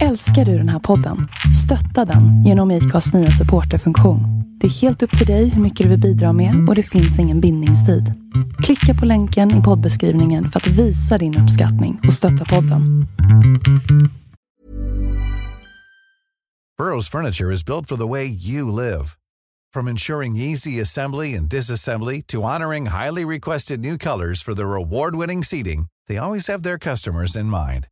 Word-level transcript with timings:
Älskar 0.00 0.44
du 0.44 0.58
den 0.58 0.68
här 0.68 0.78
podden? 0.78 1.28
Stötta 1.64 2.12
den 2.12 2.44
genom 2.44 2.70
IKAs 2.70 3.12
nya 3.12 3.30
supporterfunktion. 3.30 4.20
Det 4.60 4.66
är 4.66 4.70
helt 4.70 5.02
upp 5.02 5.18
till 5.18 5.26
dig 5.26 5.48
hur 5.48 5.62
mycket 5.62 5.84
du 5.84 5.90
vill 5.90 6.00
bidra 6.00 6.32
med 6.32 6.68
och 6.68 6.74
det 6.74 6.82
finns 6.82 7.18
ingen 7.18 7.40
bindningstid. 7.40 8.14
Klicka 8.62 9.00
på 9.00 9.06
länken 9.06 9.60
i 9.60 9.62
poddbeskrivningen 9.62 10.48
för 10.48 10.60
att 10.60 10.66
visa 10.66 11.18
din 11.18 11.38
uppskattning 11.38 12.00
och 12.06 12.14
stötta 12.14 12.44
podden. 12.44 13.06
Burrow's 16.80 17.10
furniture 17.10 17.54
is 17.54 17.64
built 17.64 17.88
for 17.88 17.96
the 17.96 18.08
way 18.08 18.24
you 18.24 18.70
live. 18.70 19.04
From 19.74 19.88
ensuring 19.88 20.36
easy 20.36 20.80
assembly 20.80 21.36
and 21.36 21.48
disassembly 21.50 22.22
to 22.26 22.42
honoring 22.42 22.86
highly 22.86 23.24
requested 23.24 23.80
new 23.80 23.98
colors 23.98 24.44
for 24.44 24.54
their 24.54 24.74
award-winning 24.74 25.44
seating, 25.44 25.86
they 26.08 26.18
always 26.18 26.48
have 26.48 26.62
their 26.62 26.78
customers 26.78 27.36
in 27.36 27.46
mind. 27.46 27.91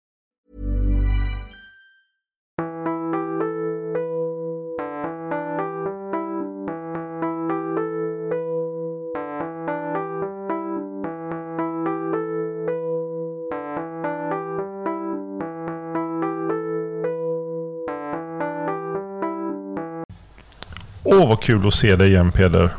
Vad 21.31 21.41
kul 21.41 21.67
att 21.67 21.73
se 21.73 21.95
dig 21.95 22.09
igen, 22.09 22.31
Peder. 22.31 22.69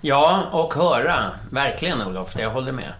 Ja, 0.00 0.42
och 0.50 0.74
höra. 0.74 1.14
Verkligen, 1.50 2.02
Olof. 2.02 2.34
Jag 2.38 2.50
håller 2.50 2.72
med. 2.72 2.92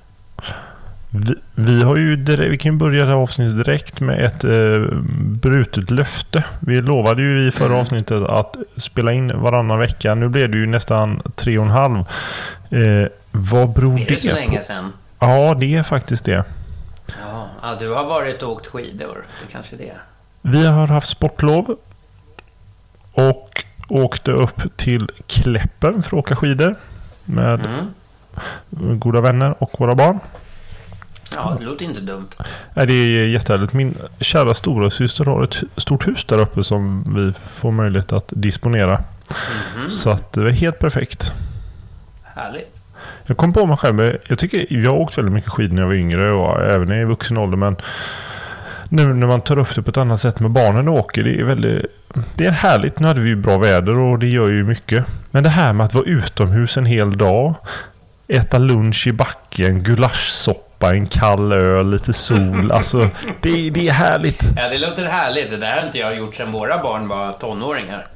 Vi, 1.11 1.35
vi 1.55 1.83
har 1.83 1.97
ju 1.97 2.17
direkt, 2.17 2.53
vi 2.53 2.59
kan 2.59 2.79
börja 2.79 3.01
det 3.05 3.11
här 3.11 3.17
avsnittet 3.19 3.65
direkt 3.67 4.01
med 4.01 4.25
ett 4.25 4.45
eh, 4.45 4.97
brutet 5.19 5.91
löfte. 5.91 6.45
Vi 6.61 6.81
lovade 6.81 7.23
ju 7.23 7.49
i 7.49 7.51
förra 7.53 7.67
Mm. 7.67 7.79
avsnittet 7.81 8.23
att 8.23 8.57
spela 8.77 9.13
in 9.13 9.41
varannan 9.41 9.79
vecka. 9.79 10.15
Nu 10.15 10.29
blev 10.29 10.51
det 10.51 10.57
ju 10.57 10.67
nästan 10.67 11.23
tre 11.35 11.59
och 11.59 11.65
en 11.65 11.71
halv. 11.71 11.97
Eh, 12.71 13.09
vad 13.31 13.73
beror 13.73 14.01
Är 14.01 14.07
det 14.07 14.17
så 14.17 14.29
det 14.29 14.35
länge 14.35 14.57
på? 14.59 14.63
sedan? 14.65 14.93
Ja, 15.19 15.55
det 15.61 15.75
är 15.77 15.83
faktiskt 15.83 16.25
det. 16.25 16.45
Ja, 17.63 17.77
du 17.81 17.91
har 17.91 18.05
varit 18.05 18.43
och 18.43 18.51
åkt 18.53 18.67
skidor. 18.67 19.25
Det 19.47 19.53
kanske 19.53 19.77
är 19.77 19.79
det. 19.79 19.93
Vi 20.43 20.67
har 20.67 20.87
haft 20.87 21.09
sportlov. 21.09 21.77
Och 23.15 23.62
åkte 23.93 24.31
upp 24.31 24.63
till 24.77 25.09
Kläppen 25.27 26.03
för 26.03 26.09
att 26.17 26.25
åka 26.25 26.37
skidor. 26.37 26.75
Med 27.25 27.61
Mm. 27.61 28.99
goda 28.99 29.21
vänner 29.21 29.55
och 29.63 29.81
våra 29.81 29.95
barn. 29.95 30.19
Ja, 31.35 31.57
det 31.59 31.65
låter 31.65 31.85
inte 31.85 32.01
dumt. 32.01 32.29
Nej, 32.75 32.87
det 32.87 32.93
är 32.93 33.27
jättehärligt. 33.27 33.73
Min 33.73 33.95
kära 34.21 34.55
stora 34.55 34.91
syster 34.91 35.25
har 35.25 35.45
ett 35.45 35.57
stort 35.77 36.07
hus 36.07 36.25
där 36.25 36.39
uppe 36.39 36.65
som 36.65 37.05
vi 37.17 37.33
får 37.55 37.71
möjlighet 37.71 38.13
att 38.13 38.33
disponera. 38.37 39.05
Mhm. 39.77 39.89
Så 39.89 40.11
att 40.11 40.33
det 40.33 40.43
är 40.43 40.51
helt 40.51 40.79
perfekt. 40.79 41.33
Härligt. 42.23 42.81
Jag 43.27 43.37
kom 43.37 43.53
på 43.53 43.67
mig 43.67 43.77
själv. 43.77 44.17
Jag, 44.29 44.39
tycker, 44.39 44.67
jag 44.69 44.91
har 44.91 44.99
åkt 44.99 45.19
väldigt 45.19 45.35
mycket 45.35 45.51
skidor 45.51 45.75
när 45.75 45.83
jag 45.83 45.87
var 45.89 45.95
yngre 45.95 46.33
och 46.33 46.63
även 46.63 46.93
i 46.93 47.05
vuxen 47.05 47.37
ålder. 47.39 47.57
Men 47.57 47.77
nu 48.93 49.15
när 49.15 49.27
man 49.27 49.41
tar 49.41 49.59
upp 49.59 49.75
det 49.75 49.83
på 49.83 49.91
ett 49.91 49.97
annat 49.97 50.21
sätt 50.21 50.41
med 50.41 50.51
barnen 50.51 50.89
och 50.89 50.95
åker. 50.95 51.25
Det 51.25 51.41
är 51.41 51.45
väldigt... 51.45 51.87
Det 52.35 52.47
är 52.47 52.51
härligt. 52.51 52.99
Nu 52.99 53.07
hade 53.07 53.21
vi 53.21 53.29
ju 53.29 53.37
bra 53.37 53.59
väder 53.59 53.99
och 53.99 54.19
det 54.19 54.27
gör 54.27 54.49
ju 54.49 54.65
mycket. 54.65 55.05
Men 55.31 55.43
det 55.43 55.49
här 55.49 55.73
med 55.73 55.85
att 55.85 55.95
vara 55.95 56.05
utomhus 56.05 56.77
en 56.77 56.87
hel 56.87 57.19
dag. 57.19 57.55
Äta 58.29 58.59
lunch 58.59 59.07
i 59.07 59.13
backen, 59.13 59.83
gulaschsoppa, 59.83 60.95
en 60.95 61.07
kall 61.07 61.53
öl, 61.53 61.91
lite 61.91 62.13
sol. 62.13 62.73
Alltså, 62.73 63.09
det, 63.41 63.71
det 63.71 63.89
är 63.89 63.93
härligt. 63.93 64.43
Ja, 64.57 64.69
det 64.69 64.79
låter 64.79 65.05
härligt. 65.05 65.51
Det 65.51 65.57
där 65.57 65.77
har 65.77 65.87
inte 65.87 65.99
jag 65.99 66.17
gjort 66.17 66.35
sedan 66.35 66.53
våra 66.53 66.83
barn 66.83 67.09
var 67.09 67.33
tonåringar. 67.33 68.07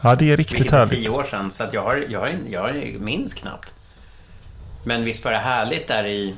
Ja, 0.00 0.14
det 0.14 0.32
är 0.32 0.36
riktigt 0.36 0.60
Vilket 0.60 0.72
är 0.72 0.76
härligt. 0.76 0.94
tio 0.94 1.08
år 1.08 1.22
sedan, 1.22 1.50
så 1.50 1.64
att 1.64 1.72
jag, 1.72 1.82
har, 1.82 2.04
jag, 2.08 2.20
har, 2.20 2.28
jag 2.50 3.00
minns 3.00 3.34
knappt. 3.34 3.72
Men 4.84 5.04
visst 5.04 5.24
var 5.24 5.32
det 5.32 5.38
härligt 5.38 5.88
där 5.88 6.04
i... 6.04 6.34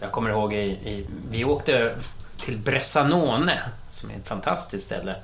Jag 0.00 0.12
kommer 0.12 0.30
ihåg 0.30 0.54
i... 0.54 0.58
i 0.58 1.06
vi 1.30 1.44
åkte 1.44 1.96
till 2.40 2.58
Bressanone, 2.58 3.60
som 3.90 4.10
är 4.10 4.14
ett 4.14 4.28
fantastiskt 4.28 4.86
ställe. 4.86 5.16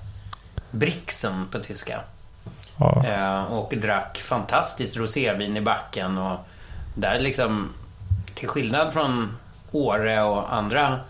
Brixen 0.71 1.47
på 1.51 1.59
tyska. 1.59 2.01
Ja. 2.79 3.05
Eh, 3.07 3.45
och 3.45 3.75
drack 3.77 4.19
fantastiskt 4.19 4.97
rosévin 4.97 5.57
i 5.57 5.61
backen. 5.61 6.19
Och 6.19 6.39
där 6.95 7.19
liksom, 7.19 7.73
till 8.35 8.49
skillnad 8.49 8.93
från 8.93 9.37
Åre 9.73 10.23
och 10.23 10.55
andra, 10.55 11.01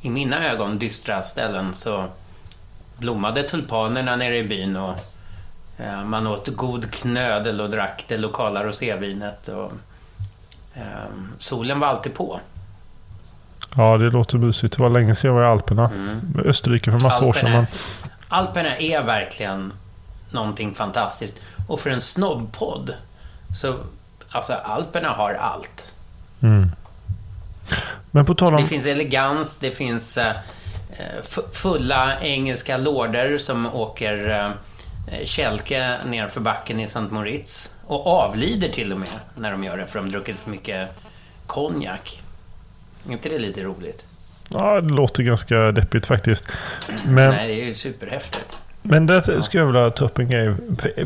i 0.00 0.10
mina 0.10 0.46
ögon, 0.46 0.78
dystra 0.78 1.22
ställen 1.22 1.74
så 1.74 2.06
blommade 2.98 3.42
tulpanerna 3.42 4.16
nere 4.16 4.36
i 4.36 4.44
byn 4.44 4.76
och 4.76 4.94
eh, 5.78 6.04
man 6.04 6.26
åt 6.26 6.48
god 6.48 6.90
knödel 6.90 7.60
och 7.60 7.70
drack 7.70 8.04
det 8.08 8.18
lokala 8.18 8.64
rosévinet. 8.64 9.48
Och, 9.48 9.72
eh, 10.74 11.10
solen 11.38 11.80
var 11.80 11.88
alltid 11.88 12.14
på. 12.14 12.40
Ja, 13.76 13.98
det 13.98 14.10
låter 14.10 14.38
mysigt. 14.38 14.76
Det 14.76 14.82
var 14.82 14.90
länge 14.90 15.14
sedan 15.14 15.28
jag 15.28 15.34
var 15.34 15.42
i 15.42 15.46
Alperna. 15.46 15.90
Österrike 16.44 16.90
för 16.90 16.98
massa 17.00 17.24
år 17.24 17.32
sedan. 17.32 17.50
Men... 17.52 17.66
Alperna 18.28 18.76
är 18.78 19.02
verkligen 19.02 19.72
någonting 20.30 20.74
fantastiskt. 20.74 21.40
Och 21.68 21.80
för 21.80 21.90
en 21.90 22.00
snobbpodd 22.00 22.94
så, 23.56 23.74
alltså 24.30 24.52
Alperna 24.52 25.08
har 25.08 25.32
allt. 25.34 25.94
Mm. 26.42 26.70
Men 28.10 28.24
på 28.24 28.34
tal 28.34 28.54
om... 28.54 28.62
Det 28.62 28.68
finns 28.68 28.86
elegans, 28.86 29.58
det 29.58 29.70
finns 29.70 30.18
eh, 30.18 30.32
f- 31.20 31.38
fulla 31.52 32.20
engelska 32.20 32.76
lorder 32.76 33.38
som 33.38 33.66
åker 33.74 34.30
eh, 35.08 35.24
kälke 35.24 35.98
ner 36.06 36.28
för 36.28 36.40
backen 36.40 36.80
i 36.80 36.82
St. 36.82 37.00
Moritz. 37.00 37.72
Och 37.86 38.06
avlider 38.06 38.68
till 38.68 38.92
och 38.92 38.98
med 38.98 39.08
när 39.34 39.50
de 39.50 39.64
gör 39.64 39.76
det, 39.76 39.86
för 39.86 39.98
de 39.98 40.04
har 40.04 40.12
druckit 40.12 40.36
för 40.36 40.50
mycket 40.50 40.88
konjak. 41.46 42.22
Är 43.08 43.12
inte 43.12 43.28
det 43.28 43.38
lite 43.38 43.60
roligt? 43.60 44.06
Ja, 44.48 44.80
det 44.80 44.94
låter 44.94 45.22
ganska 45.22 45.72
deppigt 45.72 46.06
faktiskt. 46.06 46.44
Men, 47.06 47.30
Nej, 47.30 47.48
det 47.48 47.60
är 47.62 47.64
ju 47.64 47.74
superhäftigt. 47.74 48.58
men 48.82 49.06
där 49.06 49.40
skulle 49.40 49.62
jag 49.62 49.66
vilja 49.66 49.90
ta 49.90 50.04
upp 50.04 50.18
en 50.18 50.30
grej. 50.30 50.54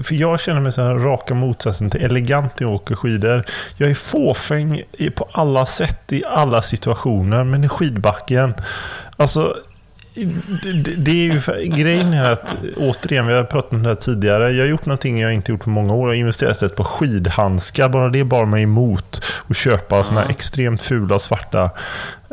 För- 0.05 0.15
jag 0.15 0.41
känner 0.41 0.61
mig 0.61 0.73
så 0.73 0.83
här 0.83 0.95
raka 0.95 1.35
motsatsen 1.35 1.91
till 1.91 2.03
elegant 2.05 2.61
när 2.61 2.67
jag 2.67 2.75
åker 2.75 2.95
skidor. 2.95 3.45
Jag 3.77 3.91
är 3.91 3.95
fåfäng 3.95 4.83
på 5.15 5.29
alla 5.33 5.67
sätt 5.67 6.13
i 6.13 6.25
alla 6.25 6.63
situationer. 6.63 7.45
Men 7.45 7.65
i 7.65 7.69
skidbacken. 7.69 8.55
Alltså, 9.17 9.57
det, 10.15 10.95
det- 10.97 11.11
är 11.11 11.33
ju 11.33 11.41
för, 11.41 11.77
grejen 11.77 12.13
är 12.13 12.25
att 12.25 12.55
återigen, 12.77 13.27
vi 13.27 13.35
har 13.35 13.45
pratat 13.45 13.73
om 13.73 13.83
det 13.83 13.89
här 13.89 13.97
tidigare. 13.97 14.51
Jag 14.53 14.65
har 14.65 14.71
gjort 14.71 14.87
någonting 14.87 15.21
jag 15.21 15.35
inte 15.35 15.53
gjort 15.53 15.65
på 15.65 15.71
många 15.71 15.95
år. 15.95 16.01
Jag 16.01 16.09
har 16.09 16.15
investerat 16.21 16.63
ett 16.63 16.77
par 16.77 16.85
skidhandskar. 16.85 17.89
Bara 17.89 18.09
det 18.09 18.25
bar 18.25 18.45
mig 18.45 18.63
emot 18.63 19.25
att 19.49 19.57
köpa 19.57 20.05
sådana 20.05 20.21
här 20.21 20.31
extremt 20.31 20.83
fula 20.83 21.19
svarta 21.19 21.71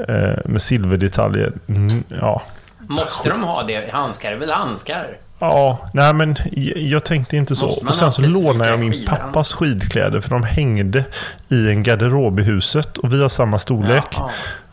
eh, 0.08 0.32
med 0.46 0.62
silverdetaljer. 0.62 1.54
Mm, 1.68 2.04
ja. 2.22 2.42
Måste 2.80 3.30
de 3.30 3.44
ha 3.44 3.64
det? 3.64 3.90
Handskar 3.92 4.32
är 4.32 4.36
väl 4.36 4.50
handskar? 4.52 5.18
Ja, 5.40 5.90
nej 5.94 6.14
men 6.14 6.36
jag, 6.76 7.04
tänkte 7.04 7.38
inte 7.38 7.56
så. 7.56 7.66
Och 7.66 7.96
sen 7.96 8.12
så 8.12 8.22
lånade 8.22 8.70
jag 8.70 8.80
min 8.80 9.06
pappas 9.06 9.54
skidkläder 9.54 10.22
för 10.22 10.30
de 10.30 10.44
hängde 10.44 11.06
i 11.50 11.70
en 11.70 11.84
garderob 11.84 12.40
i 12.40 12.44
huset 12.44 12.98
och 12.98 13.14
vi 13.14 13.22
har 13.22 13.30
samma 13.30 13.60
storlek. 13.60 14.04
Jaha. 14.12 14.30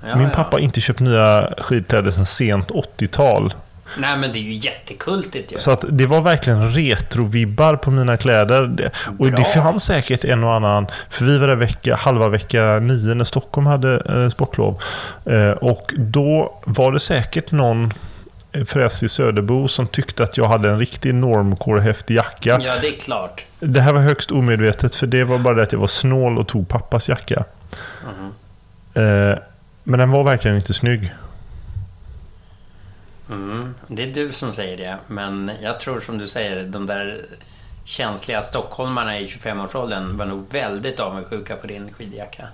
Ja, 0.07 0.17
min 0.17 0.31
pappa 0.31 0.57
har 0.57 0.61
inte 0.61 0.81
köpt 0.81 1.01
nya 1.01 1.55
skidkläder 1.59 2.11
sedan 2.11 2.27
sent 2.27 2.71
80-tal. 2.71 3.55
Nej, 3.99 4.17
men 4.17 4.33
det 4.33 4.39
är 4.39 4.43
ju 4.43 4.55
jättekultigt 4.55 5.53
ju. 5.53 5.59
Så 5.59 5.71
att 5.71 5.85
det 5.89 6.07
var 6.07 6.21
verkligen 6.21 6.71
retrovibbar 6.71 7.77
på 7.77 7.91
mina 7.91 8.17
kläder. 8.17 8.91
Och 9.19 9.27
Bra. 9.27 9.37
det 9.37 9.45
fanns 9.45 9.85
säkert 9.85 10.25
en 10.25 10.45
och 10.45 10.53
annan. 10.53 10.87
För 11.11 11.25
vi 11.25 11.39
var 11.39 11.49
där 11.49 11.57
vecka, 11.57 11.97
halva 11.97 12.29
vecka 12.29 12.79
nio 12.83 13.15
när 13.15 13.25
Stockholm 13.25 13.67
hade 13.67 14.03
eh, 14.09 14.29
sportlov. 14.29 14.83
Eh, 15.25 15.51
och 15.51 15.95
då 15.97 16.61
var 16.65 16.93
det 16.93 17.01
säkert 17.01 17.51
någon 17.51 17.93
fräsig 18.67 19.11
Söderbo 19.11 19.69
som 19.69 19.87
tyckte 19.87 20.23
att 20.23 20.37
jag 20.37 20.49
hade 20.49 20.71
en 20.71 20.79
riktig 20.79 21.15
normcore-häftig 21.15 22.15
jacka. 22.15 22.61
Ja, 22.63 22.73
det 22.81 22.89
är 22.89 23.01
klart. 23.01 23.45
Det 23.61 23.81
här 23.81 23.93
var 23.93 24.01
högst 24.01 24.31
omedvetet 24.31 24.95
för 24.95 25.07
det 25.07 25.25
var 25.25 25.39
bara 25.39 25.55
det 25.55 25.63
att 25.63 25.73
jag 25.73 25.79
var 25.79 25.87
snål 25.87 26.39
och 26.39 26.49
tog 26.49 26.69
pappas 26.69 27.09
jacka. 27.09 27.45
Eh, 28.95 29.39
men 29.85 29.99
den 29.99 30.11
var 30.11 30.25
verkligen 30.25 30.57
inte 30.57 30.75
snygg. 30.75 31.15
Mm, 33.31 33.75
det 33.89 34.03
är 34.03 34.15
du 34.15 34.33
som 34.33 34.53
säger 34.53 34.77
det, 34.77 34.99
men 35.07 35.51
jag 35.63 35.81
tror 35.81 36.01
som 36.01 36.19
du 36.19 36.29
säger, 36.29 36.65
de 36.65 36.87
där 36.87 37.27
känsliga 37.85 38.43
stockholmarna 38.43 39.21
i 39.21 39.25
25-årsåldern 39.25 40.17
var 40.17 40.27
nog 40.27 40.53
väldigt 40.53 41.01
avundsjuka 41.01 41.57
på 41.57 41.67
din 41.67 41.93
skidjacka. 41.93 42.49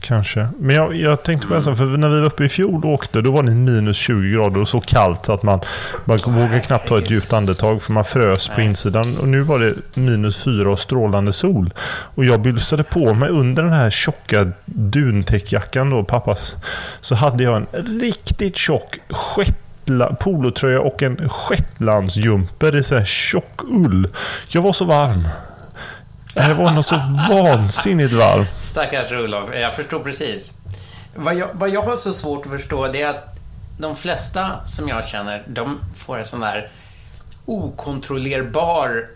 Kanske. 0.00 0.48
Men 0.58 0.76
jag, 0.76 0.96
jag 0.96 1.22
tänkte 1.22 1.48
på 1.48 1.54
en 1.54 1.62
sak, 1.62 1.76
för 1.76 1.84
när 1.84 2.08
vi 2.08 2.20
var 2.20 2.26
uppe 2.26 2.44
i 2.44 2.48
fjol 2.48 2.84
och 2.84 2.90
åkte, 2.90 3.20
då 3.20 3.30
var 3.30 3.42
det 3.42 3.50
minus 3.50 3.96
20 3.96 4.32
grader 4.32 4.60
och 4.60 4.68
så 4.68 4.80
kallt 4.80 5.28
att 5.28 5.42
man, 5.42 5.60
man 6.04 6.18
vågade 6.26 6.60
knappt 6.60 6.88
ta 6.88 6.98
ett 6.98 7.10
djupt 7.10 7.32
andetag 7.32 7.82
för 7.82 7.92
man 7.92 8.04
frös 8.04 8.48
på 8.48 8.60
insidan. 8.60 9.18
Och 9.18 9.28
nu 9.28 9.40
var 9.40 9.58
det 9.58 9.96
minus 9.96 10.44
4 10.44 10.70
och 10.70 10.78
strålande 10.78 11.32
sol. 11.32 11.72
Och 12.14 12.24
jag 12.24 12.40
bylsade 12.40 12.82
på 12.82 13.14
mig 13.14 13.28
under 13.28 13.62
den 13.62 13.72
här 13.72 13.90
tjocka 13.90 14.52
duntäckjackan 14.64 15.90
då, 15.90 16.04
pappas. 16.04 16.56
Så 17.00 17.14
hade 17.14 17.44
jag 17.44 17.56
en 17.56 18.00
riktigt 18.00 18.56
tjock 18.56 18.98
polotröja 20.20 20.80
och 20.80 21.02
en 21.02 21.28
shetlandsjumper 21.28 22.76
i 22.76 22.82
så 22.82 22.96
här 22.96 23.04
tjock 23.04 23.60
ull. 23.64 24.08
Jag 24.48 24.62
var 24.62 24.72
så 24.72 24.84
varm. 24.84 25.28
Det 26.46 26.54
var 26.54 26.70
något 26.70 26.86
så 26.86 27.00
vansinnigt 27.28 28.12
varv. 28.12 28.44
Stackars 28.58 29.12
Olof, 29.12 29.48
jag 29.54 29.74
förstår 29.74 30.00
precis. 30.00 30.52
Vad 31.14 31.34
jag, 31.34 31.48
vad 31.52 31.70
jag 31.70 31.82
har 31.82 31.96
så 31.96 32.12
svårt 32.12 32.46
att 32.46 32.52
förstå 32.52 32.88
det 32.88 33.02
är 33.02 33.08
att 33.08 33.38
de 33.78 33.96
flesta 33.96 34.64
som 34.64 34.88
jag 34.88 35.04
känner, 35.04 35.42
de 35.46 35.80
får 35.96 36.18
en 36.18 36.24
sån 36.24 36.40
där 36.40 36.70
okontrollerbar 37.44 39.08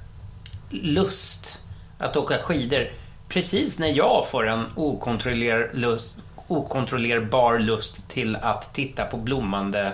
lust 0.70 1.60
att 1.98 2.16
åka 2.16 2.38
skidor. 2.38 2.86
Precis 3.28 3.78
när 3.78 3.88
jag 3.88 4.26
får 4.30 4.48
en 4.48 4.64
okontroller 4.74 5.70
lust, 5.72 6.16
okontrollerbar 6.48 7.58
lust 7.58 8.08
till 8.08 8.36
att 8.36 8.74
titta 8.74 9.04
på 9.04 9.16
blommande 9.16 9.92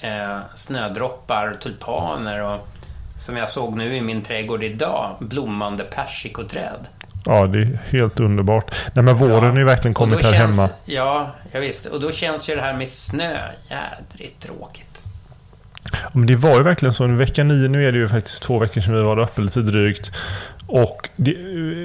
eh, 0.00 0.38
snödroppar, 0.54 1.56
tulpaner 1.60 2.42
och 2.42 2.68
som 3.26 3.36
jag 3.36 3.48
såg 3.48 3.76
nu 3.76 3.96
i 3.96 4.00
min 4.00 4.22
trädgård 4.22 4.62
idag, 4.62 5.16
blommande 5.20 5.84
persikoträd. 5.84 6.86
Ja, 7.24 7.46
det 7.46 7.58
är 7.58 7.78
helt 7.90 8.20
underbart. 8.20 8.74
Nej, 8.94 9.04
men 9.04 9.16
våren 9.16 9.54
Ja. 9.54 9.58
ju 9.58 9.64
verkligen 9.64 9.94
kommit 9.94 10.24
här 10.24 10.32
känns, 10.32 10.56
hemma. 10.56 10.68
Ja, 10.84 11.34
jag 11.52 11.60
visst. 11.60 11.86
Och 11.86 12.00
då 12.00 12.12
känns 12.12 12.50
ju 12.50 12.54
det 12.54 12.60
här 12.60 12.74
med 12.74 12.88
snö 12.88 13.38
jädrigt 13.70 14.42
tråkigt. 14.42 15.02
Ja, 15.92 15.98
Men 16.12 16.26
det 16.26 16.36
var 16.36 16.56
ju 16.56 16.62
verkligen 16.62 16.94
så. 16.94 17.06
Vecka 17.06 17.44
nio, 17.44 17.68
nu 17.68 17.88
är 17.88 17.92
det 17.92 17.98
ju 17.98 18.08
faktiskt 18.08 18.42
två 18.42 18.58
veckor 18.58 18.80
sedan 18.80 18.94
vi 18.94 19.02
var 19.02 19.18
uppe 19.18 19.40
lite 19.40 19.60
drygt. 19.60 20.12
Och 20.66 21.08
det, 21.16 21.32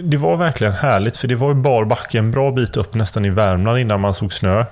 det 0.01 0.17
var 0.17 0.37
verkligen 0.37 0.73
härligt 0.73 1.17
för 1.17 1.27
det 1.27 1.35
var 1.35 1.47
ju 1.47 1.55
bar 1.55 1.85
backe 1.85 2.17
en 2.17 2.31
bra 2.31 2.51
bit 2.51 2.77
upp 2.77 2.93
nästan 2.93 3.25
i 3.25 3.29
Värmland 3.29 3.79
innan 3.79 4.01
man 4.01 4.13
såg 4.13 4.33
snö. 4.33 4.65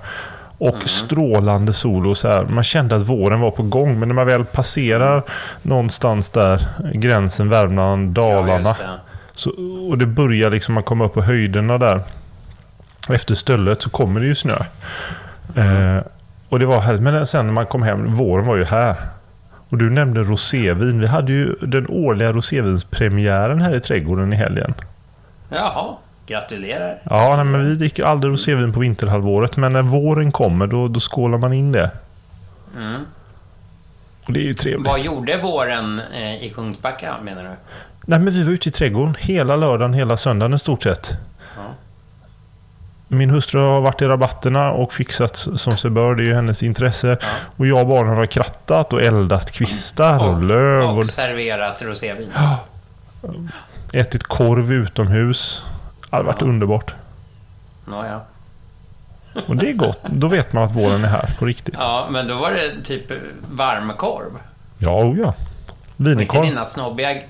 Och 0.62 0.76
Mm. 0.76 0.88
strålande 0.88 1.74
sol 1.74 2.08
och 2.08 2.18
så 2.18 2.28
här. 2.28 2.46
Man 2.46 2.64
kände 2.64 2.96
att 2.96 3.02
våren 3.02 3.40
var 3.40 3.52
på 3.52 3.64
gång. 3.64 4.00
Men 4.00 4.08
när 4.10 4.16
man 4.16 4.28
väl 4.28 4.46
passerar 4.46 5.24
någonstans 5.62 6.30
där 6.30 6.68
gränsen 6.94 7.50
Värmland, 7.50 8.18
Ja, 8.18 8.22
Dalarna. 8.24 8.76
Så, 9.36 9.50
och 9.90 9.98
det 9.98 10.06
börjar 10.06 10.50
liksom 10.52 10.78
att 10.78 10.86
komma 10.86 11.06
upp 11.06 11.14
på 11.14 11.22
höjderna 11.22 11.78
där. 11.78 12.02
Efter 13.10 13.36
stöllet 13.36 13.82
så 13.82 13.90
kommer 13.90 14.20
det 14.22 14.28
ju 14.28 14.36
snö. 14.36 14.58
Eh, 15.56 16.04
och 16.50 16.60
det 16.60 16.66
var 16.66 16.80
härligt. 16.80 17.02
Men 17.02 17.26
sen 17.26 17.46
när 17.46 17.54
man 17.54 17.66
kom 17.66 17.84
hem, 17.84 18.14
våren 18.16 18.46
var 18.46 18.56
ju 18.56 18.66
här. 18.66 18.96
Och 19.70 19.78
du 19.78 19.90
nämnde 19.90 20.24
rosévin. 20.24 21.00
Vi 21.00 21.08
hade 21.08 21.32
ju 21.32 21.56
den 21.62 21.86
årliga 21.90 22.34
rosévinspremiären 22.34 23.62
här 23.62 23.76
i 23.76 23.80
trädgården 23.80 24.34
i 24.34 24.36
helgen. 24.36 24.74
Jaha, 25.50 25.96
gratulerar. 26.30 27.02
Ja, 27.04 27.36
nej, 27.36 27.46
men 27.46 27.70
vi 27.70 27.76
dricker 27.76 28.04
aldrig 28.04 28.34
rosévin 28.34 28.74
på 28.74 28.80
vinterhalvåret. 28.80 29.58
Men 29.58 29.74
när 29.74 29.82
våren 29.82 30.32
kommer 30.32 30.68
då, 30.68 30.88
då 30.88 31.00
skålar 31.00 31.38
man 31.38 31.54
in 31.54 31.72
det. 31.72 31.92
Mm. 32.76 33.06
Och 34.28 34.34
det 34.34 34.40
är 34.40 34.44
ju 34.44 34.54
trevligt. 34.54 34.88
Vad 34.88 35.00
gjorde 35.00 35.38
våren 35.38 36.02
eh, 36.14 36.44
i 36.44 36.52
Kungsbacka, 36.56 37.16
menar 37.24 37.44
du? 37.44 37.50
Nej, 38.06 38.20
men 38.20 38.34
vi 38.34 38.44
var 38.44 38.52
ute 38.52 38.70
i 38.70 38.72
trädgården 38.72 39.16
hela 39.20 39.56
lördagen, 39.56 39.94
hela 39.94 40.18
söndagen 40.18 40.54
i 40.54 40.60
stort 40.60 40.84
sett. 40.84 41.18
Ja. 41.56 41.62
Min 43.08 43.30
hustru 43.30 43.60
har 43.60 43.82
varit 43.82 44.02
i 44.02 44.06
rabatterna 44.06 44.72
och 44.72 44.94
fixat 44.94 45.36
som 45.36 45.78
sig 45.78 45.92
bör. 45.92 46.16
Det 46.16 46.24
är 46.24 46.26
ju 46.26 46.34
hennes 46.34 46.64
intresse. 46.64 47.18
Och 47.58 47.68
jag 47.68 47.82
och 47.82 47.88
barnen 47.88 48.16
har 48.16 48.26
krattat 48.26 48.94
och 48.94 49.02
eldat 49.02 49.52
kvistar 49.52 50.30
och, 50.30 50.44
löv. 50.44 50.84
Och, 50.84 50.98
och 50.98 51.06
serverat 51.06 51.82
rosévin. 51.82 52.32
ätit 53.94 54.24
korv 54.24 54.74
utomhus. 54.74 55.66
Det 56.10 56.16
har 56.16 56.24
varit 56.24 56.42
Ja. 56.42 56.48
underbart. 56.48 56.94
Nåja. 57.86 58.22
Och 59.48 59.56
det 59.56 59.70
är 59.70 59.74
gott. 59.74 60.00
Då 60.10 60.28
vet 60.28 60.54
man 60.54 60.64
att 60.64 60.76
våren 60.76 61.04
är 61.04 61.08
här 61.08 61.36
på 61.40 61.46
riktigt. 61.46 61.76
Ja, 61.78 62.08
men 62.10 62.28
då 62.28 62.36
var 62.36 62.52
det 62.52 62.82
typ 62.84 63.12
varmkorv. 63.52 64.32
Ja, 64.78 65.04
oh 65.04 65.20
ja. 65.20 65.28
Och 65.28 66.00
inte 66.00 66.04
Wienerkorv. 66.04 66.42
dina 66.44 66.66
snobbiga, 66.66 67.22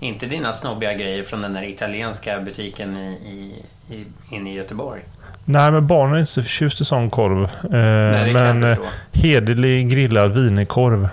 inte 0.00 0.26
dina 0.26 0.52
snobbiga 0.52 0.92
grejer 0.94 1.22
från 1.22 1.42
den 1.42 1.52
där 1.52 1.62
italienska 1.62 2.40
butiken 2.40 2.96
i, 2.96 3.08
i, 3.08 3.94
i, 3.94 4.04
inne 4.36 4.50
i 4.50 4.54
Göteborg. 4.54 5.00
Nej, 5.44 5.72
men 5.72 5.86
barnen 5.86 6.14
är 6.14 6.18
inte 6.20 6.30
så 6.32 6.42
förtjust 6.42 6.80
i 6.80 6.84
sån 6.84 7.10
korv. 7.10 7.44
Eh, 7.44 8.24
kan 8.24 8.32
men 8.32 8.64
eh, 8.64 8.78
hederlig 9.12 9.90
grillad 9.90 10.32
wienerkorv. 10.32 11.08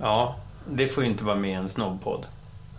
Ja, 0.00 0.36
det 0.70 0.88
får 0.88 1.04
ju 1.04 1.10
inte 1.10 1.24
vara 1.24 1.36
med 1.36 1.50
i 1.50 1.54
en 1.54 1.68
snobbpodd. 1.68 2.26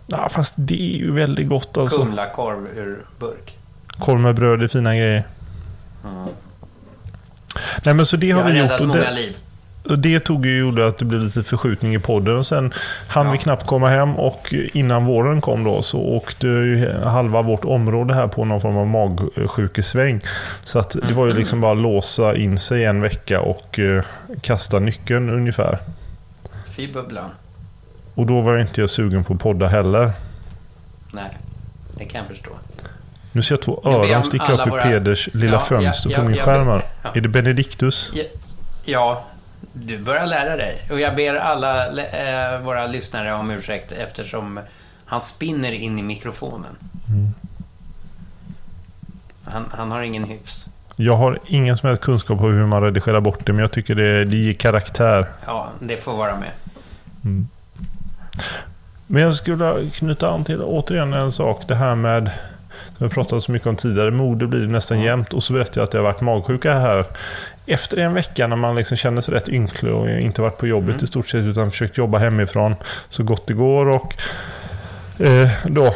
Ja, 0.06 0.28
fast 0.28 0.54
det 0.56 0.94
är 0.94 0.98
ju 0.98 1.12
väldigt 1.12 1.48
gott 1.48 1.76
alltså. 1.76 2.02
Kumlakorv 2.02 2.66
ur 2.76 3.04
burk. 3.18 3.55
Korv 3.98 4.20
med 4.20 4.34
bröd 4.34 4.62
är 4.62 4.68
fina 4.68 4.96
grejer. 4.96 5.24
Mm. 6.04 6.28
Nej, 7.84 7.94
men 7.94 8.06
så 8.06 8.16
det 8.16 8.26
Jag 8.26 8.36
har 8.36 8.42
har 8.42 8.50
vi 8.50 8.58
gjort. 8.58 8.80
Och 8.80 8.86
många 8.86 9.00
det, 9.00 9.10
liv. 9.10 9.36
Och 9.88 9.98
det 9.98 10.20
tog 10.20 10.46
ju 10.46 10.58
gjorde 10.58 10.86
att 10.86 10.98
det 10.98 11.04
blev 11.04 11.20
lite 11.20 11.42
förskjutning 11.42 11.94
i 11.94 11.98
podden. 11.98 12.36
Och 12.36 12.46
sen 12.46 12.72
hann 13.08 13.26
Ja. 13.26 13.32
vi 13.32 13.38
knappt 13.38 13.66
komma 13.66 13.88
hem 13.88 14.16
och 14.16 14.54
innan 14.74 15.04
våren 15.04 15.40
kom 15.40 15.64
då 15.64 15.82
så 15.82 15.98
åkte 15.98 16.46
ju 16.46 16.92
halva 17.04 17.42
vårt 17.42 17.64
område 17.64 18.14
här 18.14 18.28
på 18.28 18.44
någon 18.44 18.60
form 18.60 18.76
av 18.76 18.86
magsjukesväng. 18.86 20.20
Så 20.64 20.78
att 20.78 20.90
det 20.90 21.12
var 21.14 21.26
ju 21.26 21.34
liksom 21.34 21.60
bara 21.60 21.74
låsa 21.74 22.36
in 22.36 22.58
sig 22.58 22.84
en 22.84 23.00
vecka 23.00 23.40
och 23.40 23.78
eh, 23.78 24.02
kasta 24.40 24.78
nyckeln 24.78 25.30
ungefär. 25.30 25.78
Fy 26.66 26.92
bubblan. 26.92 27.30
Och 28.14 28.26
då 28.26 28.40
var 28.40 28.52
jag 28.52 28.60
inte 28.60 28.80
jag 28.80 28.90
sugen 28.90 29.24
på 29.24 29.34
att 29.34 29.40
podda 29.40 29.66
heller. 29.68 30.12
Nej, 31.12 31.30
det 31.98 32.04
kan 32.04 32.18
jag 32.18 32.28
förstå. 32.28 32.50
Nu 33.36 33.42
ser 33.42 33.54
jag 33.54 33.62
två 33.62 33.80
öron 33.84 34.24
sticka 34.24 34.52
upp 34.52 34.66
i 34.66 34.70
våra- 34.70 34.82
Peders 34.82 35.28
lilla 35.32 35.52
Ja, 35.52 35.60
fönster 35.60 36.10
ja, 36.10 36.16
på 36.16 36.22
ja, 36.24 36.28
min 36.28 36.36
skärm. 36.38 36.80
Är 37.14 37.20
det 37.20 37.28
Benedictus? 37.28 38.12
Ja, 38.84 39.24
du 39.72 39.98
börjar 39.98 40.26
lära 40.26 40.56
dig. 40.56 40.78
Och 40.90 41.00
jag 41.00 41.16
ber 41.16 41.34
alla 41.34 41.86
eh, 41.86 42.60
våra 42.60 42.86
lyssnare 42.86 43.34
om 43.34 43.50
ursäkt 43.50 43.92
eftersom 43.92 44.60
han 45.06 45.20
spinner 45.20 45.72
in 45.72 45.98
i 45.98 46.02
mikrofonen. 46.02 46.76
Mm. 47.08 47.34
Han, 49.44 49.64
han 49.70 49.92
har 49.92 50.02
ingen 50.02 50.24
hyfs. 50.24 50.66
Jag 50.96 51.16
har 51.16 51.38
ingen 51.46 51.76
som 51.76 51.86
helst 51.88 52.02
kunskap 52.02 52.40
om 52.40 52.52
hur 52.54 52.66
man 52.66 52.82
redigerar 52.82 53.20
bort 53.20 53.46
det, 53.46 53.52
men 53.52 53.62
jag 53.62 53.72
tycker 53.72 53.94
det, 53.94 54.24
det 54.24 54.36
ger 54.36 54.52
karaktär. 54.52 55.26
Ja, 55.46 55.68
det 55.80 55.96
får 55.96 56.16
vara 56.16 56.36
med. 56.36 56.50
Men 59.06 59.22
jag 59.22 59.34
skulle 59.34 59.90
knyta 59.90 60.30
an 60.30 60.44
till 60.44 60.62
återigen 60.62 61.12
en 61.12 61.32
sak. 61.32 61.62
Det 61.68 61.74
här 61.74 61.94
med, 61.94 62.30
som 62.98 63.08
vi 63.08 63.14
pratat 63.14 63.42
så 63.42 63.52
mycket 63.52 63.68
om 63.68 63.76
tidigare, 63.76 64.10
mode 64.10 64.46
blir 64.46 64.60
det 64.60 64.66
nästan 64.66 65.00
jämt. 65.00 65.32
Och 65.32 65.42
så 65.42 65.52
berättade 65.52 65.80
jag 65.80 65.84
att 65.84 65.94
jag 65.94 66.00
har 66.00 66.12
varit 66.12 66.20
magsjuka 66.20 66.74
här. 66.74 67.04
Efter 67.66 67.96
en 67.96 68.14
vecka 68.14 68.46
när 68.46 68.56
man 68.56 68.76
liksom 68.76 68.96
känner 68.96 69.20
sig 69.20 69.34
rätt 69.34 69.48
ynklig 69.48 69.92
och 69.92 70.10
inte 70.10 70.42
varit 70.42 70.58
på 70.58 70.66
jobbet 70.66 71.02
i 71.02 71.06
stort 71.06 71.28
sett 71.28 71.44
utan 71.44 71.70
försökt 71.70 71.98
jobba 71.98 72.18
hemifrån 72.18 72.74
så 73.08 73.22
gott 73.22 73.46
det 73.46 73.54
går 73.54 73.88
och 73.88 74.14
eh, 75.20 75.50
då 75.64 75.94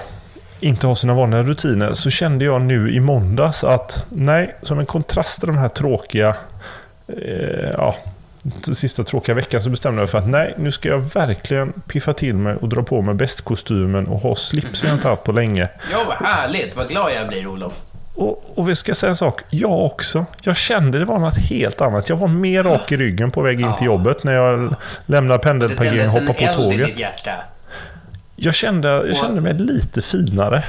inte 0.61 0.87
ha 0.87 0.97
sina 0.97 1.15
vanliga 1.15 1.43
rutiner 1.43 1.93
så 1.93 2.11
kände 2.11 2.45
jag 2.45 2.63
nu 2.63 2.93
i 2.93 3.01
måndags 3.01 3.65
att 3.65 4.05
nej, 4.09 4.57
som 4.63 4.79
en 4.79 4.87
kontrast 4.87 5.41
till 5.41 5.47
de 5.47 5.59
här 5.59 5.69
tråkiga 5.69 6.37
eh, 7.09 7.71
ja, 7.77 7.97
sista 8.75 9.05
tråkiga 9.05 9.35
veckan 9.35 9.63
så 9.63 9.71
bestämde 9.71 10.01
jag 10.01 10.05
mig 10.05 10.11
för 10.11 10.19
att 10.19 10.29
nej, 10.29 10.55
nu 10.59 10.73
ska 10.73 10.89
jag 10.89 10.99
verkligen 11.15 11.73
piffa 11.73 12.13
till 12.13 12.35
mig 12.35 12.57
och 12.57 12.69
dra 12.69 12.83
på 12.83 13.03
mig 13.03 13.15
bästkostymen 13.15 14.07
och 14.07 14.21
ha 14.21 14.37
slips 14.37 14.85
jag 14.85 14.93
inte 14.93 15.09
haft 15.09 15.25
på 15.25 15.33
länge. 15.33 15.69
Ja, 15.93 15.99
vad 16.09 16.17
härligt. 16.17 16.77
Vad 16.77 16.89
glad 16.89 17.13
jag 17.13 17.29
blir, 17.29 17.47
Olof. 17.47 17.83
Och, 18.15 18.59
och 18.59 18.69
vi 18.69 18.77
ska 18.77 18.95
säga 18.95 19.11
en 19.11 19.17
sak, 19.17 19.43
jag 19.51 19.85
också. 19.85 20.25
Jag 20.43 20.57
kände 20.57 20.99
det 20.99 21.05
var 21.05 21.19
något 21.19 21.37
helt 21.39 21.81
annat. 21.81 22.09
Jag 22.09 22.17
var 22.17 22.29
mer 22.29 22.63
rak 22.65 22.93
i 22.93 22.97
ryggen 22.97 23.31
på 23.31 23.43
väg 23.43 23.61
in 23.61 23.73
till 23.79 23.87
jobbet 23.87 24.25
när 24.25 24.33
jag 24.33 24.75
lämnade 25.07 25.39
Det 25.39 25.43
pendelparkeringen 25.43 26.07
och 26.07 26.13
hoppade 26.13 26.47
på 26.57 26.63
tåget. 26.65 26.87
ditt 26.87 26.99
hjärta. 26.99 27.31
Jag 28.37 28.55
kände, 28.55 28.89
jag 28.89 29.17
kände 29.17 29.41
mig 29.41 29.55
lite 29.55 30.03
finare 30.03 30.65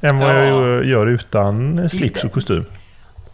än 0.00 0.18
vad 0.18 0.30
Ja. 0.30 0.44
jag 0.44 0.84
gör 0.84 1.06
utan 1.06 1.88
slips 1.90 2.24
och 2.24 2.32
kostym. 2.32 2.64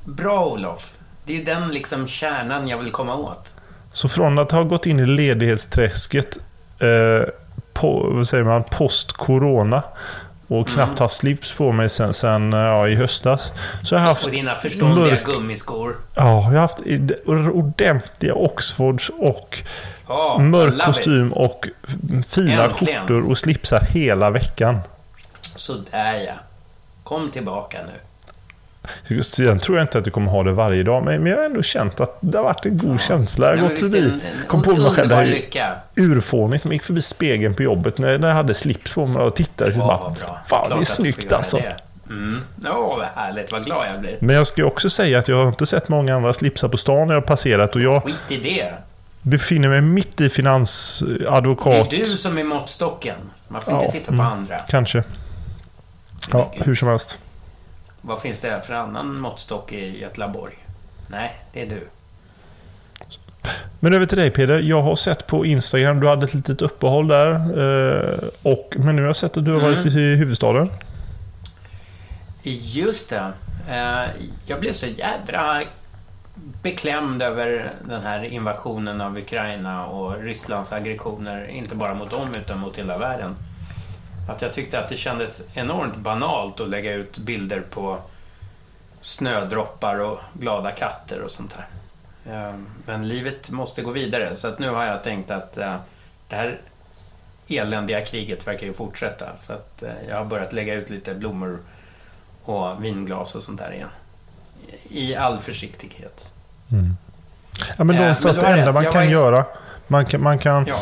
Bra, 0.04 0.44
Olof. 0.46 0.92
Det 1.24 1.40
är 1.40 1.44
den 1.44 1.68
liksom 1.68 2.06
kärnan 2.06 2.68
jag 2.68 2.78
vill 2.78 2.90
komma 2.90 3.14
åt. 3.16 3.52
Så 3.94 4.08
från 4.08 4.38
att 4.38 4.52
ha 4.52 4.62
gått 4.62 4.86
in 4.86 5.00
i 5.00 5.06
ledighetsträsket 5.06 6.38
eh, 6.78 7.28
på, 7.72 8.10
vad 8.12 8.28
säger 8.28 8.44
man, 8.44 8.64
post-corona 8.64 9.82
och 10.48 10.68
knappt 10.68 10.88
Mm. 10.88 10.98
haft 10.98 11.16
slips 11.16 11.52
på 11.52 11.72
mig 11.72 11.88
sen, 11.88 12.14
sen 12.14 12.52
eh, 12.52 12.58
ja, 12.58 12.88
i 12.88 12.94
höstas. 12.94 13.52
Så 13.82 13.94
har 13.96 14.00
jag 14.00 14.08
haft 14.08 14.24
Och 14.26 14.30
dina 14.32 14.54
förståndiga 14.54 15.06
mörk- 15.14 15.24
gummiskor. 15.24 15.96
Ja, 16.14 16.22
jag 16.24 16.42
har 16.42 16.54
haft 16.60 16.80
ordentliga 17.54 18.34
Oxfords 18.34 19.10
och 19.18 19.58
Ja, 20.08 20.38
mörk 20.38 20.82
kostym 20.84 21.32
och 21.32 21.68
f- 21.88 21.94
fina 22.28 22.64
Äntligen. 22.64 23.00
skjortor 23.00 23.30
och 23.30 23.38
slipsar 23.38 23.80
hela 23.90 24.30
veckan. 24.30 24.74
It. 24.76 25.50
Sådär 25.54 26.14
ja. 26.26 26.32
Kom 27.02 27.30
tillbaka 27.30 27.78
nu. 27.86 27.92
Sen 29.22 29.58
tror 29.58 29.78
jag 29.78 29.84
inte 29.84 29.98
att 29.98 30.04
du 30.04 30.10
kommer 30.10 30.30
ha 30.30 30.42
det 30.42 30.52
varje 30.52 30.82
dag, 30.82 31.04
men 31.04 31.22
men 31.22 31.32
jag 31.32 31.38
har 31.38 31.44
ändå 31.44 31.62
känt 31.62 32.00
att 32.00 32.16
det 32.20 32.38
har 32.38 32.44
varit 32.44 32.66
en 32.66 32.78
god 32.78 33.00
känsla. 33.00 33.46
Jag 33.46 33.58
Ja, 33.58 33.62
har 33.62 33.68
gått 33.68 33.76
det 33.76 33.82
förbi, 34.02 34.20
kom 34.48 34.62
på 34.62 34.70
mig 34.76 34.90
själv, 34.90 35.08
det 35.08 35.14
här 35.14 35.24
är 35.24 35.80
urfånigt, 35.94 36.64
men 36.64 36.72
gick 36.72 36.82
förbi 36.82 37.02
spegeln 37.02 37.54
på 37.54 37.62
jobbet 37.62 37.98
när 37.98 38.28
jag 38.28 38.34
hade 38.34 38.54
slips 38.54 38.94
på 38.94 39.06
mig 39.06 39.22
och 39.22 39.36
tittade. 39.36 39.70
Åh, 39.76 39.86
bara, 39.86 39.98
bra. 39.98 40.38
Fan, 40.46 40.64
Klart 40.66 40.68
det 40.78 40.82
är 40.82 40.84
snyggt 40.84 41.32
alltså. 41.32 41.56
det. 41.56 41.76
Mm. 42.08 42.40
Åh, 42.66 42.96
vad 42.98 43.06
härligt. 43.14 43.52
Vad 43.52 43.64
glad 43.64 43.86
jag 43.94 44.00
blir. 44.00 44.16
Men 44.20 44.36
jag 44.36 44.46
ska 44.46 44.60
ju 44.60 44.66
också 44.66 44.90
säga 44.90 45.18
att 45.18 45.28
jag 45.28 45.36
har 45.36 45.48
inte 45.48 45.66
sett 45.66 45.88
många 45.88 46.16
andra 46.16 46.32
slipsar 46.34 46.68
på 46.68 46.76
stan 46.76 47.06
när 47.06 47.14
jag 47.14 47.20
har 47.20 47.26
passerat 47.26 47.74
och 47.74 47.80
jag 47.80 48.02
Skit 48.02 48.14
i 48.28 48.36
det. 48.36 48.72
befinner 49.22 49.68
mig 49.68 49.80
mitt 49.80 50.20
i 50.20 50.24
Det 50.24 50.30
finansadvokat. 50.30 51.92
är 51.92 51.98
du 51.98 52.04
som 52.06 52.38
är 52.38 52.44
måttstocken. 52.44 53.16
Man 53.48 53.60
får 53.62 53.74
Ja, 53.74 53.80
inte 53.84 53.92
titta 53.98 54.06
på 54.06 54.12
mm. 54.12 54.26
andra. 54.26 54.58
Kanske. 54.58 55.02
Ja, 56.32 56.52
hur 56.54 56.74
som 56.74 56.88
helst. 56.88 57.18
Vad 58.06 58.20
finns 58.20 58.40
det 58.40 58.60
för 58.60 58.74
annan 58.74 59.20
måttstock 59.20 59.72
i 59.72 60.00
Göteborg? 60.00 60.54
Nej, 61.08 61.36
det 61.52 61.62
är 61.62 61.66
du. 61.66 61.88
Men 63.80 63.94
över 63.94 64.06
till 64.06 64.18
dig 64.18 64.30
Peder. 64.30 64.58
Jag 64.58 64.82
har 64.82 64.96
sett 64.96 65.26
på 65.26 65.46
Instagram, 65.46 66.00
du 66.00 66.08
hade 66.08 66.24
ett 66.24 66.34
litet 66.34 66.62
uppehåll 66.62 67.08
där. 67.08 67.30
eh, 67.32 68.18
Och, 68.42 68.74
men 68.76 68.96
nu 68.96 69.02
har 69.02 69.06
jag 69.06 69.16
sett 69.16 69.36
att 69.36 69.44
du 69.44 69.52
har 69.52 69.60
varit 69.60 69.78
Mm. 69.78 69.98
i 69.98 70.14
huvudstaden. 70.16 70.70
Just 72.42 73.08
det. 73.10 73.32
Eh, 73.70 74.10
Jag 74.46 74.60
blev 74.60 74.72
så 74.72 74.86
jädra 74.86 75.62
beklämd 76.62 77.22
över 77.22 77.70
den 77.88 78.02
här 78.02 78.24
invasionen 78.24 79.00
av 79.00 79.18
Ukraina 79.18 79.86
och 79.86 80.18
Rysslands 80.22 80.72
aggressioner, 80.72 81.46
inte 81.46 81.74
bara 81.74 81.94
mot 81.94 82.10
dem 82.10 82.34
utan 82.34 82.58
mot 82.58 82.78
hela 82.78 82.98
världen. 82.98 83.34
Att 84.28 84.42
jag 84.42 84.52
tyckte 84.52 84.78
att 84.78 84.88
det 84.88 84.96
kändes 84.96 85.42
enormt 85.54 85.96
banalt 85.96 86.60
att 86.60 86.68
lägga 86.68 86.92
ut 86.92 87.18
bilder 87.18 87.60
på 87.70 87.98
snödroppar 89.00 89.98
och 89.98 90.18
glada 90.32 90.70
katter 90.70 91.20
och 91.20 91.30
sånt 91.30 91.56
där. 91.56 91.66
Eh, 92.48 92.54
Men 92.86 93.08
livet 93.08 93.50
måste 93.50 93.82
gå 93.82 93.90
vidare, 93.90 94.34
så 94.34 94.48
att 94.48 94.58
nu 94.58 94.70
har 94.70 94.84
jag 94.84 95.02
tänkt 95.02 95.30
att 95.30 95.56
eh, 95.58 95.76
det 96.28 96.36
här 96.36 96.60
eländiga 97.48 98.04
kriget 98.04 98.46
verkar 98.46 98.66
ju 98.66 98.72
fortsätta. 98.72 99.36
Så 99.36 99.52
att 99.52 99.82
eh, 99.82 99.90
jag 100.08 100.16
har 100.16 100.24
börjat 100.24 100.52
lägga 100.52 100.74
ut 100.74 100.90
lite 100.90 101.14
blommor 101.14 101.58
och 102.44 102.84
vinglas 102.84 103.34
och 103.34 103.42
sånt 103.42 103.58
där 103.58 103.72
igen. 103.72 103.88
I 104.88 105.16
all 105.16 105.38
försiktighet. 105.38 106.32
Ja, 107.78 107.84
men 107.84 107.96
Eh, 107.96 108.00
någonstans 108.00 108.36
men 108.36 108.44
du 108.46 108.52
det 108.52 108.60
enda 108.60 108.72
man 108.72 108.92
kan 108.92 109.10
göra. 109.10 109.44
Man 109.86 110.06
kan, 110.06 110.22
man 110.22 110.38
kan 110.38 110.66
Ja, 110.66 110.80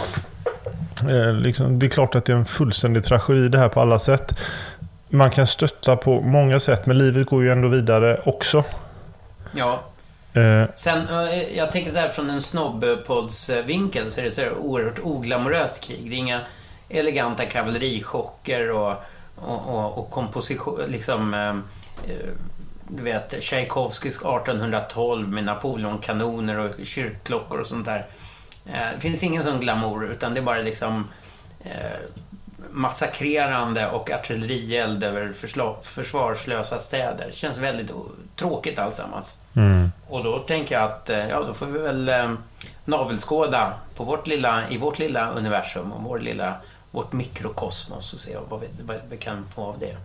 liksom, 1.42 1.78
det 1.78 1.86
är 1.86 1.90
klart 1.90 2.14
att 2.14 2.24
det 2.24 2.32
är 2.32 2.36
en 2.36 2.46
fullständig 2.46 3.04
tragedi 3.04 3.48
det 3.48 3.58
här 3.58 3.68
på 3.68 3.80
alla 3.80 3.98
sätt. 3.98 4.38
Man 5.08 5.30
kan 5.30 5.46
stötta 5.46 5.96
på 5.96 6.20
många 6.20 6.60
sätt, 6.60 6.86
men 6.86 6.98
livet 6.98 7.26
går 7.26 7.42
ju 7.42 7.52
ändå 7.52 7.68
vidare 7.68 8.20
också. 8.24 8.64
ja. 9.52 9.82
Eh, 10.34 10.64
Sen, 10.74 11.08
eh, 11.08 11.56
jag 11.56 11.72
tänker 11.72 11.90
så 11.90 11.98
här 11.98 12.08
från 12.08 12.30
en 12.30 12.42
snobbpoddsvinkel 12.42 14.10
så 14.10 14.20
är 14.20 14.24
det 14.24 14.30
så 14.30 14.40
här 14.40 14.54
oerhört 14.58 14.98
oglamoröst 15.02 15.84
krig. 15.84 16.10
Det 16.10 16.16
är 16.16 16.18
inga 16.18 16.40
eleganta 16.88 17.44
kavallerichocker 17.44 18.70
och, 18.70 18.92
och, 19.36 19.68
och, 19.68 19.98
och 19.98 20.10
komposition, 20.10 20.80
liksom, 20.88 21.34
eh, 21.34 21.48
eh, 22.12 22.26
du 22.88 23.02
vet, 23.02 23.42
Tchaikovskys 23.42 24.16
1812 24.16 25.28
med 25.28 25.44
Napoleonkanoner 25.44 26.58
och 26.58 26.74
kyrkklockor 26.82 27.60
och 27.60 27.66
sånt 27.66 27.86
där. 27.86 28.06
Eh, 28.66 28.72
Det 28.94 29.00
finns 29.00 29.22
ingen 29.22 29.42
sån 29.42 29.60
glamour, 29.60 30.10
utan 30.10 30.34
det 30.34 30.40
är 30.40 30.44
bara 30.44 30.58
liksom 30.58 31.08
eh, 31.64 31.72
massakrerande 32.70 33.90
och 33.90 34.10
artillerield 34.10 35.04
över 35.04 35.32
försvarslösa 35.82 36.78
städer. 36.78 37.26
Det 37.26 37.32
känns 37.34 37.58
väldigt 37.58 37.90
tråkigt 38.36 38.78
alltsammans. 38.78 39.36
mm. 39.56 39.92
Och 40.08 40.24
då 40.24 40.38
tänker 40.38 40.74
jag 40.74 40.84
att 40.84 41.10
eh, 41.10 41.28
ja, 41.28 41.42
då 41.46 41.54
får 41.54 41.66
vi 41.66 41.78
väl 41.78 42.08
eh, 42.08 42.32
navelskåda 42.84 43.72
på 43.96 44.04
vårt 44.04 44.26
lilla, 44.26 44.68
i 44.70 44.78
vårt 44.78 44.98
lilla 44.98 45.30
universum 45.30 45.92
och 45.92 46.02
vår 46.04 46.18
lilla, 46.18 46.54
vårt 46.90 47.12
mikrokosmos 47.12 48.12
och 48.14 48.20
se 48.20 48.36
vad 48.48 48.60
vi, 48.60 48.66
vad 48.82 48.96
vi 49.10 49.16
kan 49.16 49.46
få 49.54 49.62
av 49.64 49.78
det. 49.78 49.96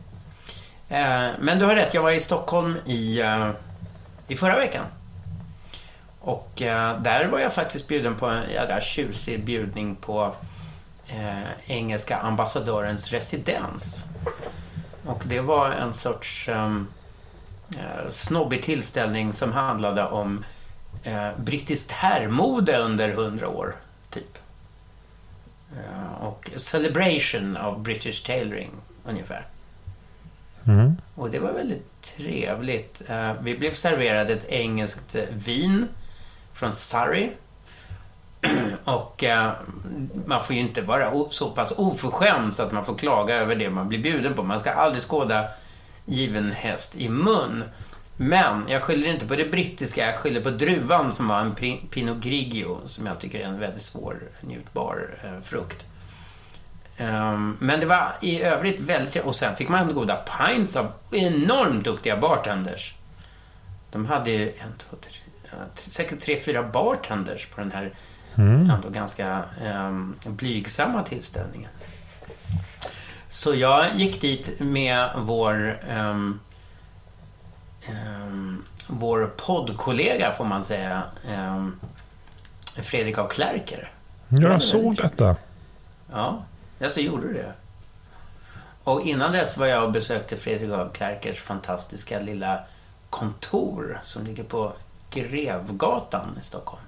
Eh, 0.95 1.29
men 1.39 1.59
du 1.59 1.65
har 1.65 1.75
rätt, 1.75 1.93
jag 1.93 2.01
var 2.01 2.11
i 2.11 2.19
Stockholm 2.19 2.77
i, 2.85 3.19
eh, 3.21 3.49
i 4.27 4.35
förra 4.35 4.55
veckan. 4.55 4.83
Och 6.27 6.61
eh, 6.61 7.01
där 7.01 7.27
var 7.27 7.39
jag 7.39 7.53
faktiskt 7.53 7.87
bjuden 7.87 8.15
på 8.15 8.25
en 8.25 8.49
jädra 8.49 8.81
tjusig 8.81 9.45
bjudning 9.45 9.95
på 9.95 10.35
eh, 11.07 11.51
engelska 11.67 12.17
ambassadörens 12.17 13.11
residens. 13.11 14.05
Och 15.05 15.23
det 15.25 15.39
var 15.39 15.71
en 15.71 15.93
sorts 15.93 16.49
ehm, 16.49 16.87
eh, 17.77 18.09
snobbig 18.09 18.63
tillställning 18.63 19.33
som 19.33 19.51
handlade 19.51 20.05
om 20.05 20.43
eh, 21.03 21.29
brittiskt 21.37 21.91
herrmode 21.91 22.77
under 22.77 23.09
hundra 23.09 23.47
år, 23.47 23.75
typ. 24.09 24.37
Eh, 25.71 26.23
och 26.23 26.49
celebration 26.55 27.57
of 27.57 27.77
British 27.77 28.25
tailoring, 28.25 28.71
ungefär. 29.05 29.47
Mm. 30.65 30.97
Och 31.15 31.29
det 31.29 31.39
var 31.39 31.51
väldigt 31.51 32.01
trevligt. 32.01 33.01
Eh, 33.07 33.33
vi 33.41 33.57
blev 33.57 33.71
serverade 33.71 34.33
ett 34.33 34.45
engelskt 34.49 35.15
eh, 35.15 35.23
vin 35.31 35.87
från 36.57 36.73
Surrey. 36.73 37.31
Och 38.83 39.23
eh, 39.23 39.51
man 40.25 40.43
får 40.43 40.55
ju 40.55 40.61
inte 40.61 40.81
vara 40.81 41.29
så 41.29 41.51
pass 41.51 41.73
oförskämd 41.77 42.53
så 42.53 42.63
att 42.63 42.71
man 42.71 42.85
får 42.85 42.97
klaga 42.97 43.35
över 43.35 43.55
det 43.55 43.69
man 43.69 43.89
blir 43.89 43.99
bjuden 43.99 44.33
på. 44.33 44.43
Man 44.43 44.59
ska 44.59 44.71
aldrig 44.71 45.01
skåda 45.01 45.49
given 46.05 46.51
häst 46.51 46.95
i 46.95 47.09
mun. 47.09 47.63
Men 48.17 48.65
jag 48.67 48.81
skyller 48.81 49.07
inte 49.07 49.27
på 49.27 49.35
det 49.35 49.45
brittiska, 49.45 50.05
jag 50.05 50.15
skyller 50.15 50.41
på 50.41 50.49
druvan 50.49 51.11
som 51.11 51.27
var 51.27 51.39
en 51.39 51.55
Pinot 51.89 52.17
Grigio 52.17 52.81
som 52.85 53.05
jag 53.05 53.19
tycker 53.19 53.39
är 53.39 53.43
en 53.43 53.59
väldigt 53.59 53.81
svår 53.81 54.21
njutbar 54.41 55.09
eh, 55.23 55.41
frukt. 55.41 55.85
Um, 56.99 57.57
men 57.59 57.79
det 57.79 57.85
var 57.85 58.15
i 58.21 58.41
övrigt 58.41 58.79
väldigt 58.79 59.11
trevligt. 59.11 59.27
Och 59.27 59.35
sen 59.35 59.55
fick 59.55 59.69
man 59.69 59.93
goda 59.93 60.15
pints 60.15 60.75
av 60.75 60.91
enormt 61.11 61.83
duktiga 61.83 62.17
bartenders. 62.17 62.95
De 63.91 64.05
hade 64.05 64.31
ju 64.31 64.49
en, 64.49 64.77
två, 64.77 64.97
tre, 65.01 65.11
säkert 65.75 66.19
tre, 66.19 66.37
fyra 66.37 66.63
bartenders 66.63 67.47
på 67.47 67.61
den 67.61 67.71
här 67.71 67.93
ändå 68.37 68.89
ganska 68.89 69.43
um, 69.63 70.15
blygsamma 70.25 71.03
tillställningen. 71.03 71.69
Så 73.29 73.55
jag 73.55 73.95
gick 73.95 74.21
dit 74.21 74.59
med 74.59 75.09
vår, 75.17 75.79
ehm, 75.89 76.39
ehm, 77.87 78.63
vår 78.87 79.33
poddkollega, 79.37 80.31
får 80.31 80.45
man 80.45 80.63
säga, 80.63 81.03
um, 81.27 81.79
Fredrik 82.75 83.17
av 83.17 83.27
Klerker. 83.27 83.91
Ja, 84.29 84.49
jag 84.49 84.61
såg 84.61 84.95
detta. 84.95 85.35
Ja, 86.11 86.43
ja 86.79 86.89
så 86.89 87.01
gjorde 87.01 87.27
du 87.27 87.33
det. 87.33 87.53
Och 88.83 89.01
innan 89.01 89.31
dess 89.31 89.57
var 89.57 89.65
jag 89.65 89.83
och 89.83 89.91
besökte 89.91 90.37
Fredrik 90.37 90.71
av 90.71 90.89
Klerkers 90.89 91.41
fantastiska 91.41 92.19
lilla 92.19 92.59
kontor 93.09 93.99
som 94.03 94.23
ligger 94.23 94.43
på 94.43 94.73
Grevgatan 95.09 96.37
i 96.39 96.43
Stockholm. 96.43 96.81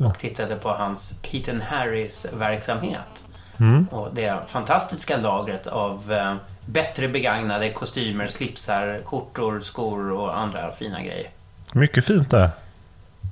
Och 0.00 0.18
tittade 0.18 0.56
på 0.56 0.68
hans 0.68 1.20
Pete 1.22 1.50
and 1.50 1.60
Harrys 1.60 2.26
verksamhet. 2.32 3.24
Mm. 3.60 3.86
Och 3.90 4.08
det 4.14 4.38
fantastiska 4.46 5.16
lagret 5.16 5.66
av 5.66 6.12
eh, 6.12 6.34
bättre 6.66 7.08
begagnade 7.08 7.72
kostymer, 7.72 8.26
slipsar, 8.26 9.00
skjortor, 9.04 9.60
skor 9.60 10.10
och 10.12 10.38
andra 10.38 10.72
fina 10.72 11.02
grejer. 11.02 11.30
Mycket 11.72 12.04
fint 12.04 12.30
där. 12.30 12.50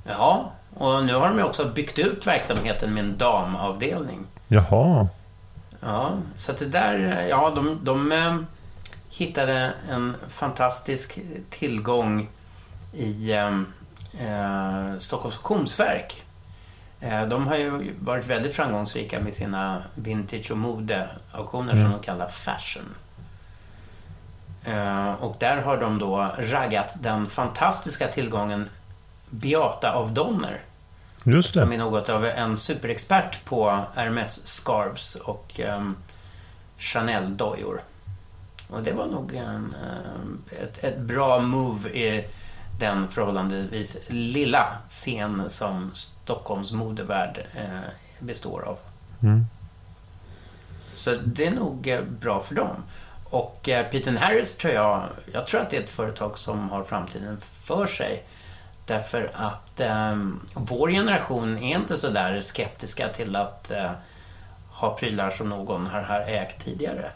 Ja, 0.03 0.51
och 0.73 1.05
nu 1.05 1.15
har 1.15 1.27
de 1.27 1.37
ju 1.37 1.43
också 1.43 1.65
byggt 1.65 1.99
ut 1.99 2.27
verksamheten 2.27 2.93
med 2.93 3.03
en 3.03 3.17
damavdelning. 3.17 4.25
Jaha. 4.47 5.07
Ja, 5.79 6.11
så 6.35 6.51
att 6.51 6.57
det 6.57 6.65
där, 6.65 7.27
ja, 7.29 7.49
de, 7.55 7.79
de 7.83 8.11
eh, 8.11 8.37
hittade 9.09 9.73
en 9.89 10.15
fantastisk 10.27 11.19
tillgång 11.49 12.29
i 12.93 13.31
eh, 13.31 13.61
eh, 14.27 14.97
Stockholms 14.97 15.37
Auktionsverk. 15.37 16.23
Eh, 16.99 17.25
de 17.25 17.47
har 17.47 17.55
ju 17.55 17.93
varit 17.99 18.25
väldigt 18.25 18.55
framgångsrika 18.55 19.19
med 19.19 19.33
sina 19.33 19.83
vintage 19.95 20.51
och 20.51 20.57
modeauktioner 20.57 21.75
som 21.75 21.91
de 21.91 21.99
kallar 21.99 22.27
fashion. 22.27 22.85
Eh, 24.63 25.11
och 25.11 25.35
där 25.39 25.57
har 25.57 25.77
de 25.77 25.99
då 25.99 26.31
raggat 26.37 26.95
den 26.99 27.27
fantastiska 27.27 28.07
tillgången 28.07 28.69
Beata 29.29 29.91
av 29.93 30.13
Donner 30.13 30.61
Just 31.23 31.53
som 31.53 31.69
det. 31.69 31.75
är 31.75 31.79
något 31.79 32.09
av 32.09 32.25
en 32.25 32.57
superexpert 32.57 33.45
på 33.45 33.79
Hermes-scarves 33.95 35.15
och 35.15 35.59
um, 35.59 35.95
Chanel-dojor. 36.77 37.81
Och 38.69 38.83
det 38.83 38.91
var 38.91 39.05
nog 39.05 39.35
en, 39.35 39.75
ehm, 39.85 40.41
ett, 40.61 40.83
ett 40.83 40.97
bra 40.97 41.39
move 41.39 41.89
i 41.89 42.27
den 42.79 43.07
förhållandevis 43.09 43.97
lilla 44.07 44.67
scen 44.89 45.49
som 45.49 45.91
Stockholms 45.93 46.71
modevärld 46.71 47.45
eh, 47.55 47.79
består 48.19 48.61
av. 48.61 48.77
Mm. 49.23 49.45
Så 50.95 51.15
det 51.15 51.47
är 51.47 51.51
nog 51.51 51.87
eh, 51.87 52.01
bra 52.01 52.39
för 52.39 52.55
dem. 52.55 52.83
Och 53.29 53.69
eh, 53.69 53.87
Peter 53.87 54.11
Harris 54.11 54.55
tror 54.55 54.73
jag, 54.73 55.03
jag 55.31 55.47
tror 55.47 55.61
att 55.61 55.69
det 55.69 55.77
är 55.77 55.81
ett 55.81 55.89
företag 55.89 56.37
som 56.37 56.69
har 56.69 56.83
framtiden 56.83 57.37
för 57.41 57.85
sig. 57.85 58.23
Därför 58.85 59.31
att 59.33 59.79
eh, 59.79 60.17
vår 60.53 60.89
generation 60.89 61.57
är 61.57 61.75
inte 61.77 61.95
så 61.95 62.09
där 62.09 62.39
skeptiska 62.39 63.07
till 63.09 63.35
att 63.35 63.71
eh, 63.71 63.91
ha 64.69 64.97
prylar 64.97 65.29
som 65.29 65.49
någon 65.49 65.87
har, 65.87 66.01
har 66.01 66.19
ägt 66.19 66.65
tidigare. 66.65 67.11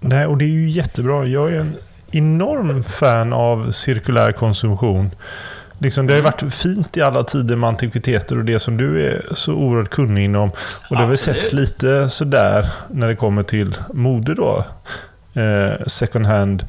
Nej, 0.00 0.26
och 0.26 0.38
det 0.38 0.44
är 0.44 0.48
ju 0.48 0.70
jättebra. 0.70 1.26
Jag 1.26 1.52
är 1.52 1.60
en 1.60 1.76
enorm 2.12 2.84
fan 2.84 3.32
av 3.32 3.72
cirkulär 3.72 4.32
konsumtion. 4.32 5.10
Liksom, 5.80 6.06
det 6.06 6.12
har 6.12 6.16
ju 6.16 6.20
Mm. 6.20 6.32
varit 6.42 6.54
fint 6.54 6.96
i 6.96 7.02
alla 7.02 7.22
tider 7.24 7.56
med 7.56 7.68
antikviteter 7.68 8.38
och 8.38 8.44
det 8.44 8.60
som 8.60 8.76
du 8.76 9.06
är 9.06 9.22
så 9.34 9.52
oerhört 9.52 9.90
kunnig 9.90 10.24
inom. 10.24 10.50
Och 10.50 10.56
det 10.90 10.96
har 10.96 11.06
väl 11.06 11.18
setts 11.18 11.52
lite 11.52 12.08
sådär 12.08 12.70
när 12.90 13.08
det 13.08 13.16
kommer 13.16 13.42
till 13.42 13.74
mode 13.94 14.34
då. 14.34 14.64
Eh, 15.34 15.84
second 15.86 16.26
hand. 16.26 16.66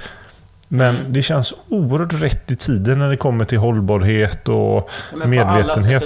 Men 0.68 0.96
Mm. 0.96 1.14
det 1.14 1.22
känns 1.22 1.54
oerhört 1.70 2.14
rätt 2.14 2.52
i 2.52 2.56
tiden 2.56 3.00
när 3.00 3.10
det 3.10 3.18
kommer 3.18 3.46
till 3.46 3.58
hållbarhet 3.58 4.48
och 4.48 4.90
Ja, 5.20 5.28
medvetenhet. 5.28 6.04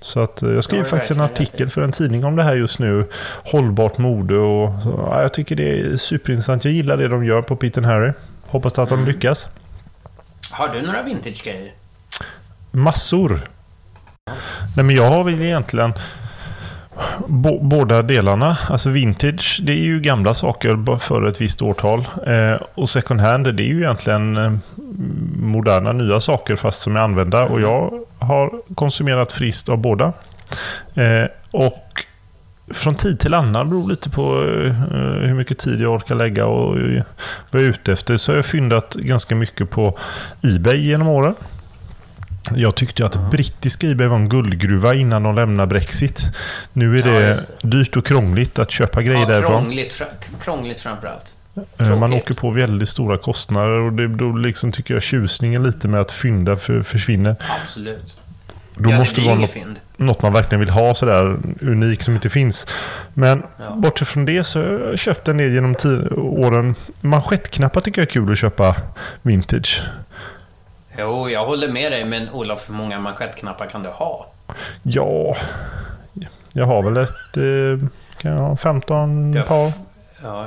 Så 0.00 0.20
att 0.20 0.42
eh, 0.42 0.50
jag 0.50 0.64
skrev 0.64 0.78
Ja, 0.78 0.82
det 0.82 0.88
är 0.88 0.90
faktiskt 0.90 1.10
en 1.10 1.20
artikel 1.20 1.70
för 1.70 1.82
en 1.82 1.92
tidning 1.92 2.24
om 2.24 2.36
det 2.36 2.42
här 2.42 2.54
just 2.54 2.78
nu. 2.78 3.08
Hållbart 3.44 3.98
mode 3.98 4.34
och 4.36 4.82
så, 4.82 5.04
ja, 5.06 5.22
jag 5.22 5.32
tycker 5.34 5.56
det 5.56 5.80
är 5.80 5.96
superintressant. 5.96 6.64
Jag 6.64 6.74
gillar 6.74 6.96
det 6.96 7.08
de 7.08 7.24
gör 7.24 7.42
på 7.42 7.56
Pete 7.56 7.80
Harry. 7.80 8.12
Hoppas 8.46 8.78
att 8.78 8.88
de 8.88 8.98
Mm. 8.98 9.08
lyckas. 9.12 9.48
Har 10.50 10.68
du 10.68 10.82
några 10.82 11.02
vintage-grejer? 11.02 11.72
Massor. 12.70 13.40
Nej 14.76 14.84
men 14.84 14.90
jag 14.96 15.10
har 15.10 15.24
väl 15.24 15.42
egentligen 15.42 15.92
båda 17.60 18.02
delarna. 18.02 18.58
Alltså 18.68 18.90
vintage, 18.90 19.60
det 19.62 19.72
är 19.72 19.84
ju 19.84 20.00
gamla 20.00 20.34
saker 20.34 20.98
före 20.98 21.28
ett 21.28 21.40
visst 21.40 21.62
årtal. 21.62 22.08
Eh, 22.26 22.62
och 22.74 22.90
second 22.90 23.20
hand, 23.20 23.54
det 23.56 23.62
är 23.62 23.66
ju 23.66 23.78
egentligen 23.78 24.36
eh, 24.36 24.52
moderna 25.36 25.92
nya 25.92 26.20
saker 26.20 26.56
fast 26.56 26.82
som 26.82 26.96
är 26.96 27.00
använda. 27.00 27.44
Och 27.44 27.60
jag 27.60 27.92
har 28.18 28.74
konsumerat 28.74 29.32
friskt 29.32 29.68
av 29.68 29.78
båda. 29.78 30.12
Eh, 30.94 31.24
och 31.50 32.06
från 32.74 32.94
tid 32.94 33.20
till 33.20 33.34
annan 33.34 33.70
beror 33.70 33.90
lite 33.90 34.10
på 34.10 34.22
eh, 34.22 34.72
hur 35.28 35.34
mycket 35.34 35.58
tid 35.58 35.80
jag 35.80 35.92
orkar 35.92 36.14
lägga 36.14 36.46
och 36.46 36.78
eh, 36.78 37.02
vad 37.50 37.62
jag 37.62 37.68
är 37.68 37.72
ute 37.72 37.92
efter. 37.92 38.16
Så 38.16 38.32
har 38.32 38.36
jag 38.36 38.46
fyndat 38.46 38.94
ganska 38.94 39.34
mycket 39.34 39.70
på 39.70 39.98
Ebay 40.42 40.76
genom 40.76 41.08
åren. 41.08 41.34
Jag 42.54 42.74
tyckte 42.74 43.06
att 43.06 43.30
brittiska 43.30 43.86
Ebay 43.90 44.06
var 44.06 44.16
en 44.16 44.28
guldgruva 44.28 44.94
innan 44.94 45.22
de 45.22 45.34
lämnade 45.34 45.66
Brexit. 45.66 46.22
Nu 46.72 46.98
är 46.98 47.06
Ja, 47.06 47.12
det, 47.20 47.46
dyrt 47.62 47.96
och 47.96 48.06
krångligt 48.06 48.58
att 48.58 48.70
köpa 48.70 49.02
grejer 49.02 49.20
Ja, 49.20 49.26
därifrån. 49.28 49.62
krångligt, 49.62 49.92
fra, 49.92 50.06
krångligt 50.44 50.80
framförallt. 50.80 51.34
Eh, 51.78 51.88
Man 51.88 51.98
tråkigt. 52.10 52.22
åker 52.24 52.34
på 52.34 52.50
väldigt 52.50 52.88
stora 52.88 53.18
kostnader 53.18 53.70
och 53.70 53.92
det, 53.92 54.08
då 54.08 54.32
liksom 54.32 54.72
tycker 54.72 54.94
jag 54.94 55.02
tjusningen 55.02 55.62
lite 55.62 55.88
med 55.88 56.00
att 56.00 56.12
fynda 56.12 56.56
för, 56.56 56.82
försvinner. 56.82 57.36
Absolut. 57.62 58.16
Då 58.76 58.90
ja, 58.90 58.98
måste 58.98 59.14
det 59.14 59.20
det 59.20 59.26
vara 59.28 59.38
något, 59.38 59.52
fynd. 59.52 59.80
något 59.96 60.22
man 60.22 60.32
verkligen 60.32 60.60
vill 60.60 60.70
ha 60.70 60.94
sådär 60.94 61.38
unikt 61.60 62.04
som 62.04 62.14
inte 62.14 62.30
finns. 62.30 62.66
Men 63.14 63.42
Ja. 63.58 63.74
bortsett 63.76 64.08
från 64.08 64.24
det 64.24 64.44
så 64.44 64.58
har 64.62 64.68
jag 64.68 64.98
köpt 64.98 65.28
en 65.28 65.36
del 65.36 65.52
genom 65.52 65.74
åren. 66.16 66.74
Manschettknappar 67.00 67.80
tycker 67.80 68.00
jag 68.00 68.08
är 68.08 68.12
kul 68.12 68.32
att 68.32 68.38
köpa 68.38 68.76
vintage. 69.22 69.82
Jo, 71.00 71.28
jag 71.28 71.46
håller 71.46 71.68
med 71.68 71.92
dig, 71.92 72.04
men 72.04 72.30
Olof, 72.30 72.68
hur 72.68 72.74
många 72.74 72.98
manschettknappar 72.98 73.66
kan 73.66 73.82
du 73.82 73.88
ha? 73.88 74.26
Ja, 74.82 75.36
jag 76.52 76.66
har 76.66 76.82
väl 76.82 76.96
ett... 76.96 77.36
Eh, 77.36 77.88
kan 78.18 78.32
jag 78.32 78.38
ha 78.38 78.56
15 78.56 79.32
Du 79.32 79.38
har 79.38 79.46
par? 79.46 79.72
Ja, 80.22 80.46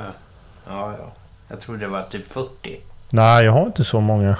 ja, 0.66 0.94
ja. 0.98 1.12
Jag 1.48 1.60
tror 1.60 1.76
det 1.76 1.86
var 1.86 2.02
typ 2.02 2.26
40. 2.26 2.80
Nej, 3.10 3.44
jag 3.44 3.52
har 3.52 3.66
inte 3.66 3.84
så 3.84 4.00
många. 4.00 4.36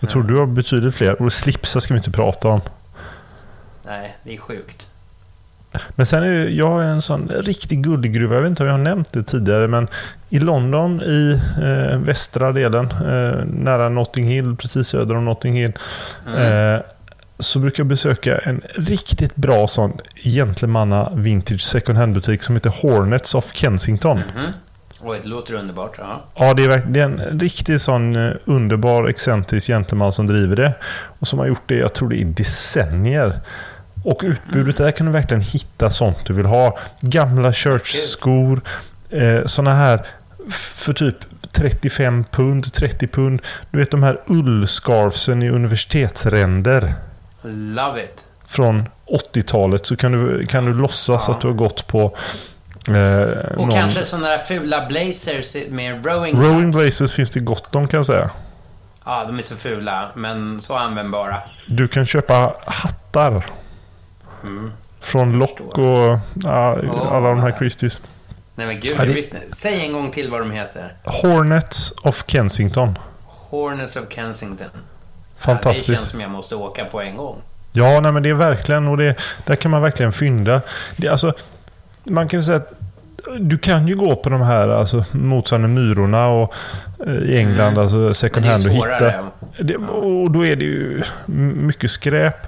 Jag 0.00 0.10
tror 0.10 0.22
du 0.22 0.38
har 0.38 0.46
betydligt 0.46 0.94
fler. 0.94 1.22
Och 1.22 1.32
slipsar 1.32 1.80
ska 1.80 1.94
vi 1.94 1.98
inte 1.98 2.10
prata 2.10 2.48
om. 2.48 2.60
Nej, 3.82 4.16
det 4.22 4.34
är 4.34 4.38
sjukt. 4.38 4.87
Men 5.96 6.06
sen 6.06 6.22
är 6.22 6.30
det, 6.30 6.50
jag 6.50 6.82
är 6.82 6.86
en 6.86 7.02
sån 7.02 7.28
riktig 7.28 7.82
guldgruva. 7.82 8.34
Jag 8.34 8.42
vet 8.42 8.48
inte 8.48 8.62
om 8.62 8.66
jag 8.66 8.74
har 8.74 8.84
nämnt 8.84 9.12
det 9.12 9.22
tidigare. 9.22 9.68
Men 9.68 9.88
i 10.28 10.38
London 10.38 11.02
i 11.02 11.40
eh, 11.62 11.98
västra 11.98 12.52
delen. 12.52 12.84
Eh, 12.90 13.44
nära 13.44 13.88
Notting 13.88 14.28
Hill. 14.28 14.56
Precis 14.56 14.88
söder 14.88 15.14
om 15.14 15.24
Notting 15.24 15.56
Hill. 15.56 15.72
Mm. 16.26 16.74
Eh, 16.74 16.80
så 17.38 17.58
brukar 17.58 17.80
jag 17.80 17.86
besöka 17.86 18.38
en 18.38 18.60
riktigt 18.74 19.36
bra 19.36 19.68
sån 19.68 19.92
gentlemanna 20.24 21.10
vintage 21.14 21.60
second 21.60 21.98
hand 21.98 22.14
butik 22.14 22.42
som 22.42 22.54
heter 22.54 22.70
Hornets 22.70 23.34
of 23.34 23.52
Kensington. 23.54 24.16
Mhm. 24.18 24.52
Oj, 25.00 25.18
det 25.22 25.28
låter 25.28 25.54
underbart. 25.54 25.94
Ja. 25.98 26.24
Ja, 26.34 26.54
det 26.54 26.64
är, 26.64 26.86
det 26.86 27.00
är 27.00 27.04
en 27.04 27.40
riktigt 27.40 27.82
sån 27.82 28.16
eh, 28.16 28.32
underbar, 28.44 29.08
excentrisk 29.08 29.66
gentleman 29.66 30.12
som 30.12 30.26
driver 30.26 30.56
det. 30.56 30.74
Och 31.18 31.28
som 31.28 31.38
har 31.38 31.46
gjort 31.46 31.62
det, 31.66 31.76
jag 31.76 31.94
tror 31.94 32.08
det 32.08 32.20
är 32.20 32.24
decennier. 32.24 33.40
Och 34.08 34.20
utbudet 34.24 34.76
där 34.76 34.90
kan 34.90 35.06
du 35.06 35.12
verkligen 35.12 35.40
hitta 35.40 35.90
sånt 35.90 36.18
du 36.26 36.32
vill 36.32 36.46
ha. 36.46 36.78
Gamla 37.00 37.52
churchskor, 37.52 38.60
eh, 39.10 39.44
såna 39.46 39.74
här 39.74 40.06
för 40.50 40.92
typ 40.92 41.16
35 41.52 42.24
pund, 42.30 42.72
30 42.72 43.06
pund. 43.08 43.42
Du 43.70 43.78
vet 43.78 43.90
de 43.90 44.02
här 44.02 44.20
ullscarfsen 44.26 45.42
i 45.42 45.48
universitetsränder 45.50 46.94
Love 47.42 48.04
it. 48.04 48.24
från 48.46 48.88
80-talet 49.06 49.86
så 49.86 49.96
kan 49.96 50.12
du, 50.12 50.46
kan 50.46 50.64
du 50.64 50.72
låtsas 50.72 51.24
Ja. 51.28 51.34
att 51.34 51.40
du 51.40 51.46
har 51.46 51.54
gått 51.54 51.86
på 51.86 52.16
eh, 52.88 53.56
Och 53.56 53.56
någon... 53.56 53.70
kanske 53.70 54.04
sådana 54.04 54.28
där 54.28 54.38
fula 54.38 54.86
blazers 54.86 55.56
med 55.70 56.06
rowing 56.06 56.42
Rowing. 56.42 56.70
Blazers 56.70 57.12
finns 57.14 57.30
det 57.30 57.40
gott 57.40 57.74
om 57.74 57.88
kan 57.88 57.98
jag 57.98 58.06
säga. 58.06 58.30
Ja, 59.04 59.24
de 59.26 59.38
är 59.38 59.42
så 59.42 59.56
fula, 59.56 60.08
men 60.14 60.60
så 60.60 60.76
användbara. 60.76 61.36
Du 61.66 61.88
kan 61.88 62.06
köpa 62.06 62.54
hattar. 62.66 63.46
Mm. 64.42 64.70
Från 65.00 65.38
Lock 65.38 65.60
och 65.60 66.18
ja, 66.44 66.76
Åh. 66.90 67.12
alla 67.12 67.28
de 67.28 67.40
här 67.40 67.54
Christies. 67.58 68.00
Nej 68.54 68.66
men 68.66 68.80
gud, 68.80 68.94
Ja, 68.98 69.04
det-. 69.04 69.52
Säg 69.54 69.80
en 69.86 69.92
gång 69.92 70.10
till 70.10 70.30
vad 70.30 70.40
de 70.40 70.50
heter. 70.50 70.92
Hornets 71.04 71.92
of 72.02 72.24
Kensington. 72.26 72.98
Hornets 73.26 73.96
of 73.96 74.04
Kensington. 74.08 74.68
Ja, 74.74 74.78
det 75.36 75.44
Fantastiskt. 75.44 75.86
känns 75.86 76.08
som 76.08 76.20
jag 76.20 76.30
måste 76.30 76.54
åka 76.54 76.84
på 76.84 77.00
en 77.00 77.16
gång. 77.16 77.38
Ja, 77.72 78.00
nej, 78.00 78.12
men 78.12 78.22
det 78.22 78.28
är 78.28 78.34
verkligen 78.34 78.88
och 78.88 78.96
det, 78.96 79.14
där 79.46 79.56
kan 79.56 79.70
man 79.70 79.82
verkligen 79.82 80.12
fynda. 80.12 80.60
Det, 80.96 81.08
alltså, 81.08 81.32
man 82.04 82.28
kan 82.28 82.40
ju 82.40 82.44
säga 82.44 82.56
att 82.56 82.72
du 83.40 83.58
kan 83.58 83.88
ju 83.88 83.96
gå 83.96 84.16
på 84.16 84.28
de 84.30 84.40
här 84.40 84.68
alltså, 84.68 85.04
motsvarande 85.12 85.68
myrorna 85.68 86.28
och, 86.28 86.54
eh, 87.06 87.12
i 87.14 87.38
England, 87.38 87.68
Mm. 87.68 87.78
alltså 87.78 88.14
second 88.14 88.46
hand 88.46 88.66
och 88.66 88.72
hitta. 88.72 89.30
Det, 89.58 89.76
och 89.76 90.30
då 90.30 90.46
är 90.46 90.56
det 90.56 90.64
ju 90.64 91.02
mycket 91.54 91.90
skräp. 91.90 92.46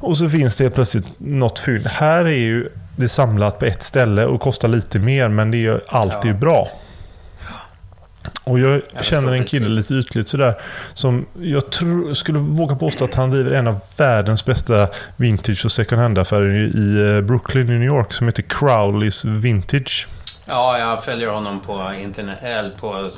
Och 0.00 0.16
så 0.18 0.28
finns 0.28 0.56
det 0.56 0.70
plötsligt 0.70 1.06
något 1.18 1.58
fynd. 1.58 1.86
Här 1.86 2.24
är 2.24 2.38
ju 2.38 2.68
det 2.96 3.08
samlat 3.08 3.58
på 3.58 3.64
ett 3.64 3.82
ställe 3.82 4.26
och 4.26 4.40
kostar 4.40 4.68
lite 4.68 4.98
mer 4.98 5.28
men 5.28 5.50
det 5.50 5.56
är 5.56 5.72
ju 5.72 5.80
alltid 5.88 6.30
Ja. 6.30 6.36
bra. 6.36 6.68
Och 8.44 8.58
jag, 8.60 8.82
känner 9.00 9.32
en 9.32 9.44
kille 9.44 9.68
lite 9.68 9.94
ytligt 9.94 10.28
sådär. 10.28 10.60
Som 10.94 11.26
jag 11.40 11.70
tror, 11.72 12.14
skulle 12.14 12.38
våga 12.38 12.76
påstå 12.76 13.04
att 13.04 13.14
han 13.14 13.30
driver 13.30 13.50
en 13.50 13.66
av 13.66 13.80
världens 13.96 14.44
bästa 14.44 14.88
vintage 15.16 15.64
och 15.64 15.72
second 15.72 16.00
hand-affärer 16.00 16.50
i, 16.76 17.16
eh, 17.16 17.20
Brooklyn 17.22 17.68
i 17.68 17.72
New 17.72 17.82
York. 17.82 18.12
Som 18.12 18.26
heter 18.26 18.42
Crowleys 18.42 19.24
Vintage. 19.24 20.08
Ja, 20.46 20.78
jag 20.78 21.04
följer 21.04 21.28
honom 21.28 21.60
på 21.60 21.92
internet, 22.02 22.38
eller 22.42 22.70
på 22.70 23.10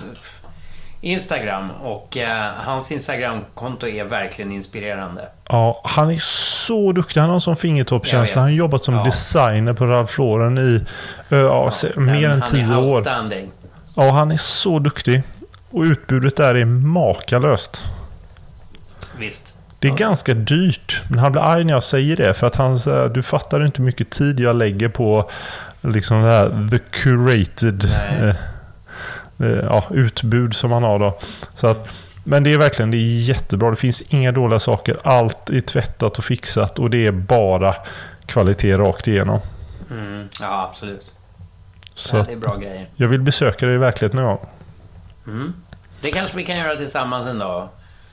Instagram 1.01 1.71
och 1.71 2.17
eh, 2.17 2.51
hans 2.57 2.93
Instagramkonto 2.93 3.87
är 3.89 4.05
verkligen 4.05 4.53
inspirerande. 4.53 5.29
Ja, 5.53 5.81
han 5.85 6.11
är 6.11 6.19
så 6.19 6.93
duktig. 6.93 7.21
Han 7.21 7.29
har 7.31 7.35
en 7.35 7.41
sån 7.41 7.57
fingertoppskänsla. 7.57 8.41
Han 8.41 8.49
har 8.51 8.57
jobbat 8.57 8.85
som 8.85 8.95
Ja. 8.95 9.05
designer 9.05 9.73
på 9.73 9.87
Ralph 9.87 10.21
Lauren 10.21 10.59
i 10.59 10.81
ja, 11.29 11.71
Den- 11.95 12.05
mer 12.05 12.31
än 12.31 12.41
han 12.41 12.51
tio 12.51 12.73
är 12.73 12.79
år. 12.79 13.03
Ja, 13.97 14.11
han 14.13 14.31
är 14.31 14.37
så 14.37 14.79
duktig. 14.79 15.23
Och 15.71 15.83
utbudet 15.83 16.37
där 16.37 16.55
är 16.55 16.65
makalöst. 16.65 17.85
Visst. 19.19 19.55
Det 19.79 19.89
är 19.89 19.93
Ja. 19.93 19.97
ganska 19.97 20.35
dyrt. 20.35 21.03
Men 21.09 21.19
han 21.19 21.33
blir 21.33 21.43
arg 21.43 21.65
när 21.65 21.73
jag 21.75 21.83
säger 21.83 22.17
det. 22.17 22.35
För 22.35 22.47
att 22.47 22.57
han 22.57 22.79
du 23.15 23.23
fattar 23.23 23.65
inte 23.67 23.79
hur 23.79 23.85
mycket 23.87 24.11
tid 24.11 24.41
jag 24.41 24.57
lägger 24.57 24.89
på 24.89 25.31
liksom 25.81 26.23
det 26.23 26.29
här 26.29 26.69
the 26.71 26.79
curated 26.79 27.85
eh, 28.21 28.29
eh, 29.49 29.65
ja, 29.65 29.85
utbud 29.91 30.55
som 30.55 30.73
han 30.73 30.83
har 30.83 30.99
då. 30.99 31.19
Så 31.55 31.67
att, 31.67 31.89
men 32.25 32.43
det 32.45 32.53
är 32.53 32.59
verkligen 32.59 32.91
det 32.91 32.97
är 32.97 33.21
jättebra. 33.29 33.71
Det 33.71 33.77
finns 33.77 34.03
inga 34.03 34.33
dåliga 34.33 34.61
saker. 34.61 34.97
Allt 35.05 35.51
är 35.51 35.61
tvättat 35.61 36.19
och 36.19 36.25
fixat 36.25 36.79
och 36.79 36.91
det 36.91 37.07
är 37.07 37.13
bara 37.13 37.75
kvalitet 38.27 38.77
rakt 38.77 39.09
igenom. 39.09 39.41
Mm, 39.91 40.29
ja, 40.41 40.69
absolut. 40.71 41.15
Så 41.95 42.17
Ja, 42.17 42.23
det 42.23 42.33
är 42.33 42.37
bra 42.37 42.57
grejer. 42.57 42.89
jag 42.97 43.09
vill 43.09 43.21
besöka 43.21 43.67
det 43.67 43.75
i 43.75 43.77
verkligheten 43.77 44.21
någon 44.21 44.29
gång. 44.37 44.47
Mm. 45.27 45.53
Det 46.01 46.11
kanske 46.11 46.37
vi 46.37 46.45
kan 46.45 46.59
göra 46.59 46.77
tillsammans 46.77 47.29
en 47.29 47.39
dag. 47.39 47.69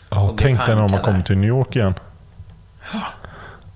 Ja, 0.10 0.34
tänk 0.38 0.66
dig 0.66 0.76
när 0.76 0.88
man 0.88 1.02
kommer 1.02 1.22
till 1.22 1.38
New 1.38 1.50
York 1.50 1.76
igen. 1.76 1.94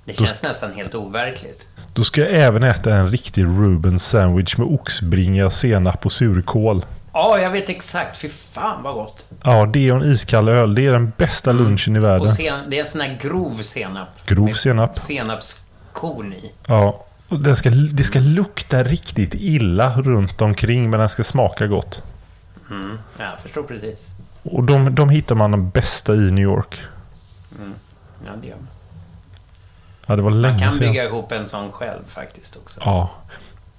Det 0.06 0.18
Då- 0.20 0.26
känns 0.26 0.44
nästan 0.44 0.74
helt 0.74 0.96
overkligt. 0.96 1.68
Då 1.94 2.04
ska 2.04 2.22
jag 2.22 2.32
även 2.32 2.64
äta 2.64 2.96
en 2.96 3.08
riktig 3.08 3.44
Ruben 3.44 4.00
sandwich 4.00 4.58
med 4.58 4.68
oxbringa, 4.68 5.50
senap 5.50 6.06
och 6.06 6.12
surkål. 6.12 6.86
Ja, 7.14 7.40
jag 7.40 7.50
vet 7.50 7.70
exakt. 7.70 8.18
Fy 8.18 8.30
fan 8.30 8.84
vad 8.84 8.94
gott. 8.94 9.26
Ja, 9.44 9.66
det 9.66 9.92
och 9.92 10.04
en 10.04 10.12
iskall 10.12 10.50
öl. 10.50 10.76
Det 10.76 10.86
är 10.86 10.92
den 10.92 11.12
bästa 11.18 11.52
lunchen 11.52 11.96
i 11.96 12.00
världen. 12.00 12.22
Och 12.22 12.30
sen, 12.30 12.70
det 12.70 12.76
är 12.76 12.80
en 12.80 12.86
sån 12.86 13.02
här 13.02 13.18
grov 13.22 13.62
senap. 13.62 14.26
Grov 14.26 14.54
senap. 14.54 14.98
Senapskorn 14.98 16.34
i. 16.34 16.52
Ja. 16.68 17.06
Och 17.28 17.40
den 17.40 17.56
ska, 17.56 17.70
det 17.70 18.04
ska 18.04 18.20
lukta 18.20 18.84
riktigt 18.84 19.34
illa 19.34 19.96
runt 20.02 20.42
omkring 20.42 20.90
men 20.90 21.00
den 21.00 21.10
ska 21.10 21.24
smaka 21.24 21.68
gott. 21.68 22.04
Mm. 22.70 23.00
Ja, 23.18 23.24
jag 23.32 23.40
förstår 23.40 23.64
precis. 23.64 24.08
Och 24.44 24.64
de, 24.64 24.96
de 24.96 25.10
hittar 25.10 25.36
man 25.36 25.52
de 25.52 25.70
bästa 25.70 26.14
i 26.14 26.32
New 26.32 26.44
York. 26.44 26.82
Ja, 28.26 28.32
det 28.42 28.48
gör 28.48 28.56
man. 28.56 28.68
Ja, 30.06 30.16
det 30.16 30.22
var 30.22 30.30
Man 30.30 30.42
länge 30.42 30.60
kan 30.60 30.74
sedan. 30.74 30.88
bygga 30.88 31.04
ihop 31.04 31.32
en 31.32 31.46
sån 31.46 31.72
själv 31.72 32.02
faktiskt 32.08 32.56
också. 32.56 32.82
Ja. 32.86 33.10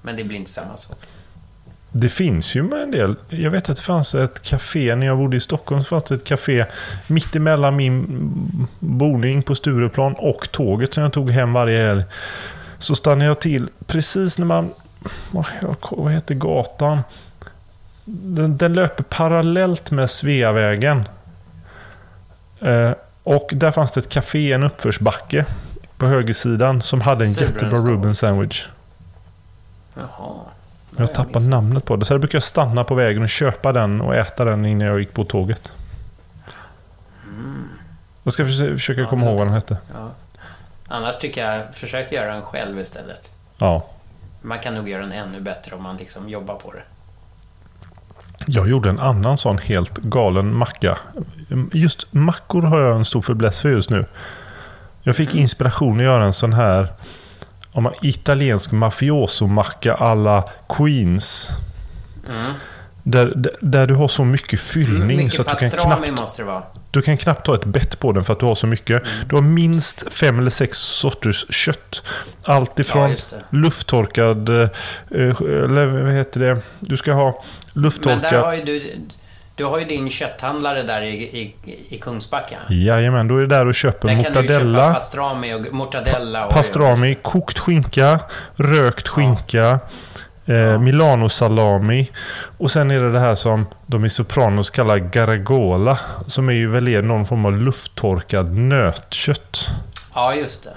Men 0.03 0.17
det 0.17 0.25
blir 0.25 0.39
inte 0.39 0.51
samma 0.51 0.77
sak. 0.77 0.97
Det 1.97 2.09
finns 2.09 2.55
ju 2.55 2.63
med 2.63 2.83
en 2.83 2.91
del. 2.91 3.17
Jag 3.29 3.51
vet 3.51 3.69
att 3.69 3.77
det 3.77 3.83
fanns 3.83 4.15
ett 4.15 4.43
café 4.43 4.95
när 4.97 5.07
jag 5.07 5.19
bodde 5.19 5.37
i 5.37 5.41
Stockholm. 5.41 5.83
Så 5.83 5.89
fanns 5.89 6.05
det 6.05 6.15
ett 6.15 6.25
café 6.25 6.67
mitt 7.07 7.37
emellan 7.37 7.77
min 7.77 8.69
boning 8.79 9.43
på 9.43 9.55
Stureplan 9.55 10.15
och 10.19 10.53
tåget 10.53 10.95
som 10.95 11.03
jag 11.03 11.13
tog 11.13 11.31
hem 11.31 11.53
varje 11.53 11.87
helg. 11.87 12.05
Så 12.79 12.95
stannade 12.95 13.25
jag 13.25 13.41
till 13.41 13.69
precis 13.87 14.39
när 14.39 14.47
man... 14.47 14.71
Vad 15.91 16.13
heter 16.13 16.35
gatan? 16.35 16.99
Den, 18.05 18.59
den 18.59 18.73
löper 18.73 19.05
parallellt 19.05 19.91
med 19.91 20.11
Sveavägen. 20.11 21.05
Eh, 22.61 22.91
och 23.23 23.51
där 23.53 23.73
fanns 23.73 23.93
det 23.93 24.01
ett 24.01 24.09
café, 24.09 24.53
en 24.53 24.63
uppförsbacke 24.63 25.45
på 25.97 26.07
högersidan 26.07 26.83
som 26.83 27.01
hade 27.01 27.25
en 27.25 27.33
jättebra. 27.33 27.79
Ruben 27.79 28.15
sandwich. 28.15 28.67
Jaha. 29.95 30.35
Jag 30.97 31.07
har 31.07 31.15
tappat 31.15 31.43
namnet 31.43 31.85
på 31.85 31.97
det. 31.97 32.05
Så 32.05 32.13
jag 32.13 32.21
brukar 32.21 32.37
jag 32.37 32.43
stanna 32.43 32.85
på 32.85 32.95
vägen 32.95 33.23
och 33.23 33.29
köpa 33.29 33.73
den 33.73 34.01
och 34.01 34.15
äta 34.15 34.45
den 34.45 34.67
innan 34.67 34.89
jag 34.89 35.01
gick 35.01 35.15
på 35.15 35.25
tåget. 35.25 35.73
Jag 38.23 38.33
ska 38.33 38.47
försöka, 38.47 39.01
Ja, 39.01 39.09
komma 39.09 39.27
ihåg 39.27 39.39
vad 39.39 39.47
den 39.47 39.55
hette. 39.55 39.77
Ja. 39.93 40.11
Annars 40.89 41.17
tycker 41.17 41.47
jag, 41.47 41.75
försök 41.75 42.13
göra 42.13 42.33
den 42.33 42.43
själv 42.43 42.79
istället. 42.79 43.33
Ja. 43.59 43.87
Man 44.43 44.59
kan 44.59 44.75
nog 44.75 44.89
göra 44.89 45.03
den 45.03 45.13
ännu 45.13 45.41
bättre 45.41 45.77
om 45.77 45.83
man 45.83 45.97
liksom 45.97 46.29
jobbar 46.29 46.55
på 46.55 46.73
det. 46.73 46.83
Jag 48.47 48.69
gjorde 48.69 48.89
en 48.89 48.99
annan 48.99 49.37
sån 49.37 49.59
helt 49.59 49.99
galen 49.99 50.55
macka. 50.55 50.99
Just 51.73 52.13
mackor 52.13 52.63
har 52.63 52.81
jag 52.81 52.97
en 52.97 53.05
stor 53.05 53.23
fäbless 53.23 53.63
för 53.63 53.69
just 53.69 53.91
nu. 53.91 54.07
Jag 55.03 55.17
fick 55.17 55.35
inspiration 55.35 55.99
att 55.99 56.05
göra 56.05 56.25
en 56.25 56.33
sån 56.33 56.53
här 56.53 56.93
om 57.75 57.83
man, 57.83 57.93
italiensk 58.03 58.73
mafioso-macka 58.73 59.95
alla 59.95 60.45
Queens. 60.69 61.51
Mm. 62.29 62.53
Där, 63.03 63.33
där, 63.37 63.53
där 63.61 63.87
du 63.87 63.95
har 63.95 64.09
så 64.09 64.25
mycket 64.25 64.61
fyllning 64.61 65.17
Mycket 65.17 65.33
så 65.33 65.43
att 65.43 65.59
du 65.61 65.71
kan 65.71 65.79
knappt 65.81 66.21
måste 66.21 66.43
det 66.43 66.47
vara. 66.47 66.63
Du 66.91 67.03
kan 67.03 67.17
knappt 67.17 67.47
ta 67.47 67.55
ett 67.55 67.65
bett 67.65 67.99
på 68.01 68.13
den 68.13 68.25
för 68.25 68.33
att 68.33 68.41
du 68.41 68.47
har 68.47 68.55
så 68.55 68.67
mycket. 68.67 69.03
Mm. 69.07 69.29
Du 69.29 69.35
har 69.35 69.43
minst 69.43 70.13
fem 70.13 70.39
eller 70.39 70.51
sex 70.51 70.79
sorters 70.79 71.47
kött. 71.51 72.03
Allt 72.45 72.73
Ja, 72.75 72.81
ifrån 72.81 73.11
det. 73.11 73.45
lufttorkad... 73.51 74.49
eh, 74.49 74.69
Eller 75.11 76.03
vad 76.05 76.13
heter 76.13 76.41
det? 76.41 76.61
Du 76.81 76.97
ska 76.97 77.13
ha 77.13 77.25
Men 77.25 77.43
där 77.75 77.81
lufttorkad... 77.83 78.45
har 78.45 78.55
ju 78.55 78.65
du... 78.65 78.97
Du 79.57 79.65
har 79.65 79.79
ju 79.79 79.85
din 79.85 80.11
kötthandlare 80.11 80.83
där 80.83 81.03
i, 81.03 81.15
i, 81.15 81.55
i 81.89 81.99
Kungsbacka. 81.99 82.57
Jajamän, 82.71 83.29
då 83.29 83.37
är 83.37 83.41
det 83.41 83.47
där 83.47 83.67
och 83.67 83.75
köper 83.75 84.09
Där 84.09 84.15
kan 84.15 84.33
du 84.33 84.49
köpa 84.49 84.65
mortadella. 84.65 84.93
pastrami 84.95 85.55
och 85.55 85.73
mortadella. 85.75 86.47
Och, 86.47 86.53
Pastrami, 86.53 87.15
kokt 87.23 87.59
skinka, 87.59 88.21
rökt 88.55 89.09
skinka, 89.09 89.79
eh, 90.47 90.79
Milano-salami. 90.79 92.11
Och 92.59 92.71
sen 92.71 92.91
är 92.91 93.01
det 93.01 93.13
det 93.13 93.21
här 93.21 93.35
som 93.35 93.67
de 93.87 94.05
i 94.05 94.11
Sopranos 94.11 94.71
kallar 94.71 94.97
garagola. 94.99 95.99
Som 96.27 96.49
är 96.49 96.53
ju 96.53 96.71
väl 96.71 96.89
är 96.89 97.03
någon 97.03 97.27
form 97.27 97.45
av 97.45 97.53
lufttorkad 97.53 98.55
nötkött. 98.57 99.69
Ja, 100.15 100.35
just 100.35 100.65
det. 100.65 100.71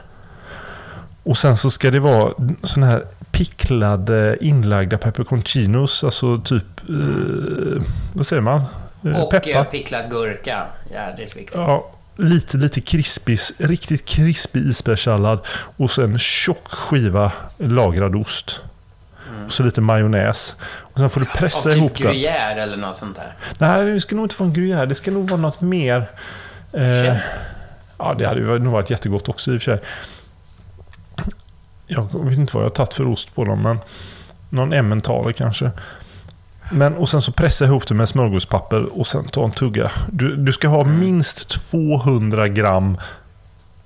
Och 1.24 1.38
sen 1.38 1.58
så 1.58 1.70
ska 1.70 1.92
det 1.92 2.00
vara 2.00 2.34
sån 2.64 2.84
här 2.84 3.06
picklade 3.32 4.38
inlagda 4.42 4.98
pepperconcinos. 4.98 6.04
Alltså 6.04 6.38
typ... 6.42 6.64
Eh, 6.90 7.82
vad 8.14 8.28
säger 8.28 8.42
man? 8.42 8.62
Eh, 9.06 9.22
Och 9.22 9.34
eh, 9.34 9.40
peppar. 9.40 9.64
picklad 9.64 10.10
gurka. 10.10 10.66
Jädrigt 10.92 11.36
viktigt. 11.36 11.56
Ja, 11.56 11.92
lite, 12.16 12.58
lite 12.58 12.82
krispig, 12.82 13.40
riktigt 13.58 14.06
krispig 14.06 14.60
isbergssallad. 14.62 15.42
Och 15.78 15.92
sen 15.92 16.20
tjock 16.20 16.68
skiva 16.68 17.32
lagrad 17.58 18.16
ost. 18.16 18.62
Och 19.46 19.52
så 19.52 19.64
lite 19.64 19.82
majonnäs. 19.82 20.56
Och 20.62 21.00
sen 21.00 21.10
får 21.10 21.20
du 21.20 21.26
pressa 21.26 21.70
Av 21.70 21.74
typ 21.74 21.78
ihop 21.78 21.98
den. 21.98 22.08
gruyère 22.14 22.62
eller 22.64 22.78
något 22.78 22.96
sånt 22.96 23.16
där. 23.16 23.36
Nej, 23.58 23.92
det 23.92 24.02
ska 24.02 24.16
nog 24.16 24.26
inte 24.26 24.36
vara 24.40 24.50
en 24.50 24.56
gruyère. 24.56 24.86
Det 24.86 24.96
ska 24.96 25.12
nog 25.12 25.30
vara 25.30 25.42
något 25.42 25.62
mer... 25.62 26.10
Eh, 26.74 27.18
ja, 27.98 28.16
det 28.18 28.26
hade 28.28 28.60
nog 28.60 28.74
varit 28.74 28.90
jättegott 28.90 29.30
också 29.30 29.52
i 29.54 29.58
och 29.58 29.62
för 29.62 29.72
sig. 29.72 29.80
Jag 31.88 32.26
vet 32.26 32.38
inte 32.38 32.54
vad 32.56 32.64
jag 32.64 32.70
har 32.70 32.76
tagit 32.76 32.94
för 32.94 33.08
ost 33.08 33.36
på 33.36 33.46
dem, 33.46 33.62
men 33.62 33.78
någon 34.50 34.74
emmentaler 34.74 35.32
kanske. 35.32 35.72
Men, 36.72 36.94
och 36.96 37.10
sen 37.10 37.22
så 37.22 37.32
pressa 37.32 37.66
ihop 37.66 37.88
det 37.88 37.94
med 37.94 38.10
smörgåspapper 38.10 39.00
och 39.00 39.08
sen 39.08 39.28
ta 39.28 39.46
en 39.46 39.52
tugga. 39.52 39.92
Du, 40.12 40.36
du 40.36 40.54
ska 40.54 40.68
ha 40.68 40.84
minst 40.84 41.50
200 41.72 42.48
gram 42.48 42.98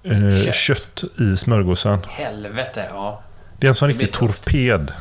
eh, 0.04 0.38
Kött. 0.46 0.56
kött. 0.56 1.04
i 1.20 1.38
smörgåsen. 1.38 2.00
Helvete, 2.08 2.86
ja. 2.94 3.22
Det 3.58 3.68
är 3.68 3.70
en 3.70 3.76
sån 3.76 3.88
Det 3.88 3.94
riktig 3.94 4.14
torped. 4.14 4.92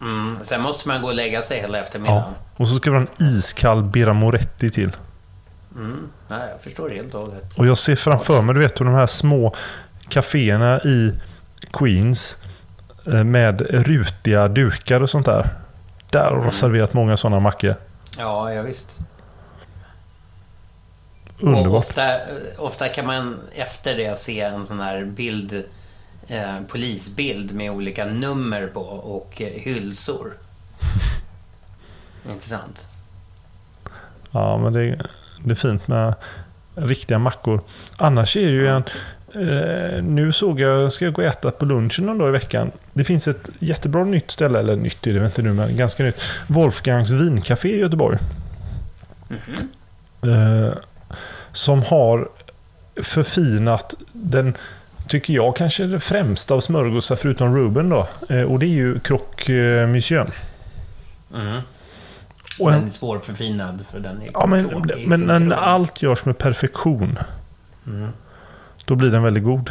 Mm. 0.00 0.36
Sen 0.42 0.62
måste 0.62 0.88
man 0.88 1.02
gå 1.02 1.08
och 1.08 1.14
lägga 1.14 1.42
sig 1.42 1.60
hela 1.60 1.78
Ja. 1.78 1.84
eftermiddagen. 1.84 2.32
Och 2.56 2.68
så 2.68 2.74
ska 2.74 2.90
vi 2.90 2.96
ha 2.96 3.06
en 3.18 3.24
iskall 3.26 3.82
Birra 3.82 4.12
Moretti 4.12 4.70
till. 4.70 4.96
Mm. 5.76 6.08
Nej, 6.28 6.48
jag 6.52 6.60
förstår 6.60 6.90
helt 6.90 7.14
och 7.14 7.20
hållet. 7.20 7.58
Och 7.58 7.66
jag 7.66 7.78
ser 7.78 7.96
framför 7.96 8.42
mig, 8.42 8.54
du 8.54 8.60
vet, 8.60 8.76
de 8.76 8.88
här 8.94 9.06
små 9.06 9.54
kaféerna 10.08 10.80
i 10.80 11.12
Queens 11.78 12.38
eh, 13.06 13.24
med 13.24 13.60
rutiga 13.60 14.48
dukar 14.48 15.00
och 15.00 15.10
sånt 15.10 15.26
där. 15.26 15.48
Där 16.10 16.30
har 16.30 16.44
de 16.44 16.52
serverat 16.52 16.92
många 16.92 17.16
sådana 17.16 17.40
mackor. 17.40 17.74
Ja, 18.18 18.52
ja 18.52 18.62
visst. 18.62 18.98
Och 21.40 21.48
Underbart. 21.48 21.74
ofta, 21.74 22.02
ofta 22.58 22.88
kan 22.88 23.06
man 23.06 23.40
efter 23.52 23.96
det 23.96 24.18
se 24.18 24.40
en 24.40 24.64
sån 24.64 24.80
här 24.80 25.04
bild, 25.04 25.64
eh, 26.26 26.60
polisbild 26.68 27.54
med 27.54 27.70
olika 27.70 28.04
nummer 28.04 28.66
på 28.66 28.80
och 28.80 29.42
eh, 29.42 29.48
hylsor. 29.48 30.32
Intressant. 32.30 32.86
Ja, 34.30 34.58
men 34.58 34.72
det, 34.72 35.00
det 35.44 35.50
är 35.50 35.54
fint 35.54 35.88
med 35.88 36.14
riktiga 36.74 37.18
mackor. 37.18 37.60
Annars 37.96 38.36
är 38.36 38.46
det 38.46 38.52
ju 38.52 38.68
en... 38.68 38.84
Eh, 39.34 40.02
nu 40.02 40.32
såg 40.32 40.60
jag, 40.60 40.92
ska 40.92 41.04
jag 41.04 41.14
gå 41.14 41.22
och 41.22 41.28
äta 41.28 41.50
på 41.50 41.64
lunchen 41.64 42.06
någon 42.06 42.18
dag 42.18 42.28
i 42.28 42.32
veckan. 42.32 42.70
Det 42.92 43.04
finns 43.04 43.28
ett 43.28 43.48
jättebra 43.58 44.04
nytt 44.04 44.30
ställe, 44.30 44.58
eller 44.58 44.76
nytt 44.76 45.06
är 45.06 45.14
det 45.14 45.26
inte 45.26 45.42
nu, 45.42 45.52
men 45.52 45.76
ganska 45.76 46.02
nytt. 46.02 46.20
Wolfgangs 46.46 47.10
vincafé 47.10 47.68
i 47.68 47.80
Göteborg. 47.80 48.18
Eh, 50.22 50.72
som 51.52 51.82
har 51.82 52.28
förfinat 53.02 53.94
den, 54.12 54.54
tycker 55.08 55.34
jag, 55.34 55.56
kanske 55.56 55.86
det 55.86 56.00
främsta 56.00 56.54
av 56.54 56.60
smörgåsar 56.60 57.16
förutom 57.16 57.56
Ruben 57.56 57.88
då. 57.88 58.08
Eh, 58.28 58.42
och 58.42 58.58
det 58.58 58.66
är 58.66 58.74
ju 58.74 59.00
Croque 59.00 59.82
eh, 59.82 59.86
Monsieur. 59.86 60.30
Mm. 61.34 61.60
Och 62.58 62.70
Den 62.70 62.80
en, 62.80 62.86
är 62.86 62.90
svårförfinad 62.90 63.86
för 63.90 64.00
den 64.00 64.22
är 64.22 64.30
ja, 64.32 64.46
men, 64.46 64.66
men 65.06 65.26
grund. 65.26 65.52
allt 65.52 66.02
görs 66.02 66.24
med 66.24 66.38
perfektion. 66.38 67.18
Mm. 67.86 68.08
Då 68.88 68.94
blir 68.94 69.10
den 69.10 69.22
väldigt 69.22 69.44
god. 69.44 69.70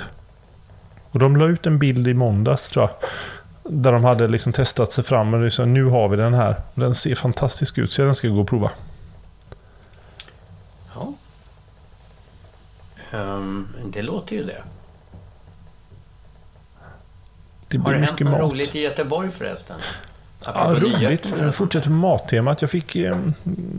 Och 1.12 1.19
de 1.19 1.38
la 1.38 1.45
ut 1.45 1.65
en 1.65 1.80
bild 1.80 2.08
i 2.08 2.13
måndags 2.13 2.69
tror 2.69 2.89
jag. 2.89 3.10
Där 3.73 3.91
de 3.91 4.03
hade 4.03 4.27
liksom 4.27 4.53
testat 4.53 4.91
sig 4.93 5.03
fram 5.03 5.34
och 5.34 5.39
liksom, 5.41 5.73
nu 5.73 5.84
har 5.86 6.10
vi 6.10 6.17
den 6.17 6.34
här. 6.34 6.62
Den 6.73 6.95
ser 6.95 7.15
fantastisk 7.15 7.77
ut 7.77 7.91
så 7.91 8.01
den 8.01 8.15
ska 8.15 8.27
gå 8.27 8.41
och 8.41 8.47
prova. 8.47 8.71
Ja. 10.95 11.13
Ehm, 13.13 13.67
det 13.93 14.01
låter 14.01 14.36
ju 14.36 14.43
det. 14.43 14.63
Det 17.67 17.77
Har 17.77 17.93
det 17.93 17.99
hänt 17.99 18.19
något 18.19 18.32
mat. 18.32 18.41
roligt 18.41 18.75
i 18.75 18.80
Göteborg 18.80 19.32
förresten? 19.32 19.77
Ja, 20.45 20.75
roligt. 20.82 21.27
Jag 21.39 21.56
fortsätter 21.56 21.89
med 21.89 21.99
mattemat. 21.99 22.62
Jag, 22.62 22.71
fick, 22.71 22.95
eh, 22.95 23.17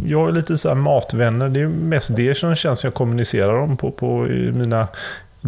jag 0.07 0.29
är 0.29 0.33
lite 0.33 0.59
så 0.59 0.69
här 0.69 0.75
matvänner. 0.75 1.49
Det 1.49 1.61
är 1.61 1.69
mest 1.69 2.17
det 2.17 2.35
som 2.35 2.55
känns 2.55 2.81
som 2.81 2.89
jag 2.89 2.95
kommunicerar 2.95 3.55
om 3.55 3.77
på, 3.77 3.91
på 3.91 4.19
mina 4.53 4.89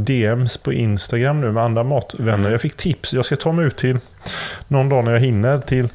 DMs 0.04 0.56
på 0.56 0.72
Instagram 0.72 1.40
nu 1.40 1.52
med 1.52 1.62
andra 1.62 1.84
matvänner. 1.84 2.34
Mm. 2.34 2.52
Jag 2.52 2.60
fick 2.60 2.76
tips. 2.76 3.12
Jag 3.12 3.24
ska 3.24 3.36
ta 3.36 3.52
mig 3.52 3.64
ut 3.64 3.76
till 3.76 3.98
någon 4.68 4.88
dag 4.88 5.04
när 5.04 5.12
jag 5.12 5.20
hinner 5.20 5.58
till 5.58 5.88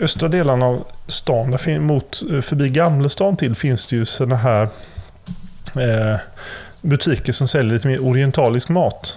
östra 0.00 0.28
delarna 0.28 0.66
av 0.66 0.84
stan. 1.08 1.50
Där 1.50 1.78
mot, 1.78 2.22
eh, 2.32 2.40
förbi 2.40 2.68
Gamlestan 2.68 3.36
till 3.36 3.54
finns 3.56 3.86
det 3.86 3.96
ju 3.96 4.04
sådana 4.04 4.36
här 4.36 4.62
eh, 5.74 6.20
butiker 6.80 7.32
som 7.32 7.48
säljer 7.48 7.74
lite 7.74 7.88
mer 7.88 8.04
orientalisk 8.04 8.68
mat. 8.68 9.16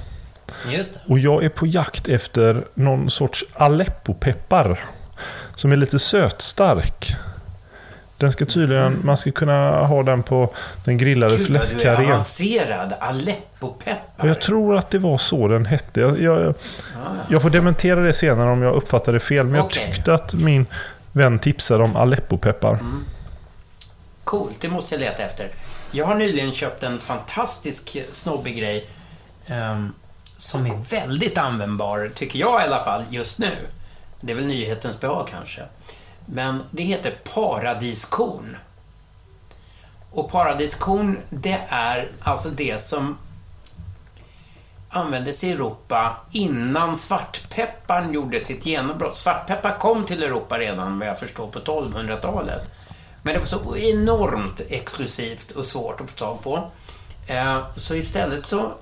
Och 1.08 1.20
jag 1.20 1.44
är 1.44 1.50
på 1.50 1.68
jakt 1.68 2.08
efter 2.08 2.66
någon 2.74 3.10
sorts 3.10 3.46
Aleppo-peppar. 3.54 4.80
Som 5.56 5.72
är 5.72 5.76
lite 5.76 6.00
sötstark. 6.00 7.16
Den 8.20 8.32
ska 8.32 8.46
tydligen, 8.46 9.00
man 9.04 9.18
ska 9.18 9.32
kunna 9.32 9.86
ha 9.86 10.04
den 10.04 10.24
på 10.24 10.54
den 10.86 10.98
grillade 10.98 11.38
Gud 11.38 11.42
vad 11.42 11.52
du 11.52 11.56
är 11.56 11.62
fläskkarrén. 11.62 12.12
avancerad. 12.12 12.94
Aleppo-peppar. 13.00 14.28
Jag 14.28 14.42
tror 14.42 14.78
att 14.78 14.90
det 14.90 15.00
var 15.00 15.18
så 15.18 15.48
den 15.48 15.66
hette. 15.66 16.00
Jag, 16.00 16.22
jag, 16.22 16.56
jag 17.30 17.42
får 17.42 17.50
dementera 17.50 18.02
det 18.02 18.14
senare 18.14 18.52
om 18.52 18.62
jag 18.62 18.76
uppfattade 18.76 19.20
fel. 19.20 19.46
Men 19.46 19.62
Okej. 19.62 19.84
jag 19.84 19.96
tyckte 19.96 20.14
att 20.14 20.34
min 20.34 20.66
vän 21.12 21.40
tipsade 21.40 21.84
om 21.84 21.96
Aleppo-peppar. 21.96 22.74
Mm. 22.74 23.06
Coolt, 24.24 24.62
det 24.62 24.70
måste 24.70 24.96
jag 24.96 25.00
leta 25.00 25.24
efter. 25.24 25.48
Jag 25.92 26.06
har 26.06 26.16
nyligen 26.16 26.52
köpt 26.52 26.84
en 26.84 27.00
fantastisk 27.00 27.98
snobbig 28.10 28.58
grej 28.58 28.88
ehm, 29.48 29.94
som 30.38 30.66
är 30.66 30.76
väldigt 30.90 31.38
användbar, 31.38 32.12
tycker 32.16 32.40
jag 32.40 32.62
i 32.62 32.64
alla 32.64 32.84
fall, 32.84 33.04
just 33.10 33.38
nu. 33.38 33.52
Det 34.22 34.32
är 34.32 34.36
väl 34.36 34.46
nyhetens 34.46 35.00
behag 35.00 35.28
kanske. 35.32 35.62
Men 36.32 36.64
det 36.72 36.84
heter 36.84 37.20
paradiskorn. 37.34 38.58
Och 40.12 40.32
paradiskorn, 40.32 41.20
det 41.30 41.62
är 41.70 42.12
alltså 42.20 42.50
det 42.50 42.82
som 42.82 43.18
användes 44.90 45.44
i 45.44 45.52
Europa 45.52 46.18
innan 46.32 46.98
svartpepparn 46.98 48.14
gjorde 48.14 48.40
sitt 48.40 48.66
genombrott. 48.66 49.16
Svartpeppar 49.16 49.78
kom 49.80 50.06
till 50.06 50.24
Europa 50.24 50.60
redan, 50.60 51.00
vad 51.00 51.08
jag 51.08 51.20
förstår, 51.20 51.48
på 51.48 51.60
1200-talet. 51.60 52.72
Men 53.24 53.34
det 53.34 53.40
var 53.40 53.48
så 53.48 53.78
enormt 53.78 54.62
exklusivt 54.70 55.52
och 55.52 55.66
svårt 55.66 56.02
att 56.02 56.10
få 56.10 56.18
tag 56.18 56.44
på. 56.44 56.72
Eh, 57.28 57.60
så 57.76 57.96
istället 57.96 58.46
så 58.46 58.74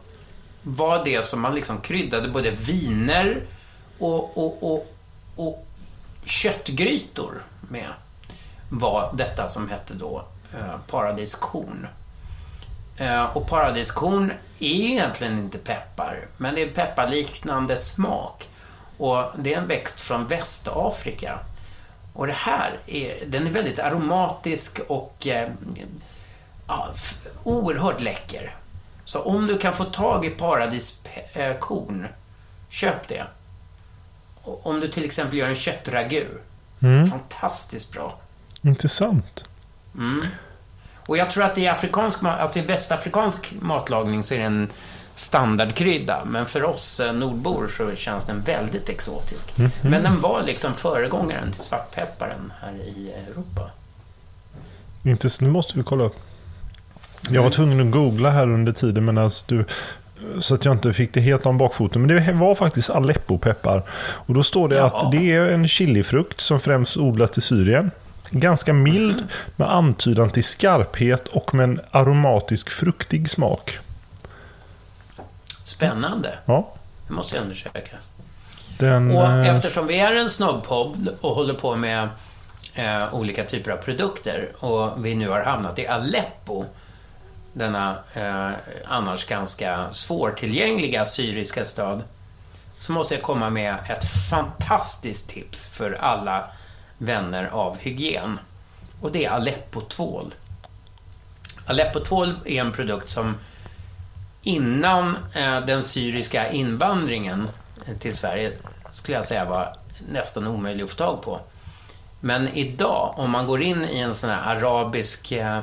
var 0.64 1.06
det 1.06 1.26
som 1.26 1.42
man 1.42 1.56
liksom 1.56 1.82
kryddade 1.82 2.30
både 2.30 2.52
viner 2.52 3.42
och, 4.00 4.38
och, 4.38 4.64
och, 4.64 4.94
och 5.36 5.67
köttgrytor 6.28 7.42
med 7.70 7.88
var 8.70 9.10
detta 9.13 9.48
som 9.48 9.70
hette 9.70 9.94
då 9.94 10.26
eh, 10.54 10.78
paradiskorn. 10.88 11.88
Eh, 12.98 13.24
och 13.24 13.48
paradiskorn 13.48 14.32
är 14.60 14.68
egentligen 14.68 15.38
inte 15.38 15.58
peppar, 15.58 16.28
men 16.38 16.56
det 16.56 16.62
är 16.62 16.70
pepparliknande 16.70 17.78
smak. 17.78 18.50
Och 18.98 19.24
det 19.38 19.54
är 19.54 19.58
en 19.58 19.68
växt 19.68 20.02
från 20.02 20.28
Västafrika. 20.28 21.40
Och 22.13 22.28
det 22.28 22.34
här 22.34 22.80
är, 22.88 23.26
den 23.28 23.48
är 23.48 23.52
väldigt 23.52 23.80
aromatisk 23.80 24.80
och 24.88 25.28
eh, 25.28 25.50
ja, 26.68 26.94
oerhört 27.44 28.02
läcker. 28.02 28.56
Så 29.06 29.22
om 29.22 29.48
du 29.48 29.58
kan 29.58 29.74
få 29.74 29.84
tag 29.84 30.26
i 30.26 30.30
paradiskorn, 30.30 32.04
eh, 32.04 32.10
köp 32.70 33.08
det. 33.08 33.26
Om 34.48 34.80
du 34.80 34.88
till 34.88 35.06
exempel 35.06 35.38
gör 35.38 35.48
en 35.48 35.56
köttragu, 35.56 36.26
fantastiskt 37.10 37.92
bra. 37.92 38.20
Intressant. 38.62 39.46
Och 41.08 41.18
jag 41.18 41.32
tror 41.32 41.44
att 41.44 41.58
i, 41.58 41.68
afrikansk, 41.68 42.24
alltså 42.24 42.60
i 42.60 42.62
västafrikansk 42.62 43.54
matlagning 43.60 44.24
så 44.24 44.34
är 44.34 44.40
det 44.40 44.46
en 44.46 44.70
standardkrydda. 45.16 46.26
Men 46.26 46.46
för 46.46 46.64
oss 46.64 47.00
eh, 47.00 47.14
nordbor 47.14 47.68
så 47.68 47.96
känns 47.96 48.26
den 48.26 48.42
väldigt 48.42 48.90
exotisk. 48.90 49.54
Men 49.82 50.04
den 50.04 50.22
var 50.22 50.44
liksom 50.44 50.74
föregångaren 50.74 51.52
till 51.52 51.64
svartpepparen 51.64 52.54
här 52.62 52.74
i 52.74 53.12
Europa. 53.12 53.72
Intressant. 55.04 55.42
Nu 55.42 55.50
måste 55.50 55.78
vi 55.78 55.84
kolla 55.84 56.04
upp. 56.04 56.16
Jag 57.30 57.44
var 57.44 57.50
tvungen 57.50 57.88
att 57.88 57.92
googla 57.92 58.30
här 58.30 58.52
under 58.52 58.74
tiden 58.74 59.06
medan 59.06 59.32
du... 59.48 59.66
Så 60.40 60.56
att 60.56 60.66
jag 60.66 60.72
inte 60.76 60.94
fick 60.94 61.14
det 61.14 61.20
helt 61.22 61.46
om 61.46 61.58
bakfoten. 61.58 62.02
Men 62.02 62.26
det 62.26 62.32
var 62.34 62.56
faktiskt 62.56 62.90
Aleppo-peppar. 62.90 63.84
Och 64.00 64.34
då 64.34 64.44
står 64.44 64.70
det 64.70 64.76
Jaha. 64.76 64.86
att 65.06 65.12
det 65.12 65.32
är 65.32 65.52
en 65.52 65.68
chilifrukt 65.68 66.42
som 66.42 66.60
främst 66.60 66.98
odlas 66.98 67.38
i 67.38 67.42
Syrien. 67.42 67.92
Ganska 68.30 68.74
mild 68.74 69.24
med 69.56 69.72
antydan 69.72 70.30
till 70.30 70.44
skarphet 70.44 71.28
och 71.28 71.54
med 71.54 71.64
en 71.64 71.80
aromatisk 71.92 72.70
fruktig 72.70 73.30
smak. 73.30 73.78
Spännande. 75.64 76.34
Ja, 76.46 76.74
Det 77.08 77.14
måste 77.14 77.36
jag 77.36 77.44
undersöka. 77.44 77.98
den... 78.78 79.12
Och 79.12 79.24
eh, 79.28 79.48
eftersom 79.48 79.88
vi 79.88 80.00
är 80.00 80.16
en 80.16 80.30
snobbpodd 80.30 81.10
och 81.22 81.36
håller 81.36 81.54
på 81.54 81.76
med 81.76 82.10
eh, 82.76 83.14
olika 83.16 83.44
typer 83.44 83.72
av 83.72 83.78
produkter 83.78 84.50
och 84.60 85.06
vi 85.06 85.16
nu 85.16 85.30
har 85.30 85.42
hamnat 85.42 85.80
i 85.80 85.88
Aleppo, 85.88 86.66
denna 87.58 88.00
eh, 88.13 88.52
annars 88.86 89.26
ganska 89.26 89.91
svårtillgängliga 89.91 91.06
syriska 91.06 91.65
stad, 91.65 92.04
så 92.78 92.91
måste 92.91 93.15
jag 93.15 93.24
komma 93.24 93.50
med 93.50 93.78
ett 93.89 94.30
fantastiskt 94.30 95.30
tips 95.30 95.67
för 95.67 95.91
alla 95.91 96.50
vänner 96.98 97.46
av 97.46 97.78
hygien. 97.78 98.39
Och 99.02 99.12
det 99.12 99.26
är 99.26 99.32
Aleppo-tvål. 99.32 100.34
Aleppo-tvål 101.65 102.39
är 102.46 102.62
en 102.62 102.72
produkt 102.72 103.10
som 103.10 103.36
innan 104.43 105.17
eh, 105.34 105.62
den 105.62 105.84
syriska 105.84 106.52
invandringen 106.52 107.50
till 108.00 108.13
Sverige 108.13 108.52
skulle 108.91 109.17
jag 109.17 109.26
säga 109.26 109.46
var 109.46 109.74
nästan 110.12 110.48
omöjlig 110.48 110.84
att 110.84 110.89
få 110.89 110.96
tag 110.96 111.22
på. 111.22 111.39
Men 112.20 112.48
idag, 112.48 113.13
om 113.17 113.32
man 113.32 113.48
går 113.48 113.62
in 113.62 113.86
i 113.86 114.00
en 114.00 114.15
sån 114.15 114.30
här 114.30 114.56
arabisk 114.56 115.32
eh, 115.32 115.60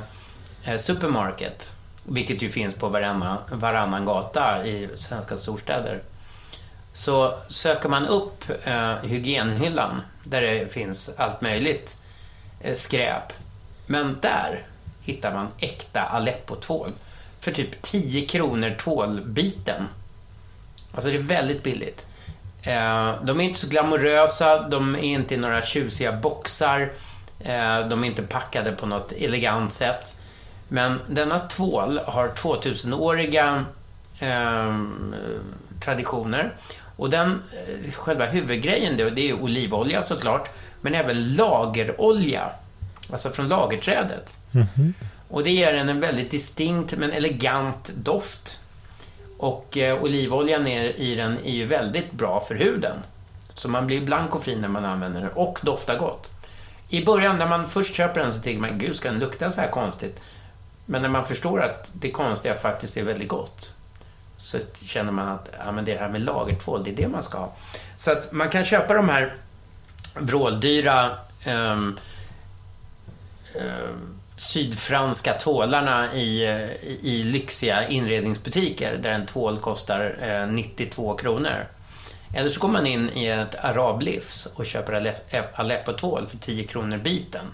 eh 0.65 0.77
supermarket, 0.77 1.75
vilket 2.05 2.41
ju 2.41 2.49
finns 2.49 2.73
på 2.73 2.89
varannan, 2.89 3.37
varannan 3.51 4.05
gata 4.05 4.67
i 4.67 4.89
svenska 4.95 5.37
storstäder, 5.37 6.01
så 6.93 7.39
söker 7.47 7.89
man 7.89 8.07
upp 8.07 8.43
eh, 8.63 8.95
hygienhyllan 8.95 10.01
där 10.23 10.41
det 10.41 10.73
finns 10.73 11.09
allt 11.17 11.41
möjligt 11.41 11.97
eh, 12.61 12.73
skräp. 12.73 13.33
Men 13.85 14.17
där 14.21 14.67
hittar 15.01 15.33
man 15.33 15.47
äkta 15.59 16.01
Aleppo-tvål 16.01 16.89
för 17.39 17.51
typ 17.51 17.81
10 17.81 18.27
kronor 18.27 18.69
tvålbiten. 18.69 19.87
Alltså 20.91 21.09
det 21.09 21.17
är 21.17 21.21
väldigt 21.21 21.63
billigt. 21.63 22.07
Eh, 22.63 23.23
de 23.23 23.39
är 23.39 23.43
inte 23.43 23.59
så 23.59 23.67
glamorösa, 23.67 24.67
de 24.67 24.95
är 24.95 24.99
inte 24.99 25.33
i 25.33 25.37
några 25.37 25.61
tjusiga 25.61 26.11
boxar, 26.11 26.81
eh, 27.39 27.87
de 27.87 28.03
är 28.03 28.05
inte 28.05 28.23
packade 28.23 28.71
på 28.71 28.85
något 28.85 29.11
elegant 29.11 29.73
sätt. 29.73 30.17
Men 30.67 30.99
denna 31.07 31.39
tvål 31.39 31.99
har 32.05 32.27
2000-åriga 32.27 33.65
eh, 34.19 34.79
traditioner. 35.79 36.53
Och 36.97 37.09
den, 37.09 37.43
eh, 37.67 37.91
själva 37.91 38.25
huvudgrejen 38.25 38.97
då, 38.97 39.09
det 39.09 39.29
är 39.29 39.33
olivolja 39.33 40.01
såklart, 40.01 40.49
men 40.81 40.95
även 40.95 41.35
lagerolja. 41.35 42.49
Alltså 43.11 43.29
från 43.29 43.47
lagerträdet. 43.47 44.37
Och 45.29 45.43
det 45.43 45.51
ger 45.51 45.73
den 45.73 45.89
en 45.89 45.99
väldigt 45.99 46.31
distinkt 46.31 46.97
men 46.97 47.11
elegant 47.11 47.93
doft. 47.95 48.59
Och 49.37 49.77
eh, 49.77 50.03
olivoljan 50.03 50.67
är, 50.67 50.99
i 50.99 51.15
den 51.15 51.37
är 51.45 51.51
ju 51.51 51.65
väldigt 51.65 52.11
bra 52.11 52.39
för 52.39 52.55
huden. 52.55 52.95
Så 53.53 53.69
man 53.69 53.87
blir 53.87 54.01
blank 54.01 54.35
och 54.35 54.43
fin 54.43 54.61
när 54.61 54.67
man 54.67 54.85
använder 54.85 55.21
den 55.21 55.29
och 55.29 55.59
doftar 55.61 55.97
gott. 55.97 56.31
I 56.89 57.05
början 57.05 57.37
när 57.37 57.47
man 57.47 57.67
först 57.67 57.95
köper 57.95 58.21
den 58.21 58.33
så 58.33 58.41
tänker 58.41 58.61
man, 58.61 58.79
gud 58.79 58.95
ska 58.95 59.11
den 59.11 59.19
lukta 59.19 59.51
så 59.51 59.61
här 59.61 59.69
konstigt? 59.69 60.21
Men 60.85 61.01
när 61.01 61.09
man 61.09 61.25
förstår 61.25 61.61
att 61.61 61.91
det 61.95 62.11
konstiga 62.11 62.53
faktiskt 62.53 62.97
är 62.97 63.03
väldigt 63.03 63.27
gott 63.27 63.73
så 64.37 64.59
känner 64.85 65.11
man 65.11 65.27
att 65.27 65.49
ja, 65.59 65.71
men 65.71 65.85
det 65.85 65.97
här 65.97 66.09
med 66.09 66.21
lagertvål, 66.21 66.83
det 66.83 66.91
är 66.91 66.95
det 66.95 67.07
man 67.07 67.23
ska 67.23 67.37
ha. 67.37 67.53
Så 67.95 68.11
att 68.11 68.31
man 68.31 68.49
kan 68.49 68.63
köpa 68.63 68.93
de 68.93 69.09
här 69.09 69.35
vråldyra 70.13 71.17
eh, 71.43 71.79
sydfranska 74.37 75.33
tvålarna 75.33 76.13
i, 76.13 76.43
i 77.01 77.23
lyxiga 77.23 77.87
inredningsbutiker 77.87 78.97
där 78.97 79.11
en 79.11 79.25
tvål 79.25 79.57
kostar 79.57 80.15
eh, 80.21 80.47
92 80.47 81.13
kronor. 81.15 81.65
Eller 82.33 82.49
så 82.49 82.59
går 82.59 82.67
man 82.67 82.85
in 82.85 83.09
i 83.09 83.27
ett 83.27 83.65
arablivs 83.65 84.45
och 84.45 84.65
köper 84.65 85.15
Aleppo-tvål 85.53 86.27
för 86.27 86.37
10 86.37 86.63
kronor 86.63 86.97
biten. 86.97 87.45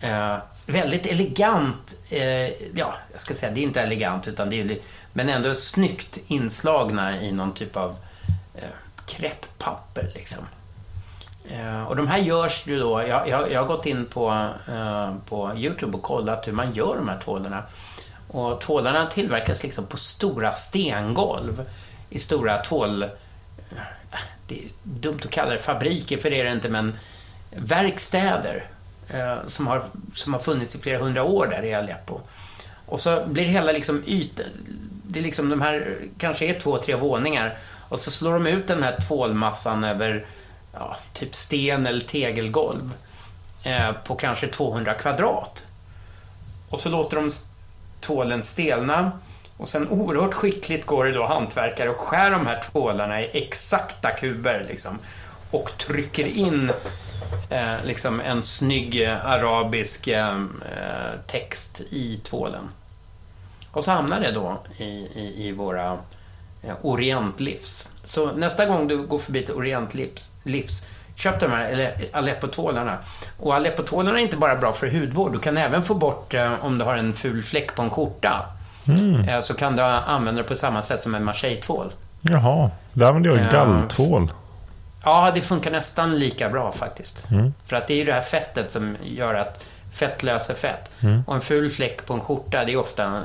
Eh, 0.00 0.36
väldigt 0.66 1.06
elegant, 1.06 1.96
eh, 2.10 2.48
ja, 2.74 2.94
jag 3.12 3.20
ska 3.20 3.34
säga, 3.34 3.52
det 3.52 3.60
är 3.60 3.62
inte 3.62 3.80
elegant, 3.80 4.28
utan 4.28 4.50
det 4.50 4.60
är, 4.60 4.78
men 5.12 5.28
ändå 5.28 5.54
snyggt 5.54 6.18
inslagna 6.26 7.22
i 7.22 7.32
någon 7.32 7.54
typ 7.54 7.76
av 7.76 7.96
eh, 8.54 8.62
krepppapper. 9.06 10.12
liksom. 10.14 10.46
Eh, 11.50 11.82
och 11.82 11.96
de 11.96 12.08
här 12.08 12.18
görs 12.18 12.66
ju 12.66 12.78
då, 12.78 13.02
jag, 13.02 13.28
jag, 13.28 13.52
jag 13.52 13.60
har 13.60 13.66
gått 13.66 13.86
in 13.86 14.06
på, 14.06 14.50
eh, 14.68 15.14
på 15.28 15.52
Youtube 15.56 15.96
och 15.96 16.02
kollat 16.02 16.48
hur 16.48 16.52
man 16.52 16.72
gör 16.72 16.96
de 16.96 17.08
här 17.08 17.20
tvålarna. 17.20 17.62
Och 18.28 18.60
tvålarna 18.60 19.06
tillverkas 19.06 19.62
liksom 19.62 19.86
på 19.86 19.96
stora 19.96 20.52
stengolv 20.52 21.68
i 22.10 22.18
stora 22.18 22.58
tvål... 22.58 23.02
Eh, 23.02 23.08
det 24.46 24.58
är 24.58 24.68
dumt 24.82 25.18
att 25.24 25.30
kalla 25.30 25.50
det 25.50 25.58
fabriker, 25.58 26.18
för 26.18 26.30
det 26.30 26.40
är 26.40 26.44
det 26.44 26.52
inte, 26.52 26.68
men 26.68 26.98
verkstäder 27.50 28.66
eh, 29.10 29.44
som, 29.46 29.66
har, 29.66 29.82
som 30.14 30.32
har 30.32 30.40
funnits 30.40 30.74
i 30.74 30.78
flera 30.78 30.98
hundra 30.98 31.22
år 31.22 31.46
där 31.46 31.62
i 31.62 31.74
Aleppo. 31.74 32.20
Och 32.86 33.00
så 33.00 33.26
blir 33.26 33.44
hela 33.44 33.72
liksom 33.72 34.02
yt, 34.06 34.40
det 35.02 35.18
är 35.18 35.24
liksom 35.24 35.48
de 35.48 35.60
här, 35.60 35.98
kanske 36.18 36.46
är 36.46 36.60
två, 36.60 36.78
tre 36.78 36.94
våningar. 36.94 37.58
Och 37.88 38.00
så 38.00 38.10
slår 38.10 38.32
de 38.32 38.46
ut 38.46 38.66
den 38.66 38.82
här 38.82 39.00
tvålmassan 39.00 39.84
över 39.84 40.26
ja, 40.72 40.96
typ 41.12 41.34
sten 41.34 41.86
eller 41.86 42.00
tegelgolv 42.00 42.94
eh, 43.62 43.92
på 43.92 44.14
kanske 44.14 44.46
200 44.46 44.94
kvadrat. 44.94 45.66
Och 46.68 46.80
så 46.80 46.88
låter 46.88 47.16
de 47.16 47.30
tvålen 48.00 48.42
stelna 48.42 49.12
och 49.56 49.68
sen 49.68 49.88
oerhört 49.88 50.34
skickligt 50.34 50.86
går 50.86 51.04
det 51.04 51.12
då 51.12 51.26
hantverkare 51.26 51.90
och 51.90 51.96
skär 51.96 52.30
de 52.30 52.46
här 52.46 52.60
tvålarna 52.62 53.22
i 53.22 53.30
exakta 53.32 54.10
kuber 54.10 54.66
liksom. 54.68 54.98
Och 55.50 55.72
trycker 55.78 56.26
in 56.26 56.70
eh, 57.50 57.84
liksom 57.84 58.20
en 58.20 58.42
snygg 58.42 59.02
eh, 59.02 59.26
arabisk 59.26 60.06
eh, 60.08 60.44
text 61.26 61.82
i 61.90 62.16
tvålen. 62.16 62.68
Och 63.72 63.84
så 63.84 63.90
hamnar 63.90 64.20
det 64.20 64.32
då 64.32 64.58
i, 64.76 64.84
i, 64.84 65.48
i 65.48 65.52
våra 65.52 65.98
eh, 66.62 66.74
Orientlivs. 66.82 67.88
Så 68.04 68.32
nästa 68.32 68.66
gång 68.66 68.88
du 68.88 69.02
går 69.02 69.18
förbi 69.18 69.44
ett 69.44 69.50
Orientlivs, 69.50 70.30
livs, 70.42 70.86
köp 71.14 71.40
de 71.40 71.50
här 71.50 71.94
Aleppo-tvålarna. 72.12 72.98
Och 73.38 73.54
Aleppo-tvålarna 73.54 74.18
är 74.18 74.22
inte 74.22 74.36
bara 74.36 74.56
bra 74.56 74.72
för 74.72 74.90
hudvård. 74.90 75.32
Du 75.32 75.38
kan 75.38 75.56
även 75.56 75.82
få 75.82 75.94
bort 75.94 76.34
eh, 76.34 76.64
om 76.64 76.78
du 76.78 76.84
har 76.84 76.96
en 76.96 77.14
ful 77.14 77.42
fläck 77.42 77.74
på 77.74 77.82
en 77.82 77.90
skjorta. 77.90 78.46
Mm. 78.88 79.28
Eh, 79.28 79.40
så 79.40 79.54
kan 79.54 79.76
du 79.76 79.82
använda 79.82 80.42
det 80.42 80.48
på 80.48 80.54
samma 80.54 80.82
sätt 80.82 81.00
som 81.00 81.14
en 81.14 81.24
Marseille-tvål. 81.24 81.92
Jaha, 82.20 82.70
där 82.92 83.06
använder 83.06 83.30
jag 83.30 83.52
galltvål. 83.52 84.30
Ja, 85.04 85.30
det 85.34 85.40
funkar 85.40 85.70
nästan 85.70 86.18
lika 86.18 86.48
bra 86.48 86.72
faktiskt. 86.72 87.30
Mm. 87.30 87.54
För 87.64 87.76
att 87.76 87.86
det 87.86 87.94
är 87.94 87.98
ju 87.98 88.04
det 88.04 88.12
här 88.12 88.20
fettet 88.20 88.70
som 88.70 88.96
gör 89.04 89.34
att 89.34 89.66
fett 89.92 90.22
löser 90.22 90.54
fett. 90.54 90.90
Mm. 91.00 91.22
Och 91.26 91.34
en 91.34 91.40
ful 91.40 91.70
fläck 91.70 92.06
på 92.06 92.14
en 92.14 92.20
skjorta, 92.20 92.64
det 92.64 92.72
är 92.72 92.76
ofta 92.76 93.22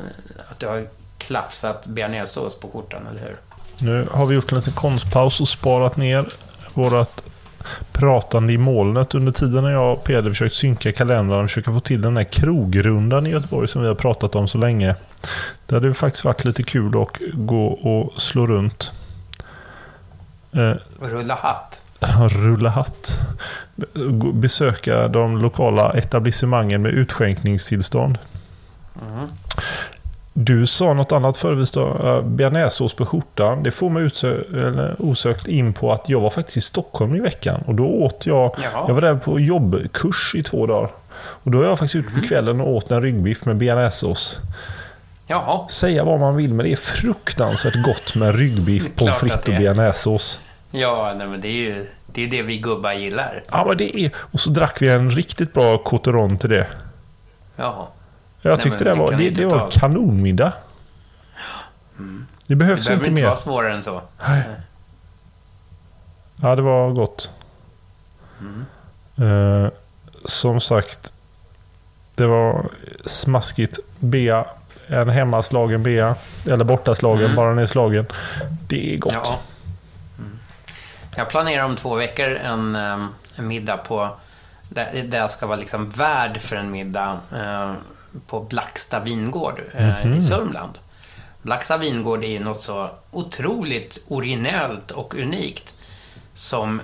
att 0.52 0.60
du 0.60 0.68
har 0.68 0.88
klafsat 1.18 1.88
bearnaisesås 1.88 2.60
på 2.60 2.68
skjortan, 2.68 3.08
eller 3.12 3.22
hur? 3.22 3.36
Nu 3.80 4.08
har 4.12 4.26
vi 4.26 4.36
gjort 4.36 4.52
en 4.52 4.58
liten 4.58 4.74
konstpaus 4.74 5.42
och 5.42 5.48
sparat 5.48 5.98
ner 5.98 6.26
vårt 6.74 7.22
pratande 7.92 8.54
i 8.54 8.58
molnet 8.58 9.16
under 9.16 9.32
tiden 9.32 9.64
när 9.64 9.72
jag 9.72 9.94
och 9.94 10.04
Peder 10.04 10.30
försökt 10.30 10.56
synka 10.56 10.92
kalendrarna 10.92 11.44
och 11.44 11.50
försöka 11.50 11.72
få 11.72 11.80
till 11.80 12.02
den 12.02 12.18
här 12.18 12.24
krogrundan 12.24 13.28
i 13.28 13.30
Göteborg 13.30 13.68
som 13.68 13.82
vi 13.82 13.88
har 13.88 13.96
pratat 13.96 14.36
om 14.36 14.48
så 14.48 14.58
länge. 14.58 14.96
Det 15.66 15.76
hade 15.76 15.94
faktiskt 15.94 16.26
varit 16.26 16.46
lite 16.46 16.64
kul 16.64 17.02
att 17.02 17.18
gå 17.34 17.68
och 17.68 18.22
slå 18.22 18.48
runt. 18.48 18.92
Eh, 20.56 20.74
rulla 21.00 21.36
hatt? 21.36 21.82
Rulla 22.30 22.70
hatt. 22.70 23.20
Besöka 24.34 25.08
de 25.08 25.38
lokala 25.38 25.94
etablissemangen 25.94 26.82
med 26.82 26.92
utskänkningstillstånd. 26.92 28.18
Mm. 29.02 29.28
Du 30.34 30.68
sa 30.68 30.94
något 30.94 31.12
annat 31.12 31.38
förut, 31.38 31.74
bearnaisesås 32.24 32.94
på 32.94 33.06
skjortan. 33.06 33.64
Det 33.64 33.72
får 33.72 33.90
mig 33.90 34.10
osökt 35.00 35.48
in 35.48 35.74
på 35.74 35.92
att 35.92 36.10
jag 36.10 36.20
var 36.20 36.30
faktiskt 36.30 36.58
i 36.58 36.62
Stockholm 36.62 37.16
i 37.16 37.20
veckan. 37.20 37.64
Och 37.68 37.76
då 37.76 37.86
åt 37.86 38.26
jag, 38.26 38.56
Jaha. 38.64 38.86
jag 38.88 38.94
var 38.94 39.02
där 39.02 39.16
på 39.16 39.40
jobbkurs 39.40 40.36
i 40.36 40.44
två 40.44 40.66
dagar. 40.68 40.92
Och 41.16 41.52
då 41.52 41.58
var 41.58 41.66
jag 41.66 41.80
faktiskt 41.80 41.96
ute 41.96 42.10
på 42.10 42.18
mhm. 42.18 42.28
kvällen 42.28 42.62
och 42.62 42.70
åt 42.70 42.92
en 42.92 43.02
ryggbiff 43.02 43.46
med 43.46 43.58
bearnaisesås. 43.58 44.38
Jaha. 45.28 45.68
Säga 45.70 46.04
vad 46.04 46.20
man 46.20 46.36
vill, 46.36 46.54
men 46.54 46.66
det 46.66 46.72
är 46.72 46.76
fruktansvärt 46.76 47.84
gott 47.84 48.16
med 48.16 48.36
ryggbiff, 48.36 48.90
pommes 48.96 49.20
frites 49.20 49.48
och 49.48 49.54
bearnaisesås. 49.54 50.40
Ja, 50.72 51.14
nej, 51.18 51.28
men 51.28 51.42
det 51.42 51.48
är 51.48 51.52
ju 51.52 51.88
det, 52.08 52.24
är 52.24 52.28
det 52.28 52.42
vi 52.42 52.58
gubbar 52.58 52.94
gillar. 52.94 53.44
Ja, 53.52 53.66
men 53.68 53.78
det 53.78 54.00
är... 54.00 54.12
Och 54.16 54.40
så 54.40 54.50
drack 54.50 54.82
vi 54.82 54.90
en 54.90 55.12
riktigt 55.12 55.54
bra 55.54 55.78
coteron 55.78 56.38
till 56.38 56.50
det. 56.50 56.68
Jaha. 57.56 57.88
Jag 58.42 58.62
tyckte 58.62 58.84
det, 58.84 58.94
det 58.94 59.00
var, 59.00 59.12
det, 59.12 59.30
det 59.30 59.46
var 59.46 59.68
kanonmiddag. 59.72 60.54
Mm. 61.98 62.28
Det 62.48 62.56
behövs 62.56 62.88
det 62.88 62.94
inte 62.94 63.10
mer. 63.10 63.16
Det 63.16 63.16
behöver 63.16 63.36
inte 63.36 63.48
vara 63.50 63.62
svårare 63.62 63.76
än 63.76 63.82
så. 63.82 64.02
Nej. 64.28 64.44
Ja, 66.42 66.56
det 66.56 66.62
var 66.62 66.92
gott. 66.92 67.32
Mm. 68.40 68.66
Uh, 69.32 69.70
som 70.26 70.62
sagt, 70.62 71.14
det 72.16 72.28
var 72.28 72.70
smaskigt. 73.06 73.80
Bea, 74.00 74.46
en 74.88 75.10
hemmaslagen 75.10 75.84
bea. 75.84 76.16
Eller 76.52 76.64
bortaslagen, 76.64 77.26
mm. 77.26 77.36
bara 77.36 77.50
den 77.50 77.60
är 77.60 77.66
slagen. 77.66 78.06
Det 78.68 78.94
är 78.94 78.98
gott. 78.98 79.14
Ja. 79.14 79.40
Mm. 80.18 80.40
Jag 81.16 81.30
planerar 81.30 81.64
om 81.64 81.76
två 81.76 81.96
veckor 81.96 82.30
en, 82.30 82.76
eh, 82.76 83.06
en 83.36 83.48
middag 83.48 83.78
på 83.78 84.16
där, 84.70 85.08
jag 85.12 85.32
ska 85.32 85.48
vara 85.48 85.60
liksom 85.60 85.90
värd 85.90 86.38
för 86.38 86.56
en 86.56 86.72
middag. 86.72 87.18
Uh, 87.34 87.74
på 88.28 88.40
Blacksta 88.40 89.00
vingård 89.00 89.62
mm 89.74 89.96
i 90.04 90.06
mhm. 90.06 90.22
Sörmland. 90.22 90.80
Blacksta 91.42 91.78
vingård 91.78 92.24
är 92.24 92.40
något 92.40 92.62
så 92.62 92.90
otroligt 93.12 94.04
originellt 94.08 94.92
och 94.92 95.16
unikt 95.16 95.76
som 96.34 96.82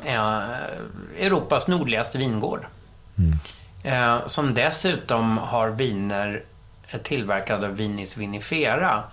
Europas 1.19 1.67
nordligaste 1.67 2.17
vingård. 2.17 2.65
Mm. 3.17 3.33
Eh, 3.83 4.25
som 4.25 4.53
dessutom 4.53 5.38
har 5.38 5.69
viner 5.69 6.43
tillverkad 6.97 7.63
av 7.63 7.75
Vinis 7.75 8.17
vinifera, 8.17 9.04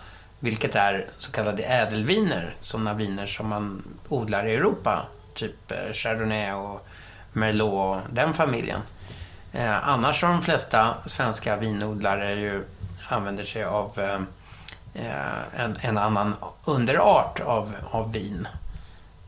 vilket 0.41 0.75
är 0.75 1.07
så 1.19 1.33
kallade 1.33 1.63
ädelviner. 1.63 2.55
Sådana 2.61 2.95
viner 2.95 3.27
som 3.27 3.49
man 3.49 3.83
odlar 4.09 4.47
i 4.47 4.55
Europa, 4.55 5.07
typ 5.35 5.71
eh, 5.71 5.93
Chardonnay 5.93 6.53
och 6.53 6.87
Merlot 7.33 7.73
och 7.73 8.15
den 8.15 8.35
familjen. 8.35 8.81
Eh, 9.53 9.89
annars 9.89 10.23
har 10.23 10.31
de 10.31 10.43
flesta 10.43 10.95
svenska 11.07 11.57
vinodlare 11.57 12.35
ju 12.35 12.63
använder 13.09 13.45
sig 13.45 13.65
av 13.65 13.99
eh, 13.99 14.21
eh, 15.05 15.61
en, 15.65 15.79
en, 15.81 15.99
annan 15.99 16.35
underart 16.65 17.41
av, 17.41 17.75
av 17.91 18.13
vin. 18.13 18.49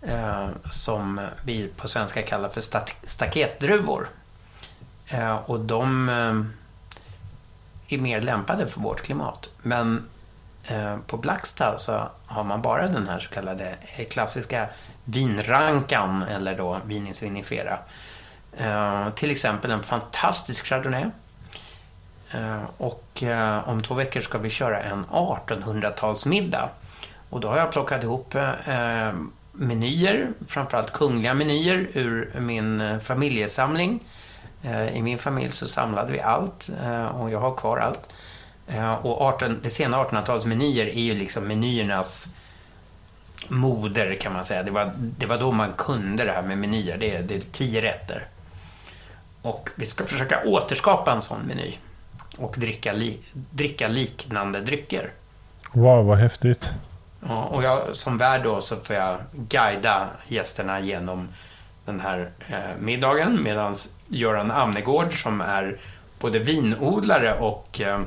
Eh, 0.02 0.48
som 0.70 1.20
vi 1.44 1.68
på 1.76 1.88
svenska 1.88 2.22
kallar 2.22 2.48
för 2.48 2.60
staketdruvor. 3.06 4.08
Eh, 5.06 5.36
och 5.36 5.60
de 5.60 6.08
eh, 6.08 6.42
är 7.88 7.98
mer 7.98 8.20
lämpade 8.20 8.66
för 8.66 8.80
vårt 8.80 9.02
klimat. 9.02 9.50
Men 9.62 10.08
eh, 10.64 10.96
på 11.06 11.16
Blackstad 11.16 11.78
så 11.78 12.08
har 12.26 12.44
man 12.44 12.62
bara 12.62 12.88
den 12.88 13.08
här 13.08 13.18
så 13.18 13.30
kallade 13.30 13.76
eh, 13.96 14.06
klassiska 14.06 14.68
vinrankan 15.04 16.22
eller 16.22 16.56
då 16.56 16.80
Vinis 16.84 17.22
vinifera 17.22 17.78
Eh, 18.56 19.10
till 19.10 19.30
exempel 19.30 19.70
en 19.70 19.82
fantastisk 19.82 20.66
Chardonnay. 20.66 21.04
Eh, 22.30 22.62
och 22.76 23.22
eh, 23.22 23.68
om 23.68 23.82
två 23.82 23.94
veckor 23.94 24.20
ska 24.20 24.38
vi 24.38 24.50
köra 24.50 24.82
en 24.82 25.04
1800-talsmiddag. 25.04 26.68
Och 27.30 27.40
då 27.40 27.48
har 27.48 27.58
jag 27.58 27.72
plockat 27.72 28.02
ihop 28.02 28.34
menyer, 29.52 30.28
framförallt 30.46 30.92
kungliga 30.92 31.34
menyer 31.34 31.86
ur 31.92 32.32
min 32.40 33.00
familjesamling. 33.00 34.00
I 34.92 35.02
min 35.02 35.18
familj 35.18 35.50
så 35.50 35.68
samlade 35.68 36.12
vi 36.12 36.20
allt 36.20 36.70
och 37.12 37.30
jag 37.30 37.40
har 37.40 37.54
kvar 37.54 37.78
allt. 37.78 38.08
Och 39.02 39.20
18, 39.20 39.60
det 39.62 39.70
sena 39.70 40.04
1800-talsmenyer 40.04 40.86
är 40.86 41.00
ju 41.00 41.14
liksom 41.14 41.44
menyernas 41.44 42.30
moder 43.48 44.14
kan 44.14 44.32
man 44.32 44.44
säga. 44.44 44.62
Det 44.62 44.70
var, 44.70 44.92
det 44.96 45.26
var 45.26 45.38
då 45.38 45.50
man 45.50 45.72
kunde 45.72 46.24
det 46.24 46.32
här 46.32 46.42
med 46.42 46.58
menyer. 46.58 46.98
Det 46.98 47.16
är, 47.16 47.22
det 47.22 47.34
är 47.34 47.40
tio 47.40 47.82
rätter. 47.82 48.26
Och 49.42 49.70
vi 49.74 49.86
ska 49.86 50.04
försöka 50.04 50.42
återskapa 50.46 51.12
en 51.12 51.20
sån 51.20 51.40
meny 51.40 51.74
och 52.38 52.54
dricka, 52.58 52.92
li 52.92 53.18
dricka 53.32 53.88
liknande 53.88 54.60
drycker. 54.60 55.12
Wow, 55.72 56.06
vad 56.06 56.18
häftigt. 56.18 56.70
Ja, 57.28 57.44
och 57.44 57.62
jag, 57.62 57.96
som 57.96 58.18
värd 58.18 58.42
då 58.42 58.60
så 58.60 58.76
får 58.76 58.96
jag 58.96 59.18
guida 59.32 60.08
gästerna 60.28 60.80
genom 60.80 61.28
den 61.84 62.00
här 62.00 62.30
eh, 62.48 62.80
middagen 62.80 63.42
medan 63.42 63.74
Göran 64.08 64.50
Amnegård 64.50 65.22
som 65.22 65.40
är 65.40 65.78
både 66.18 66.38
vinodlare 66.38 67.34
och 67.34 67.80
eh, 67.80 68.00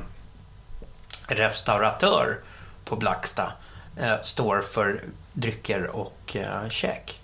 restauratör 1.26 2.38
på 2.84 2.96
Blacksta 2.96 3.52
eh, 3.96 4.22
står 4.22 4.60
för 4.60 5.00
drycker 5.32 5.86
och 5.86 6.36
eh, 6.36 6.68
käk. 6.68 7.20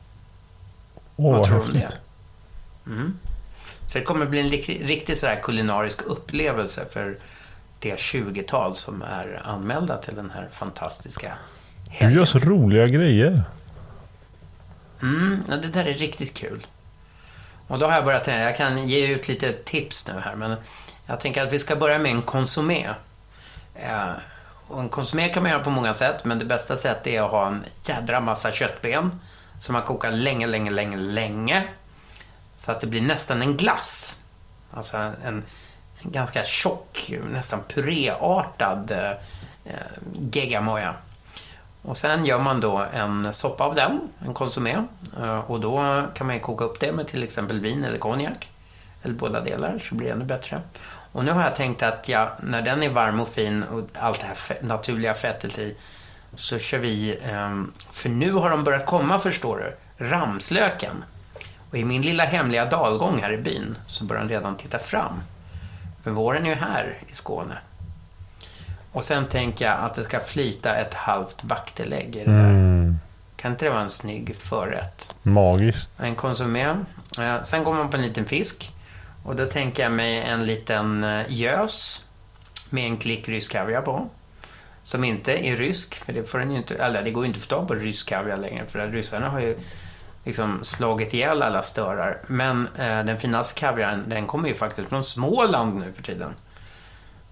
Åh, 1.16 1.36
vad, 1.36 1.46
tror 1.46 1.56
du 1.56 1.62
om 1.62 1.70
det? 1.70 1.92
Mm. 2.86 3.18
Så 3.86 3.98
det 3.98 4.04
kommer 4.04 4.26
bli 4.26 4.40
en 4.40 4.48
riktigt 4.86 5.18
sådär 5.18 5.40
kulinarisk 5.42 6.02
upplevelse 6.02 6.84
för 6.90 7.16
det 7.78 7.94
20-tal 7.94 8.74
som 8.74 9.02
är 9.02 9.42
anmälda 9.44 9.96
till 9.96 10.14
den 10.14 10.30
här 10.30 10.48
fantastiska 10.52 11.32
helgen. 11.88 12.12
Du 12.12 12.18
gör 12.18 12.26
så 12.26 12.38
roliga 12.38 12.86
grejer. 12.86 13.42
Mm, 15.02 15.42
ja, 15.48 15.56
det 15.56 15.68
där 15.68 15.84
är 15.84 15.94
riktigt 15.94 16.34
kul. 16.34 16.66
Och 17.68 17.78
då 17.78 17.86
har 17.86 17.94
jag 17.94 18.04
börjat 18.04 18.24
tänka, 18.24 18.44
jag 18.44 18.56
kan 18.56 18.88
ge 18.88 19.06
ut 19.06 19.28
lite 19.28 19.52
tips 19.52 20.08
nu 20.08 20.20
här, 20.20 20.34
men 20.34 20.56
jag 21.06 21.20
tänker 21.20 21.42
att 21.42 21.52
vi 21.52 21.58
ska 21.58 21.76
börja 21.76 21.98
med 21.98 22.12
en 22.12 22.22
konsumé. 22.22 22.88
Eh, 23.74 24.10
och 24.68 24.80
en 24.80 24.88
konsumé 24.88 25.28
kan 25.28 25.42
man 25.42 25.52
göra 25.52 25.64
på 25.64 25.70
många 25.70 25.94
sätt, 25.94 26.24
men 26.24 26.38
det 26.38 26.44
bästa 26.44 26.76
sättet 26.76 27.06
är 27.06 27.22
att 27.22 27.30
ha 27.30 27.46
en 27.46 27.64
jädra 27.84 28.20
massa 28.20 28.52
köttben 28.52 29.20
som 29.60 29.72
man 29.72 29.82
kokar 29.82 30.12
länge, 30.12 30.46
länge, 30.46 30.70
länge, 30.70 30.96
länge 30.96 31.64
så 32.56 32.72
att 32.72 32.80
det 32.80 32.86
blir 32.86 33.00
nästan 33.00 33.42
en 33.42 33.56
glass. 33.56 34.20
Alltså 34.70 34.96
en, 34.96 35.14
en 35.24 35.44
ganska 36.02 36.44
tjock, 36.44 37.12
nästan 37.30 37.62
puréartad 37.68 38.90
eh, 38.90 39.72
geggamoja. 40.32 40.94
Och 41.88 41.96
sen 41.96 42.24
gör 42.24 42.38
man 42.38 42.60
då 42.60 42.86
en 42.92 43.32
soppa 43.32 43.64
av 43.64 43.74
den, 43.74 44.00
en 44.26 44.34
konsumé. 44.34 44.76
Eh, 45.20 45.50
och 45.50 45.60
då 45.60 46.04
kan 46.14 46.26
man 46.26 46.36
ju 46.36 46.42
koka 46.42 46.64
upp 46.64 46.80
det 46.80 46.92
med 46.92 47.06
till 47.06 47.22
exempel 47.22 47.60
vin 47.60 47.84
eller 47.84 47.98
konjak. 47.98 48.48
Eller 49.02 49.14
båda 49.14 49.40
delar, 49.40 49.78
så 49.78 49.94
blir 49.94 50.06
det 50.06 50.12
ännu 50.12 50.24
bättre. 50.24 50.60
Och 51.12 51.24
nu 51.24 51.32
har 51.32 51.42
jag 51.42 51.54
tänkt 51.54 51.82
att 51.82 52.08
jag, 52.08 52.30
när 52.42 52.62
den 52.62 52.82
är 52.82 52.90
varm 52.90 53.20
och 53.20 53.28
fin 53.28 53.62
och 53.62 53.84
allt 53.92 54.20
det 54.20 54.26
här 54.26 54.62
naturliga 54.62 55.14
fettet 55.14 55.58
i, 55.58 55.76
så 56.34 56.58
kör 56.58 56.78
vi... 56.78 57.18
Ehm, 57.22 57.72
för 57.90 58.08
nu 58.08 58.32
har 58.32 58.50
de 58.50 58.64
börjat 58.64 58.86
komma, 58.86 59.18
förstår 59.18 59.56
du, 59.56 60.04
ramslöken. 60.06 61.04
Och 61.70 61.78
i 61.78 61.84
min 61.84 62.02
lilla 62.02 62.24
hemliga 62.24 62.64
dalgång 62.64 63.22
här 63.22 63.32
i 63.32 63.38
byn 63.38 63.78
så 63.86 64.04
börjar 64.04 64.22
den 64.22 64.30
redan 64.30 64.56
titta 64.56 64.78
fram. 64.78 65.22
För 66.02 66.10
våren 66.10 66.46
är 66.46 66.50
ju 66.50 66.54
här 66.54 66.98
i 67.08 67.14
Skåne. 67.14 67.58
Och 68.98 69.04
sen 69.04 69.26
tänker 69.28 69.64
jag 69.64 69.78
att 69.78 69.94
det 69.94 70.02
ska 70.02 70.20
flyta 70.20 70.74
ett 70.74 70.94
halvt 70.94 71.44
vaktelägg 71.44 72.16
i 72.16 72.24
det 72.24 72.32
där. 72.32 72.50
Mm. 72.50 72.98
Kan 73.36 73.52
inte 73.52 73.64
det 73.64 73.70
vara 73.70 73.82
en 73.82 73.90
snygg 73.90 74.36
förrätt? 74.36 75.14
Magiskt. 75.22 75.92
En 75.98 76.14
konsumé. 76.14 76.74
Eh, 77.18 77.42
Sen 77.42 77.64
går 77.64 77.74
man 77.74 77.90
på 77.90 77.96
en 77.96 78.02
liten 78.02 78.24
fisk. 78.24 78.72
Och 79.24 79.36
då 79.36 79.46
tänker 79.46 79.82
jag 79.82 79.92
mig 79.92 80.22
en 80.22 80.46
liten 80.46 81.04
eh, 81.04 81.24
gös 81.28 82.04
med 82.70 82.84
en 82.84 82.96
klick 82.96 83.28
rysk 83.28 83.52
kaviar 83.52 83.82
på. 83.82 84.08
Som 84.82 85.04
inte 85.04 85.32
är 85.48 85.56
rysk, 85.56 85.94
för 85.94 86.12
det 86.12 86.24
får 86.24 86.38
den 86.38 86.50
ju 86.50 86.56
inte, 86.56 86.74
eller 86.74 87.02
det 87.02 87.10
går 87.10 87.24
ju 87.24 87.28
inte 87.28 87.38
att 87.38 87.42
få 87.44 87.48
tag 87.48 87.68
på 87.68 87.74
rysk 87.74 88.08
kaviar 88.08 88.36
längre 88.36 88.66
för 88.66 88.78
att 88.78 88.92
ryssarna 88.92 89.28
har 89.28 89.40
ju 89.40 89.58
liksom 90.24 90.60
slagit 90.62 91.14
ihjäl 91.14 91.42
alla 91.42 91.62
störar. 91.62 92.18
Men 92.26 92.68
eh, 92.78 93.04
den 93.04 93.20
finaste 93.20 93.60
kaviaren, 93.60 94.04
den 94.06 94.26
kommer 94.26 94.48
ju 94.48 94.54
faktiskt 94.54 94.88
från 94.88 95.04
Småland 95.04 95.74
nu 95.74 95.92
för 95.92 96.02
tiden. 96.02 96.34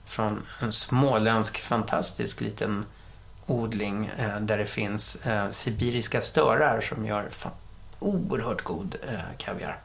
Från 0.06 0.42
en 0.60 0.72
småländsk 0.72 1.58
fantastisk 1.58 2.40
liten 2.40 2.84
odling 3.46 4.10
eh, 4.18 4.40
där 4.40 4.58
det 4.58 4.66
finns 4.66 5.16
eh, 5.16 5.50
sibiriska 5.50 6.20
störar 6.20 6.80
som 6.80 7.06
gör 7.06 7.28
oerhört 7.98 8.62
god 8.62 8.96
eh, 9.08 9.18
kaviar. 9.38 9.78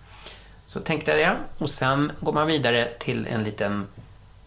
Så 0.65 0.79
tänkte 0.79 1.11
jag 1.11 1.19
det. 1.19 1.37
Och 1.57 1.69
sen 1.69 2.11
går 2.19 2.33
man 2.33 2.47
vidare 2.47 2.89
till 2.99 3.27
en 3.27 3.43
liten 3.43 3.87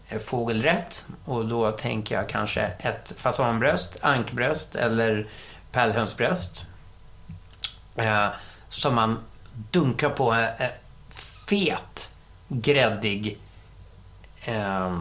eh, 0.09 0.19
fågelrätt. 0.19 1.05
Och 1.25 1.45
då 1.45 1.71
tänker 1.71 2.15
jag 2.15 2.29
kanske 2.29 2.61
ett 2.61 3.13
fasanbröst, 3.17 3.99
ankbröst 4.01 4.75
eller 4.75 5.27
pärlhönsbröst. 5.71 6.65
Eh, 7.95 8.27
som 8.69 8.95
man 8.95 9.19
dunkar 9.71 10.09
på 10.09 10.33
eh, 10.33 10.61
eh 10.61 10.71
fet, 11.47 12.11
gräddig 12.47 13.37
eh, 14.45 14.99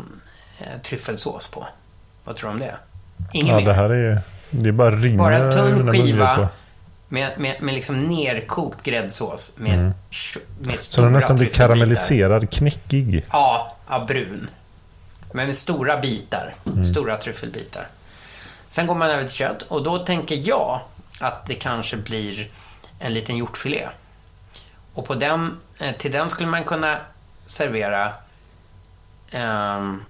tryffelsås 0.83 1.47
på. 1.49 1.67
Vad 2.25 2.37
tror 2.37 2.49
du 2.51 2.55
om 2.55 2.61
det? 2.61 2.75
Inget 3.33 3.49
Ja, 3.49 3.57
mer. 3.59 3.65
det 3.67 3.73
här 3.75 3.91
är... 3.91 4.21
Det 4.51 4.69
är 4.69 4.73
bara 4.73 4.91
rinner 4.97 5.19
Bara 5.19 5.53
tunn 5.53 5.93
skiva 5.93 6.49
med, 7.09 7.39
med, 7.39 7.63
med 7.63 7.75
liksom 7.75 7.99
nerkokt 8.01 8.83
gräddsås 8.83 9.53
med, 9.57 9.75
Mm. 9.79 9.93
med 10.61 10.81
Så 10.81 11.01
den 11.03 11.13
nästan 11.13 11.37
blir 11.37 11.49
karamelliserad, 11.49 12.51
knäckig. 12.51 13.25
Ja, 13.33 13.77
ja, 13.89 14.05
brun. 14.09 14.49
Men 15.33 15.47
med 15.47 15.57
stora 15.57 15.97
bitar. 16.01 16.55
Stora 16.93 17.17
tryffelbitar. 17.17 17.89
Sen 18.69 18.87
går 18.87 18.95
man 18.95 19.11
över 19.11 19.23
till 19.23 19.33
kött 19.33 19.63
och 19.63 19.83
då 19.83 19.99
tänker 19.99 20.49
jag 20.49 20.81
att 21.21 21.47
det 21.47 21.55
kanske 21.55 21.97
blir 21.97 22.47
en 22.99 23.15
liten 23.15 23.37
hjortfilé. 23.37 23.89
Och 24.95 25.07
på 25.07 25.15
den, 25.15 25.57
eh, 25.79 25.93
till 25.97 26.13
den 26.13 26.31
skulle 26.31 26.49
man 26.49 26.65
kunna 26.65 26.97
servera 27.47 28.13
ehm, 29.31 30.03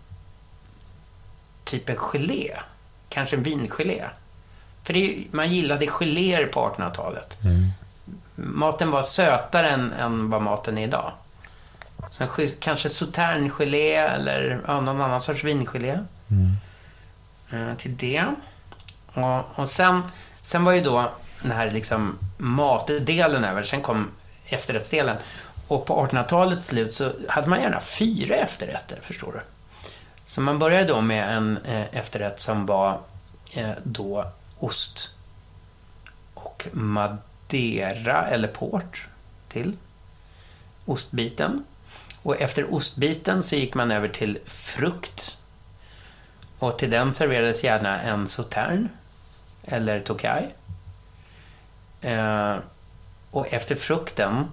typ 1.65 1.89
en 1.89 1.97
gelé. 1.97 2.57
Kanske 3.09 3.37
en 3.37 3.43
vingelé. 3.43 4.05
För 4.85 4.93
det, 4.93 5.25
man 5.31 5.53
gillade 5.53 5.87
geléer 5.87 6.47
på 6.47 6.61
1800-talet. 6.77 7.37
Maten 8.35 8.91
var 8.91 9.03
sötare 9.03 9.71
än, 9.71 9.93
än 9.93 10.31
vad 10.31 10.43
maten 10.43 10.79
är 10.79 10.83
idag. 10.85 11.13
Så 12.11 12.23
en, 12.23 12.29
sk- 12.29 12.55
kanske 12.61 12.89
sauterngelé 12.89 13.95
eller 13.95 14.61
ja, 14.67 14.81
någon 14.81 15.01
annan 15.01 15.21
sorts 15.21 15.45
vingelé. 15.45 15.99
Eh, 17.53 17.75
till 17.77 17.97
det. 17.97 18.25
Och, 19.15 19.59
och 19.59 19.69
sen, 19.69 20.03
sen 20.43 20.65
var 20.65 20.73
ju 20.73 20.81
då 20.81 21.11
den 21.43 21.51
här 21.53 21.71
liksom 21.71 22.19
matdelen 22.39 23.45
över. 23.45 23.63
Sen 23.63 23.83
kom 23.83 24.11
efterrättsdelen. 24.47 25.17
Och 25.69 25.87
på 25.87 26.07
1800-talets 26.07 26.67
slut 26.67 26.95
så 26.95 27.13
hade 27.29 27.49
man 27.49 27.61
gärna 27.61 27.81
fyra 27.81 28.35
efterrätter, 28.37 28.99
förstår 29.03 29.33
du. 29.33 29.41
Så 30.25 30.41
man 30.41 30.59
började 30.59 30.85
då 30.85 31.01
med 31.01 31.37
en 31.37 31.57
eh, 31.57 31.97
efterrätt 31.97 32.41
som 32.41 32.67
var 32.67 33.01
eh, 33.55 33.71
då 33.83 34.33
ost 34.59 35.15
och 36.35 36.67
madeira 36.73 38.27
eller 38.27 38.49
port 38.49 39.09
till 39.49 39.77
ostbiten. 40.85 41.65
Och 42.23 42.41
efter 42.41 42.75
ostbiten 42.75 43.43
så 43.43 43.57
gick 43.57 43.75
man 43.75 43.91
över 43.91 44.09
till 44.09 44.39
frukt. 44.45 45.39
Och 46.59 46.79
till 46.79 46.91
den 46.91 47.13
serverades 47.13 47.65
gärna 47.65 48.03
en 48.03 48.29
sautern 48.29 48.89
eller 49.65 50.01
tokaj. 50.01 50.55
Eh, 52.01 52.57
och 53.31 53.53
efter 53.53 53.75
frukten 53.77 54.45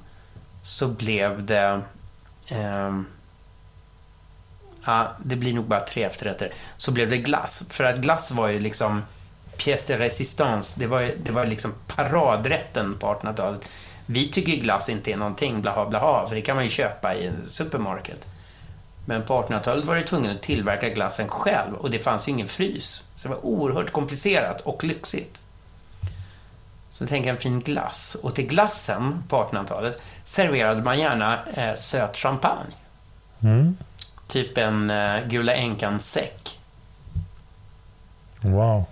så 0.63 0.87
blev 0.87 1.45
det... 1.45 1.81
eh, 2.47 3.01
ja, 4.85 5.11
det 5.25 5.35
blir 5.35 5.53
nog 5.53 5.65
bara 5.65 5.79
tre 5.79 6.03
efterrätter. 6.03 6.53
Så 6.77 6.91
blev 6.91 7.09
det 7.09 7.17
glass. 7.17 7.63
För 7.69 7.83
att 7.83 7.97
glass 7.97 8.31
var 8.31 8.47
ju 8.47 8.59
liksom 8.59 9.03
pièce 9.57 9.87
de 9.87 9.97
résistance. 9.97 10.79
Det 10.79 10.87
var, 10.87 10.99
ju- 10.99 11.17
det 11.23 11.31
var 11.31 11.45
liksom 11.45 11.73
paradrätten 11.87 12.97
på 12.99 13.07
1800-talet. 13.07 13.69
Vi 14.05 14.29
tycker 14.29 14.51
glass 14.55 14.89
inte 14.89 15.11
är 15.11 15.17
någonting 15.17 15.61
blaha 15.61 15.85
blaha, 15.85 16.27
för 16.27 16.35
det 16.35 16.41
kan 16.41 16.55
man 16.55 16.63
ju 16.65 16.69
köpa 16.69 17.15
i 17.15 17.27
en 17.27 17.43
supermarket. 17.43 18.27
Men 19.05 19.23
på 19.23 19.41
1800-talet 19.41 19.85
var 19.85 19.95
du 19.95 20.03
tvungen 20.03 20.31
att 20.35 20.41
tillverka 20.41 20.89
glassen 20.89 21.27
själv 21.29 21.73
och 21.75 21.89
det 21.91 21.99
fanns 21.99 22.27
ju 22.27 22.31
ingen 22.31 22.47
frys. 22.47 23.05
Så 23.15 23.27
det 23.27 23.33
var 23.33 23.45
oerhört 23.45 23.91
komplicerat 23.91 24.61
och 24.61 24.83
lyxigt. 24.83 25.41
Så 26.91 27.05
tänk 27.05 27.25
en 27.25 27.37
fin 27.37 27.59
glass. 27.59 28.17
Och 28.21 28.35
till 28.35 28.45
glassen 28.47 29.23
på 29.29 29.35
1800-talet 29.43 30.01
serverade 30.23 30.81
man 30.83 30.99
gärna 30.99 31.45
eh, 31.53 31.75
söt 31.75 32.17
champagne. 32.17 32.73
Mm. 33.43 33.77
Typ 34.31 34.57
en 34.57 34.89
eh, 34.89 35.27
Gula 35.27 35.53
Änkan-säck. 35.53 36.59
Wow. 38.41 38.85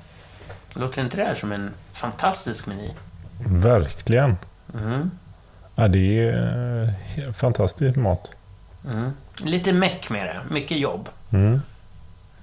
Låter 0.73 1.01
inte 1.01 1.17
det 1.17 1.23
här 1.23 1.35
som 1.35 1.51
en 1.51 1.73
fantastisk 1.93 2.65
meny? 2.67 2.89
Verkligen. 3.45 4.37
Mm. 4.73 5.11
Ja, 5.75 5.87
det 5.87 6.19
är 6.29 6.83
eh, 7.17 7.33
fantastisk 7.33 7.95
mat. 7.95 8.29
Mm. 8.87 9.11
Lite 9.43 9.73
meck 9.73 10.09
med 10.09 10.25
det. 10.25 10.41
Mycket 10.49 10.77
jobb. 10.77 11.09
Mm. 11.31 11.61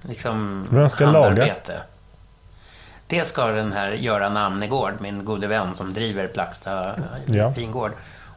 Liksom 0.01 0.67
Vem 0.71 0.89
ska 0.89 1.05
laga? 1.05 1.27
handarbete. 1.27 1.81
Det 3.07 3.27
ska 3.27 3.47
den 3.47 3.73
här 3.73 3.91
Göran 3.91 4.37
Amnegård, 4.37 4.93
min 4.99 5.25
gode 5.25 5.47
vän 5.47 5.75
som 5.75 5.93
driver 5.93 6.29
Blacksta 6.33 6.89
eh, 6.95 7.01
Ja. 7.25 7.53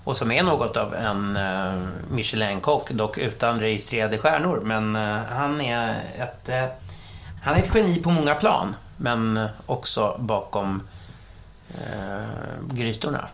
Och 0.05 0.17
som 0.17 0.31
är 0.31 0.43
något 0.43 0.77
av 0.77 0.95
en 0.95 1.37
uh, 1.37 1.89
Michelin-kock, 2.11 2.91
dock 2.91 3.19
utan 3.19 3.61
registrerade 3.61 4.19
stjärnor. 4.19 4.61
Men 4.65 4.97
eh, 4.97 5.23
han 5.29 5.61
är 5.61 6.03
ett... 6.19 6.49
eh, 6.49 6.65
han 7.43 7.55
är 7.55 7.59
ett 7.59 7.75
geni 7.75 8.03
på 8.03 8.11
många 8.11 8.35
plan. 8.35 8.77
Men 8.97 9.49
också 9.67 10.17
bakom 10.19 10.83
uh, 11.71 12.75
grytorna. 12.75 13.29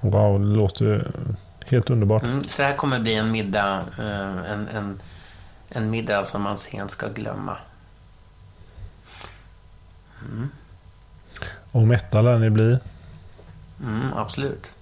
Wow, 0.00 0.40
det 0.40 0.46
låter 0.46 1.12
helt 1.66 1.90
underbart. 1.90 2.22
Mm, 2.22 2.44
så 2.44 2.62
det 2.62 2.68
här 2.68 2.76
kommer 2.76 3.00
bli 3.00 3.14
en 3.14 3.30
middag, 3.30 3.84
en, 3.98 4.68
en, 4.68 5.00
en 5.68 5.90
middag 5.90 6.24
som 6.24 6.42
man 6.42 6.56
sent 6.56 6.90
ska 6.90 7.08
glömma. 7.08 7.56
Och 11.72 11.86
mätta 11.86 12.22
lär 12.22 12.38
ni 12.38 12.50
bli. 12.50 12.78
Mm, 13.82 14.12
absolut. 14.16 14.72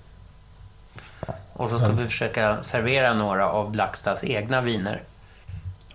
Och 1.57 1.71
så 1.71 1.79
ska 1.79 1.89
vi 1.89 2.05
försöka 2.05 2.63
servera 2.63 3.15
några 3.15 3.51
av 3.51 3.71
Blackstas 3.71 4.25
egna 4.25 4.61
viner. 4.61 5.03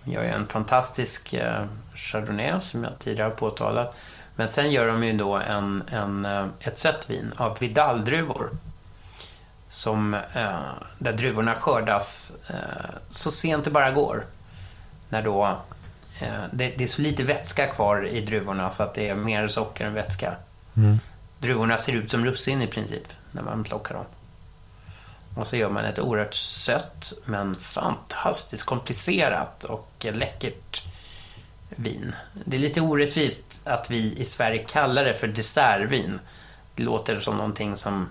De 0.04 0.12
gör 0.12 0.22
ju 0.22 0.28
en 0.28 0.46
fantastisk 0.46 1.32
eh, 1.32 1.64
Chardonnay 1.94 2.60
som 2.60 2.84
jag 2.84 2.98
tidigare 2.98 3.28
har 3.28 3.36
påtalat. 3.36 3.96
Men 4.36 4.48
sen 4.48 4.70
gör 4.70 4.86
de 4.86 5.04
ju 5.04 5.12
då 5.12 5.34
en, 5.34 5.82
en, 5.90 6.24
eh, 6.24 6.46
ett 6.60 6.78
sött 6.78 7.10
vin 7.10 7.32
av 7.36 7.58
Vidal-druvor. 7.58 8.50
Som, 9.68 10.14
eh, 10.14 10.58
där 10.98 11.12
druvorna 11.12 11.54
skördas 11.54 12.36
så 13.08 13.30
sent 13.30 13.64
det 13.64 13.70
bara 13.70 13.90
går. 13.90 14.24
När 15.08 15.22
då, 15.22 15.58
det, 16.52 16.72
det 16.76 16.84
är 16.84 16.88
så 16.88 17.02
lite 17.02 17.24
vätska 17.24 17.66
kvar 17.66 18.06
i 18.06 18.20
druvorna 18.20 18.70
så 18.70 18.82
att 18.82 18.94
det 18.94 19.08
är 19.08 19.14
mer 19.14 19.48
socker 19.48 19.86
än 19.86 19.94
vätska. 19.94 20.34
Mm. 20.76 21.00
Druvorna 21.38 21.78
ser 21.78 21.92
ut 21.92 22.10
som 22.10 22.24
russin 22.24 22.62
i 22.62 22.66
princip 22.66 23.04
när 23.32 23.42
man 23.42 23.64
plockar 23.64 23.94
dem. 23.94 24.04
Och 25.36 25.46
så 25.46 25.56
gör 25.56 25.70
man 25.70 25.84
ett 25.84 25.98
oerhört 25.98 26.34
sött 26.34 27.12
men 27.24 27.56
fantastiskt 27.56 28.64
komplicerat 28.64 29.64
och 29.64 30.06
läckert 30.12 30.84
vin. 31.68 32.14
Det 32.44 32.56
är 32.56 32.60
lite 32.60 32.80
orättvist 32.80 33.62
att 33.64 33.90
vi 33.90 34.18
i 34.18 34.24
Sverige 34.24 34.58
kallar 34.58 35.04
det 35.04 35.14
för 35.14 35.26
dessertvin. 35.26 36.20
Det 36.74 36.82
låter 36.82 37.20
som 37.20 37.36
någonting 37.36 37.76
som 37.76 38.08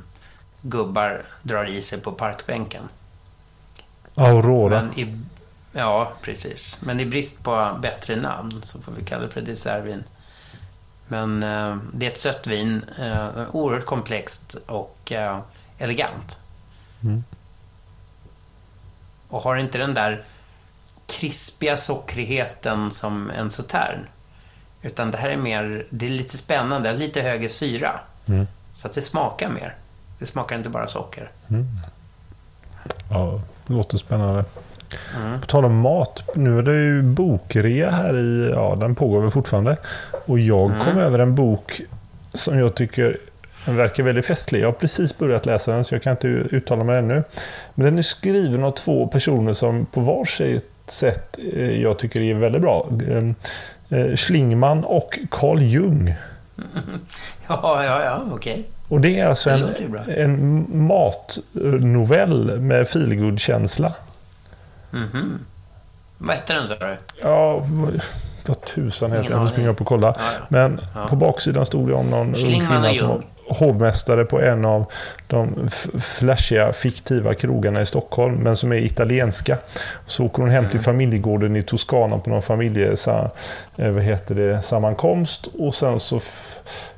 gubbar 0.62 1.26
drar 1.44 1.66
i 1.66 1.82
sig 1.82 2.00
på 2.00 2.12
parkbänken. 2.12 2.84
Aurora. 4.16 4.82
Men 4.82 5.00
i, 5.00 5.20
ja, 5.72 6.14
precis. 6.22 6.78
Men 6.82 7.00
i 7.00 7.06
brist 7.06 7.44
på 7.44 7.78
bättre 7.82 8.16
namn 8.16 8.62
så 8.64 8.82
får 8.82 8.92
vi 8.92 9.06
kalla 9.06 9.24
det 9.24 9.30
för 9.30 9.42
dessertvin. 9.42 10.04
Men 11.08 11.44
eh, 11.44 11.78
det 11.94 12.06
är 12.06 12.12
ett 12.12 12.18
sött 12.18 12.48
vin, 12.48 12.86
eh, 13.00 13.56
oerhört 13.56 13.86
komplext 13.86 14.58
och 14.68 15.12
eh, 15.12 15.40
elegant. 15.78 16.41
Mm. 17.04 17.24
Och 19.28 19.42
har 19.42 19.56
inte 19.56 19.78
den 19.78 19.94
där 19.94 20.24
krispiga 21.08 21.78
sockrigheten 21.78 22.92
som 22.92 23.30
en 23.30 23.50
sautern. 23.50 24.00
Utan 24.82 25.12
det 25.12 25.18
här 25.18 25.30
är 25.30 25.38
mer, 25.38 25.86
det 25.90 26.06
är 26.06 26.10
lite 26.10 26.38
spännande, 26.38 26.94
lite 26.94 27.22
högre 27.22 27.50
syra. 27.50 28.00
Mm. 28.26 28.48
Så 28.72 28.88
att 28.88 28.94
det 28.94 29.02
smakar 29.02 29.50
mer. 29.50 29.76
Det 30.20 30.26
smakar 30.26 30.56
inte 30.56 30.70
bara 30.70 30.88
socker. 30.88 31.32
Ja, 33.10 33.42
det 33.68 33.74
låter 33.74 33.98
spännande. 33.98 34.46
Mm. 35.18 35.42
På 35.42 35.48
tal 35.48 35.66
om 35.66 35.76
mat. 35.76 36.24
Nu 36.36 36.58
är 36.58 36.62
det 36.62 36.76
ju 36.76 37.02
bokrea 37.02 37.92
här 37.92 38.18
i... 38.18 38.52
Ja, 38.56 38.76
den 38.76 38.96
pågår 38.96 39.22
väl 39.22 39.32
fortfarande. 39.32 39.78
Och 40.26 40.40
jag 40.40 40.82
kom 40.82 40.98
över 40.98 41.20
en 41.20 41.36
bok 41.36 41.82
som 42.34 42.60
jag 42.60 42.76
tycker 42.76 43.18
verkar 43.66 44.04
väldigt 44.04 44.26
festlig. 44.26 44.62
Jag 44.62 44.68
har 44.68 44.74
precis 44.74 45.18
börjat 45.18 45.46
läsa 45.46 45.72
den 45.74 45.84
så 45.84 45.96
jag 45.96 46.02
kan 46.04 46.12
inte 46.12 46.28
uttala 46.28 46.84
mig 46.84 46.98
ännu. 47.00 47.24
Men 47.76 47.86
den 47.86 47.98
är 47.98 48.02
skriven 48.02 48.64
av 48.64 48.72
två 48.72 49.08
personer 49.08 49.54
som 49.54 49.86
på 49.86 50.00
var 50.00 50.26
sitt 50.26 50.66
sätt 50.88 51.38
eh, 51.54 51.82
jag 51.82 52.00
tycker 52.00 52.22
är 52.22 52.34
väldigt 52.36 52.62
bra. 52.62 52.88
Eh, 53.10 54.00
eh, 54.00 54.16
Schlingman 54.16 54.84
och 54.84 55.20
Carl 55.32 55.62
Jung. 55.62 56.16
Ja, 57.48 57.84
ja, 57.84 58.04
ja, 58.04 58.22
okej. 58.32 58.64
Och 58.88 59.02
det 59.02 59.20
är 59.20 59.26
alltså 59.28 59.50
en, 59.50 59.74
en 60.08 60.66
matnovell 60.88 62.60
med 62.60 62.88
feelgood-känsla. 62.90 63.94
Mhm. 64.92 65.40
Vad 66.18 66.36
heter 66.36 66.54
den, 66.54 66.68
sa 66.68 66.76
du? 66.76 66.98
Ja, 67.22 67.54
vad, 67.68 68.02
vad 68.46 68.62
tusan 68.66 69.12
heter 69.12 69.24
den? 69.24 69.32
Jag 69.32 69.42
får 69.42 69.52
springa 69.52 69.70
upp 69.70 69.82
och 69.82 69.88
kolla. 69.88 70.08
Ja, 70.08 70.24
ja. 70.40 70.46
Men 70.50 70.82
Ja. 70.96 71.08
på 71.08 71.16
baksidan 71.16 71.66
stod 71.66 71.88
det 71.88 71.94
om 71.94 72.10
någon 72.10 72.28
ung 72.28 72.36
Schlingmann 72.36 72.68
kvinna 72.84 72.94
som 72.94 73.08
var. 73.08 73.22
Hovmästare 73.54 74.26
på 74.26 74.42
en 74.42 74.66
av 74.66 74.86
de 75.28 75.70
flashiga, 76.02 76.74
fiktiva 76.74 77.34
krogarna 77.34 77.82
i 77.82 77.86
Stockholm, 77.86 78.36
men 78.36 78.58
som 78.58 78.72
är 78.72 78.76
italienska. 78.78 79.58
Så 80.08 80.26
åker 80.26 80.42
hon 80.42 80.50
hem 80.52 80.60
Mm. 80.60 80.72
till 80.72 80.80
familjegården 80.82 81.56
i 81.56 81.64
Toscana 81.64 82.18
på 82.18 82.30
någon 82.30 82.42
familje, 82.42 82.96
eh, 83.08 83.92
vad 83.92 84.04
heter 84.04 84.36
det, 84.36 84.62
sammankomst 84.62 85.48
och 85.60 85.76
sen 85.76 86.00
så 86.00 86.20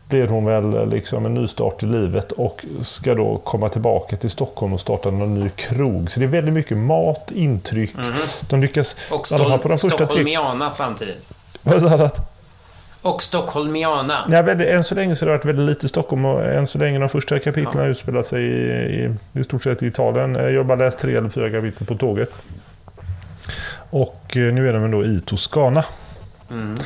blir 0.09 0.27
hon 0.27 0.45
väl 0.45 0.89
liksom 0.89 1.25
en 1.25 1.33
nystart 1.33 1.83
i 1.83 1.85
livet 1.85 2.31
och 2.31 2.65
ska 2.81 3.15
då 3.15 3.37
komma 3.37 3.69
tillbaka 3.69 4.15
till 4.17 4.29
Stockholm 4.29 4.73
och 4.73 4.79
starta 4.79 5.11
någon 5.11 5.33
ny 5.39 5.49
krog. 5.49 6.11
Så 6.11 6.19
det 6.19 6.25
är 6.25 6.27
väldigt 6.27 6.53
mycket 6.53 6.77
mat, 6.77 7.31
intryck. 7.35 7.91
De 8.49 8.61
lyckas. 8.61 8.95
Och 9.11 9.27
fall 9.27 9.59
på 9.59 9.67
de 9.67 9.75
Stol- 9.77 9.89
första 9.89 10.05
tre... 10.05 10.37
Samtidigt. 10.71 11.29
Vad 11.61 11.81
sa 11.81 11.97
du? 11.97 12.09
Och 13.03 13.21
Stockholmiana. 13.21 14.25
Väldigt, 14.27 14.67
än 14.67 14.83
så 14.83 14.95
länge 14.95 15.15
så 15.15 15.25
har 15.25 15.31
det 15.31 15.37
varit 15.37 15.45
väldigt 15.45 15.65
lite 15.65 15.87
Stockholm 15.87 16.25
och 16.25 16.45
än 16.45 16.67
så 16.67 16.77
länge 16.77 16.99
de 16.99 17.09
första 17.09 17.39
kapitlen 17.39 17.83
har 17.83 17.87
utspelat 17.87 18.25
sig 18.25 18.43
i, 18.43 18.53
i, 18.53 19.15
i 19.39 19.43
stort 19.43 19.63
sett 19.63 19.83
i 19.83 19.87
Italien. 19.87 20.35
Eh, 20.35 20.49
Jag 20.49 20.59
har 20.59 20.63
bara 20.63 20.77
läst 20.77 20.99
tre 20.99 21.15
eller 21.15 21.29
fyra 21.29 21.49
kapitel 21.49 21.87
på 21.87 21.95
tåget. 21.95 22.29
Och 23.89 24.37
eh, 24.37 24.53
nu 24.53 24.67
är 24.69 24.73
de 24.73 24.91
då 24.91 25.05
i 25.05 25.21
Toscana. 25.25 25.85
Mm. 26.51 26.77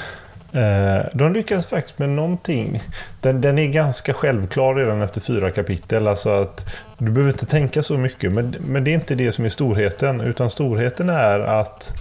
Eh, 0.52 1.06
De 1.14 1.34
lyckas 1.34 1.68
faktiskt 1.68 2.00
med 2.00 2.10
någonting. 2.10 2.84
Den, 3.22 3.42
den 3.42 3.58
är 3.58 3.68
ganska 3.68 4.14
självklar 4.14 4.76
redan 4.76 5.02
efter 5.02 5.22
fyra 5.22 5.52
kapitel. 5.52 6.08
Alltså 6.08 6.30
att 6.30 6.66
du 6.98 7.12
behöver 7.12 7.32
inte 7.32 7.46
tänka 7.46 7.84
så 7.84 7.98
mycket. 7.98 8.32
Men, 8.32 8.56
men 8.60 8.84
det 8.84 8.92
är 8.92 8.96
inte 8.96 9.16
det 9.16 9.32
som 9.32 9.46
är 9.46 9.50
storheten. 9.50 10.22
Utan 10.22 10.50
storheten 10.50 11.10
är 11.10 11.40
att 11.40 11.92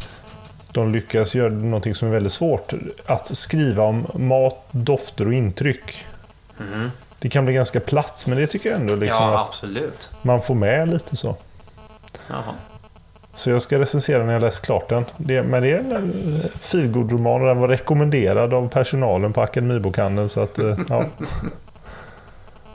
de 0.80 0.92
lyckas 0.92 1.34
göra 1.34 1.52
någonting 1.52 1.94
som 1.94 2.08
är 2.08 2.12
väldigt 2.12 2.32
svårt. 2.32 2.72
Att 3.06 3.36
skriva 3.36 3.82
om 3.82 4.06
mat, 4.14 4.64
dofter 4.70 5.26
och 5.26 5.32
intryck. 5.34 6.06
Mhm. 6.58 6.90
Det 7.18 7.28
kan 7.28 7.44
bli 7.44 7.54
ganska 7.54 7.80
platt, 7.80 8.24
men 8.26 8.38
det 8.38 8.46
tycker 8.46 8.70
jag 8.70 8.80
ändå 8.80 8.94
liksom 8.94 9.24
Ja, 9.24 9.44
absolut. 9.48 10.10
man 10.22 10.42
får 10.42 10.54
med 10.54 10.88
lite 10.88 11.16
så. 11.16 11.36
Jaha. 12.28 12.54
Så 13.34 13.50
jag 13.50 13.62
ska 13.62 13.78
recensera 13.78 14.24
när 14.24 14.32
jag 14.32 14.42
läst 14.42 14.64
klart 14.64 14.88
den. 14.88 15.04
Det, 15.16 15.42
men 15.42 15.62
det 15.62 15.72
är 15.72 15.78
en 15.78 15.92
eh, 15.92 16.50
feelgood-roman 16.60 17.40
och 17.40 17.46
den 17.46 17.58
var 17.58 17.68
rekommenderad 17.68 18.54
av 18.54 18.68
personalen 18.68 19.32
på 19.32 19.40
Akademibokhandeln. 19.40 20.28
Så 20.28 20.40
att, 20.40 20.58
eh, 20.58 20.78
ja, 20.88 21.04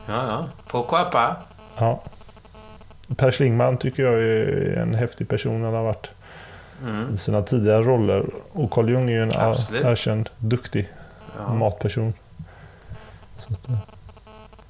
Ja, 0.08 0.28
ja. 0.28 0.46
Får 0.68 0.84
köpa. 0.84 1.36
ja. 1.78 2.04
Per 3.18 3.32
Schlingman 3.32 3.78
tycker 3.78 4.04
jag 4.04 4.14
är 4.14 4.78
en 4.78 4.94
häftig 4.96 5.30
person. 5.30 5.64
Han 5.64 5.74
har 5.74 5.84
varit 5.84 6.10
Mm. 6.84 7.16
i 7.16 7.18
sina 7.18 7.42
tidigare 7.42 7.84
roller. 7.84 8.26
Och 8.54 8.72
Carl 8.72 8.90
Jung 8.90 9.10
är 9.10 9.14
ju 9.14 9.22
en 9.22 9.32
Absolut. 9.36 9.86
erkänd 9.86 10.30
duktig 10.38 10.90
Ja. 11.38 11.54
matperson. 11.54 12.14
Så 13.38 13.54
att, 13.54 13.70
eh, 13.70 13.76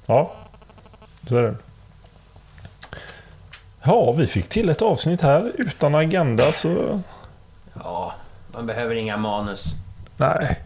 ja, 0.06 0.32
så 1.28 1.36
är 1.36 1.42
det. 1.42 1.54
Ja, 3.84 4.12
vi 4.12 4.26
fick 4.26 4.48
till 4.48 4.68
ett 4.68 4.82
avsnitt 4.82 5.20
här 5.20 5.52
utan 5.58 5.94
agenda 5.94 6.52
så... 6.52 7.00
ja, 7.84 8.14
man 8.54 8.66
behöver 8.66 8.94
inga 8.94 9.16
manus. 9.16 9.74
Nej, 10.16 10.60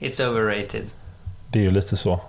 It's 0.00 0.28
overrated. 0.30 0.84
det 1.48 1.58
är 1.58 1.62
ju 1.62 1.70
lite 1.70 1.96
så. 1.96 2.20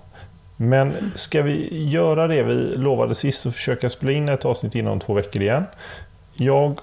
Men 0.58 1.12
ska 1.16 1.42
vi 1.42 1.84
göra 1.90 2.28
det 2.28 2.44
vi 2.44 2.54
lovade 2.78 3.16
sist 3.16 3.46
och 3.46 3.54
försöka 3.54 3.90
spela 3.90 4.12
in 4.12 4.30
ett 4.30 4.46
avsnitt 4.46 4.76
inom 4.76 5.00
två 5.00 5.14
veckor 5.14 5.42
igen? 5.42 5.64
Jag 6.34 6.80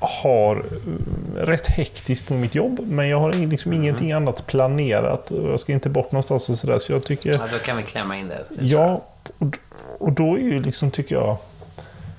har 0.00 0.56
eh, 0.56 1.46
rätt 1.46 1.66
hektiskt 1.66 2.30
med 2.30 2.38
mitt 2.40 2.54
jobb, 2.54 2.80
men 2.84 3.08
jag 3.08 3.20
har 3.20 3.32
liksom 3.32 3.72
ingenting 3.72 4.12
annat 4.12 4.46
planerat. 4.46 5.30
Och 5.30 5.50
Jag 5.52 5.60
ska 5.60 5.72
inte 5.72 5.88
bort 5.88 6.12
någonstans 6.12 6.48
och 6.48 6.56
sådär, 6.58 6.78
så 6.78 6.92
jag 6.92 7.04
tycker... 7.04 7.30
Ja, 7.30 7.38
då 7.52 7.58
kan 7.58 7.76
vi 7.76 7.82
klämma 7.82 8.16
in 8.16 8.28
det. 8.28 8.34
det. 8.48 8.64
Ja, 8.66 9.02
och, 9.38 9.56
och 9.98 10.12
då 10.12 10.34
är 10.34 10.40
ju 10.42 10.60
liksom, 10.62 10.90
tycker 10.90 11.14
jag, 11.14 11.36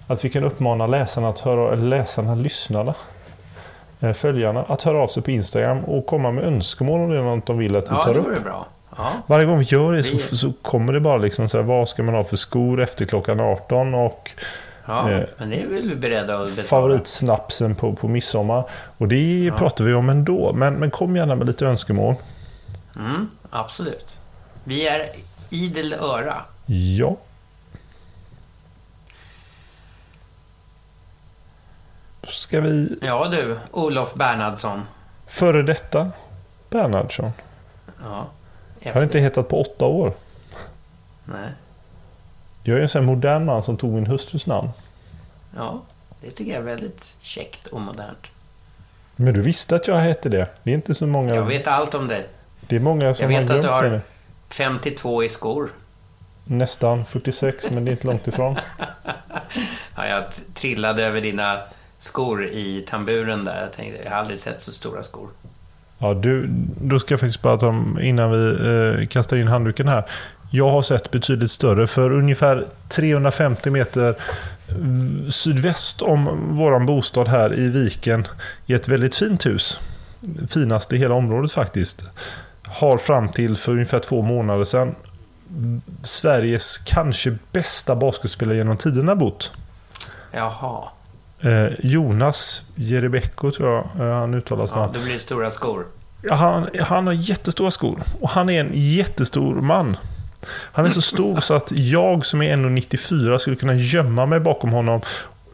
att 0.07 0.25
vi 0.25 0.29
kan 0.29 0.43
uppmana 0.43 0.87
läsarna 0.87 1.29
att 1.29 1.39
höra, 1.39 1.75
läsarna, 1.75 2.35
lyssnarna, 2.35 2.93
eh, 3.99 4.13
följarna, 4.13 4.63
att 4.67 4.81
höra 4.81 4.97
av 5.03 5.07
sig 5.07 5.23
på 5.23 5.31
Instagram 5.31 5.83
och 5.83 6.05
komma 6.05 6.31
med 6.31 6.43
önskemål 6.43 6.99
om 6.99 7.09
det 7.09 7.17
är 7.17 7.21
något 7.21 7.45
de 7.45 7.57
vill 7.57 7.75
att 7.75 7.83
vi 7.83 7.87
Ja, 7.95 8.03
tar 8.03 8.13
det 8.13 8.19
upp. 8.19 8.25
vore 8.25 8.39
bra. 8.39 8.67
Ja. 8.97 9.11
Varje 9.27 9.45
gång 9.45 9.57
vi 9.59 9.63
gör 9.65 9.93
det 9.93 10.03
så, 10.03 10.11
Vi- 10.17 10.37
så 10.37 10.53
kommer 10.61 10.93
det 10.93 10.99
bara 10.99 11.17
liksom 11.17 11.49
så 11.49 11.57
här, 11.57 11.63
vad 11.63 11.89
ska 11.89 12.03
man 12.03 12.15
ha 12.15 12.23
för 12.23 12.37
skor 12.37 12.81
efter 12.81 13.05
klockan 13.05 13.39
18 13.39 13.93
och 13.93 14.29
Ja, 14.89 15.11
Eh, 15.11 15.25
men 15.37 15.49
det 15.49 15.61
är 15.61 15.67
väl 15.67 15.89
vi 15.89 15.95
beredda 15.95 16.37
att 16.39 16.49
betala. 16.49 16.67
favoritsnapsen 16.67 17.75
på, 17.75 17.95
på 17.95 18.07
midsommar. 18.07 18.69
Och 18.97 19.07
det 19.07 19.51
pratar 19.57 19.83
vi 19.83 19.93
om 19.93 20.09
ändå, 20.09 20.53
men, 20.53 20.73
men 20.73 20.91
kom 20.91 21.15
gärna 21.15 21.35
med 21.35 21.47
lite 21.47 21.65
önskemål. 21.65 22.15
Mm, 22.95 23.29
absolut. 23.49 24.19
Vi 24.63 24.87
är 24.87 25.09
idel 25.49 25.93
öra. 25.93 26.35
Ja. 26.65 27.17
Ska 32.27 32.61
vi 32.61 32.97
Ja 33.01 33.27
du, 33.31 33.59
Olof 33.71 34.13
Bernhardsson. 34.13 34.81
före 35.27 35.63
detta 35.63 36.11
Bernhardsson? 36.69 37.31
Ja. 38.03 38.27
Jag 38.79 38.93
har 38.93 39.03
inte 39.03 39.19
hetat 39.19 39.47
på 39.49 39.61
åtta 39.61 39.85
år. 39.85 40.13
Nej. 41.25 41.49
Jag 42.63 42.77
är 42.77 42.81
en 42.81 42.89
sån 42.89 43.05
modern 43.05 43.45
man 43.45 43.63
som 43.63 43.77
tog 43.77 43.93
min 43.93 44.05
hustrus 44.05 44.45
namn. 44.45 44.69
Ja, 45.55 45.81
det 46.21 46.31
tycker 46.31 46.51
jag 46.51 46.59
är 46.59 46.65
väldigt 46.65 47.17
käckt 47.19 47.67
och 47.67 47.81
modernt. 47.81 48.31
Men 49.15 49.33
du 49.33 49.41
visste 49.41 49.75
att 49.75 49.87
jag 49.87 49.95
hette 49.95 50.29
det? 50.29 50.47
Det 50.63 50.71
är 50.71 50.75
inte 50.75 50.95
så 50.95 51.07
många... 51.07 51.35
Jag 51.35 51.45
vet 51.45 51.67
allt 51.67 51.93
om 51.95 52.07
dig. 52.07 52.27
Det 52.67 52.75
är 52.75 52.79
många 52.79 53.13
som 53.13 53.31
Jag 53.31 53.39
vet 53.39 53.49
har 53.49 53.57
att 53.57 53.61
du 53.61 53.67
glömt 53.67 53.83
det 53.83 53.89
har 53.89 53.95
nu. 53.95 54.01
52 54.49 55.23
i 55.23 55.29
skor. 55.29 55.69
Nästan 56.45 57.05
46, 57.05 57.65
men 57.71 57.85
det 57.85 57.89
är 57.89 57.91
inte 57.91 58.07
långt 58.07 58.27
ifrån. 58.27 58.57
Ja, 59.95 60.07
jag 60.07 60.23
trillade 60.53 61.03
över 61.05 61.21
dina 61.21 61.59
skor 61.97 62.45
i 62.45 62.85
tamburen 62.87 63.45
där. 63.45 63.61
Jag 63.61 63.71
tänkte, 63.71 64.03
jag 64.03 64.11
har 64.11 64.17
aldrig 64.17 64.39
sett 64.39 64.61
så 64.61 64.71
stora 64.71 65.03
skor. 65.03 65.29
Ja, 65.97 66.13
du, 66.13 66.47
då 66.81 66.99
ska 66.99 67.13
jag 67.13 67.19
faktiskt 67.19 67.41
bara 67.41 67.57
ta 67.57 67.85
innan 68.01 68.31
vi 68.31 68.49
eh, 69.01 69.07
kastar 69.07 69.37
in 69.37 69.47
handduken 69.47 69.87
här. 69.87 70.03
Jag 70.49 70.71
har 70.71 70.81
sett 70.81 71.11
betydligt 71.11 71.51
större. 71.51 71.87
För 71.87 72.11
ungefär 72.11 72.65
350 72.87 73.69
meter 73.69 74.15
sydväst 75.29 76.01
om 76.01 76.55
våran 76.57 76.85
bostad 76.85 77.27
här 77.27 77.59
i 77.59 77.69
viken 77.69 78.27
i 78.65 78.73
ett 78.73 78.87
väldigt 78.87 79.15
fint 79.15 79.45
hus. 79.45 79.79
Finaste 80.49 80.95
i 80.95 80.99
hela 80.99 81.15
området 81.15 81.51
faktiskt. 81.51 82.03
Har 82.63 82.97
fram 82.97 83.29
till 83.29 83.55
för 83.55 83.71
ungefär 83.71 83.99
två 83.99 84.21
månader 84.21 84.63
sedan 84.63 84.95
Sveriges 86.03 86.77
kanske 86.77 87.37
bästa 87.51 87.95
basketspelare 87.95 88.57
genom 88.57 88.77
tiderna 88.77 89.15
bott. 89.15 89.51
Jaha. 90.31 90.83
Eh, 91.41 91.67
Jonas 91.79 92.63
Jerebecko 92.75 93.51
tror 93.51 93.69
jag 93.69 94.07
eh, 94.07 94.15
han 94.15 94.33
uttalas. 94.33 94.71
Ja, 94.75 94.91
då 94.93 94.99
blir 94.99 95.13
det 95.13 95.19
stora 95.19 95.49
skor. 95.49 95.85
Han, 96.31 96.67
han 96.79 97.07
har 97.07 97.13
jättestora 97.13 97.71
skor 97.71 98.03
och 98.21 98.29
han 98.29 98.49
är 98.49 98.61
en 98.61 98.71
jättestor 98.73 99.55
man. 99.55 99.97
Han 100.47 100.85
är 100.85 100.89
så 100.89 101.01
stor 101.01 101.39
så 101.39 101.53
att 101.53 101.71
jag 101.71 102.25
som 102.25 102.41
är 102.41 102.55
1,94 102.57 103.37
skulle 103.37 103.55
kunna 103.55 103.73
gömma 103.73 104.25
mig 104.25 104.39
bakom 104.39 104.69
honom 104.69 105.01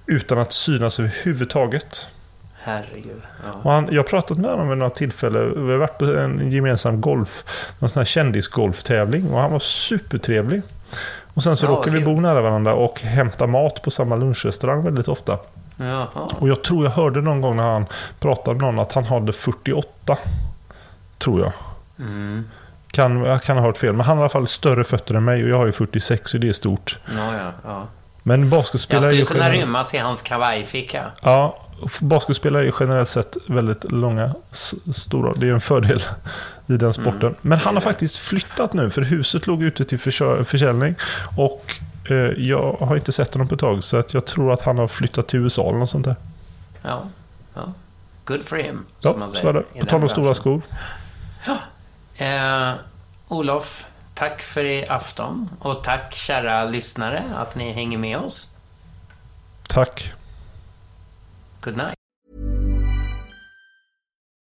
utan 0.05 0.39
att 0.39 0.53
synas 0.53 0.99
överhuvudtaget. 0.99 2.07
Herregud. 2.53 3.21
Ja. 3.43 3.71
Han, 3.71 3.87
jag 3.91 3.99
har 3.99 4.07
pratat 4.07 4.37
med 4.37 4.51
honom 4.51 4.69
vid 4.69 4.77
några 4.77 4.89
tillfällen. 4.89 5.65
Vi 5.65 5.71
har 5.71 5.79
varit 5.79 5.97
på 5.97 6.05
en 6.05 6.51
gemensam 6.51 7.01
golf, 7.01 7.43
någon 7.79 7.89
sån 7.89 7.99
här 7.99 8.05
kändisgolftävling 8.05 9.29
och 9.29 9.39
han 9.39 9.51
var 9.51 9.59
supertrevlig. 9.59 10.61
Och 11.33 11.43
sen 11.43 11.57
så 11.57 11.65
Ja, 11.65 11.69
råkar 11.69 11.91
vi 11.91 11.99
bo 11.99 12.19
nära 12.19 12.41
varandra 12.41 12.73
och 12.73 13.01
hämta 13.01 13.47
mat 13.47 13.81
på 13.81 13.91
samma 13.91 14.15
lunchrestaurang 14.15 14.83
väldigt 14.83 15.07
ofta. 15.07 15.39
Jaha. 15.77 16.29
Och 16.39 16.49
jag 16.49 16.63
tror 16.63 16.83
jag 16.83 16.91
hörde 16.91 17.21
någon 17.21 17.41
gång 17.41 17.55
när 17.55 17.71
han 17.71 17.85
pratade 18.19 18.59
med 18.59 18.61
någon 18.61 18.79
att 18.79 18.91
han 18.91 19.03
hade 19.03 19.33
48. 19.33 20.17
Tror 21.17 21.41
jag. 21.41 21.51
Mm. 21.99 22.49
Kan, 22.95 23.23
jag 23.23 23.41
kan 23.43 23.57
ha 23.57 23.65
hört 23.65 23.77
fel, 23.77 23.93
men 23.93 24.05
han 24.05 24.17
har 24.17 24.23
i 24.23 24.25
alla 24.25 24.29
fall 24.29 24.47
större 24.47 24.83
fötter 24.83 25.15
än 25.15 25.23
mig 25.25 25.43
och 25.43 25.49
jag 25.49 25.57
har 25.57 25.65
ju 25.65 25.71
46 25.71 26.31
så 26.31 26.37
det 26.37 26.49
är 26.49 26.53
stort. 26.53 26.99
Ja, 27.17 27.35
ja, 27.35 27.51
ja. 27.63 27.87
Men 28.23 28.39
Jag 28.41 28.49
basketspelare 28.49 29.05
är 29.05 29.09
skulle 29.09 29.25
kunna 29.25 29.39
generellt, 29.39 29.61
rymmas 29.61 29.93
i 29.93 29.97
hans 29.97 30.21
kavajficka. 30.21 31.05
ja, 31.21 31.57
basketspelare 32.01 32.61
är 32.61 32.65
ju 32.65 32.71
generellt 32.79 33.09
sett 33.09 33.37
väldigt 33.47 33.91
långa, 33.91 34.35
stora. 34.95 35.33
Det 35.35 35.49
är 35.49 35.53
en 35.53 35.61
fördel 35.61 36.03
i 36.67 36.77
den 36.77 36.93
sporten. 36.93 37.21
Mm, 37.21 37.35
Men 37.41 37.57
han 37.59 37.73
har 37.75 37.81
faktiskt 37.81 38.17
flyttat 38.17 38.73
nu, 38.73 38.89
för 38.89 39.01
huset 39.01 39.47
låg 39.47 39.63
ute 39.63 39.85
till 39.85 39.99
försö- 39.99 40.43
försäljning. 40.43 40.95
Och 41.37 41.75
eh, 42.09 42.15
jag 42.37 42.73
har 42.79 42.95
inte 42.95 43.11
sett 43.11 43.33
honom 43.33 43.47
på 43.47 43.55
ett 43.55 43.61
tag, 43.61 43.83
så 43.83 43.97
att 43.97 44.13
jag 44.13 44.25
tror 44.25 44.53
att 44.53 44.61
han 44.61 44.77
har 44.77 44.87
flyttat 44.87 45.27
till 45.27 45.39
USA 45.39 45.69
eller 45.69 45.79
något 45.79 45.89
sånt 45.89 46.05
där. 46.05 46.15
Ja. 46.81 47.03
ja. 47.53 47.61
Good 48.25 48.43
for 48.43 48.55
him, 48.57 48.85
som 48.99 49.11
Ja, 49.11 49.17
man 49.17 49.29
så 49.29 49.35
säger. 49.35 49.49
är 49.49 49.53
det. 49.73 49.79
På 49.79 49.85
tal 49.85 50.03
om 50.03 50.09
stora 50.09 50.33
skor. 50.33 50.61
Eh, 52.17 52.75
Olof, 53.27 53.85
tack 54.13 54.41
för 54.41 54.65
i 54.65 54.85
afton. 54.87 55.49
Och 55.59 55.83
tack 55.83 56.13
kära 56.13 56.65
lyssnare 56.65 57.31
att 57.35 57.55
ni 57.55 57.71
hänger 57.71 57.97
med 57.97 58.17
oss. 58.17 58.49
Tack. 59.69 60.13
Good 61.61 61.77
night. 61.77 61.95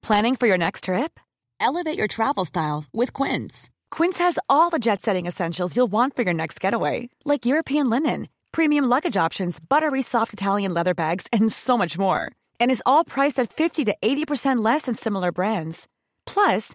Planning 0.07 0.37
for 0.37 0.47
your 0.47 0.59
next 0.59 0.85
trip? 0.85 1.19
Elevate 1.61 1.97
your 1.97 2.09
travel 2.09 2.45
style 2.45 2.85
with 2.93 3.13
Quince. 3.23 3.71
Quince 3.91 4.19
has 4.19 4.39
all 4.49 4.71
the 4.71 4.79
jet 4.79 5.01
setting 5.03 5.27
essentials 5.27 5.77
you'll 5.77 5.91
want 5.91 6.15
for 6.15 6.23
your 6.23 6.35
next 6.35 6.61
getaway, 6.61 7.09
like 7.25 7.47
European 7.47 7.89
linen, 7.89 8.29
premium 8.53 8.85
luggage 8.85 9.17
options, 9.17 9.59
buttery 9.61 10.03
soft 10.03 10.33
Italian 10.35 10.75
leather 10.75 10.95
bags, 10.95 11.27
and 11.33 11.51
so 11.51 11.79
much 11.79 11.97
more. 11.99 12.31
And 12.61 12.71
is 12.71 12.83
all 12.85 13.05
priced 13.05 13.39
at 13.39 13.51
50 13.51 13.85
to 13.87 13.95
80% 14.03 14.63
less 14.63 14.83
than 14.83 14.95
similar 14.95 15.33
brands. 15.33 15.89
Plus, 16.27 16.75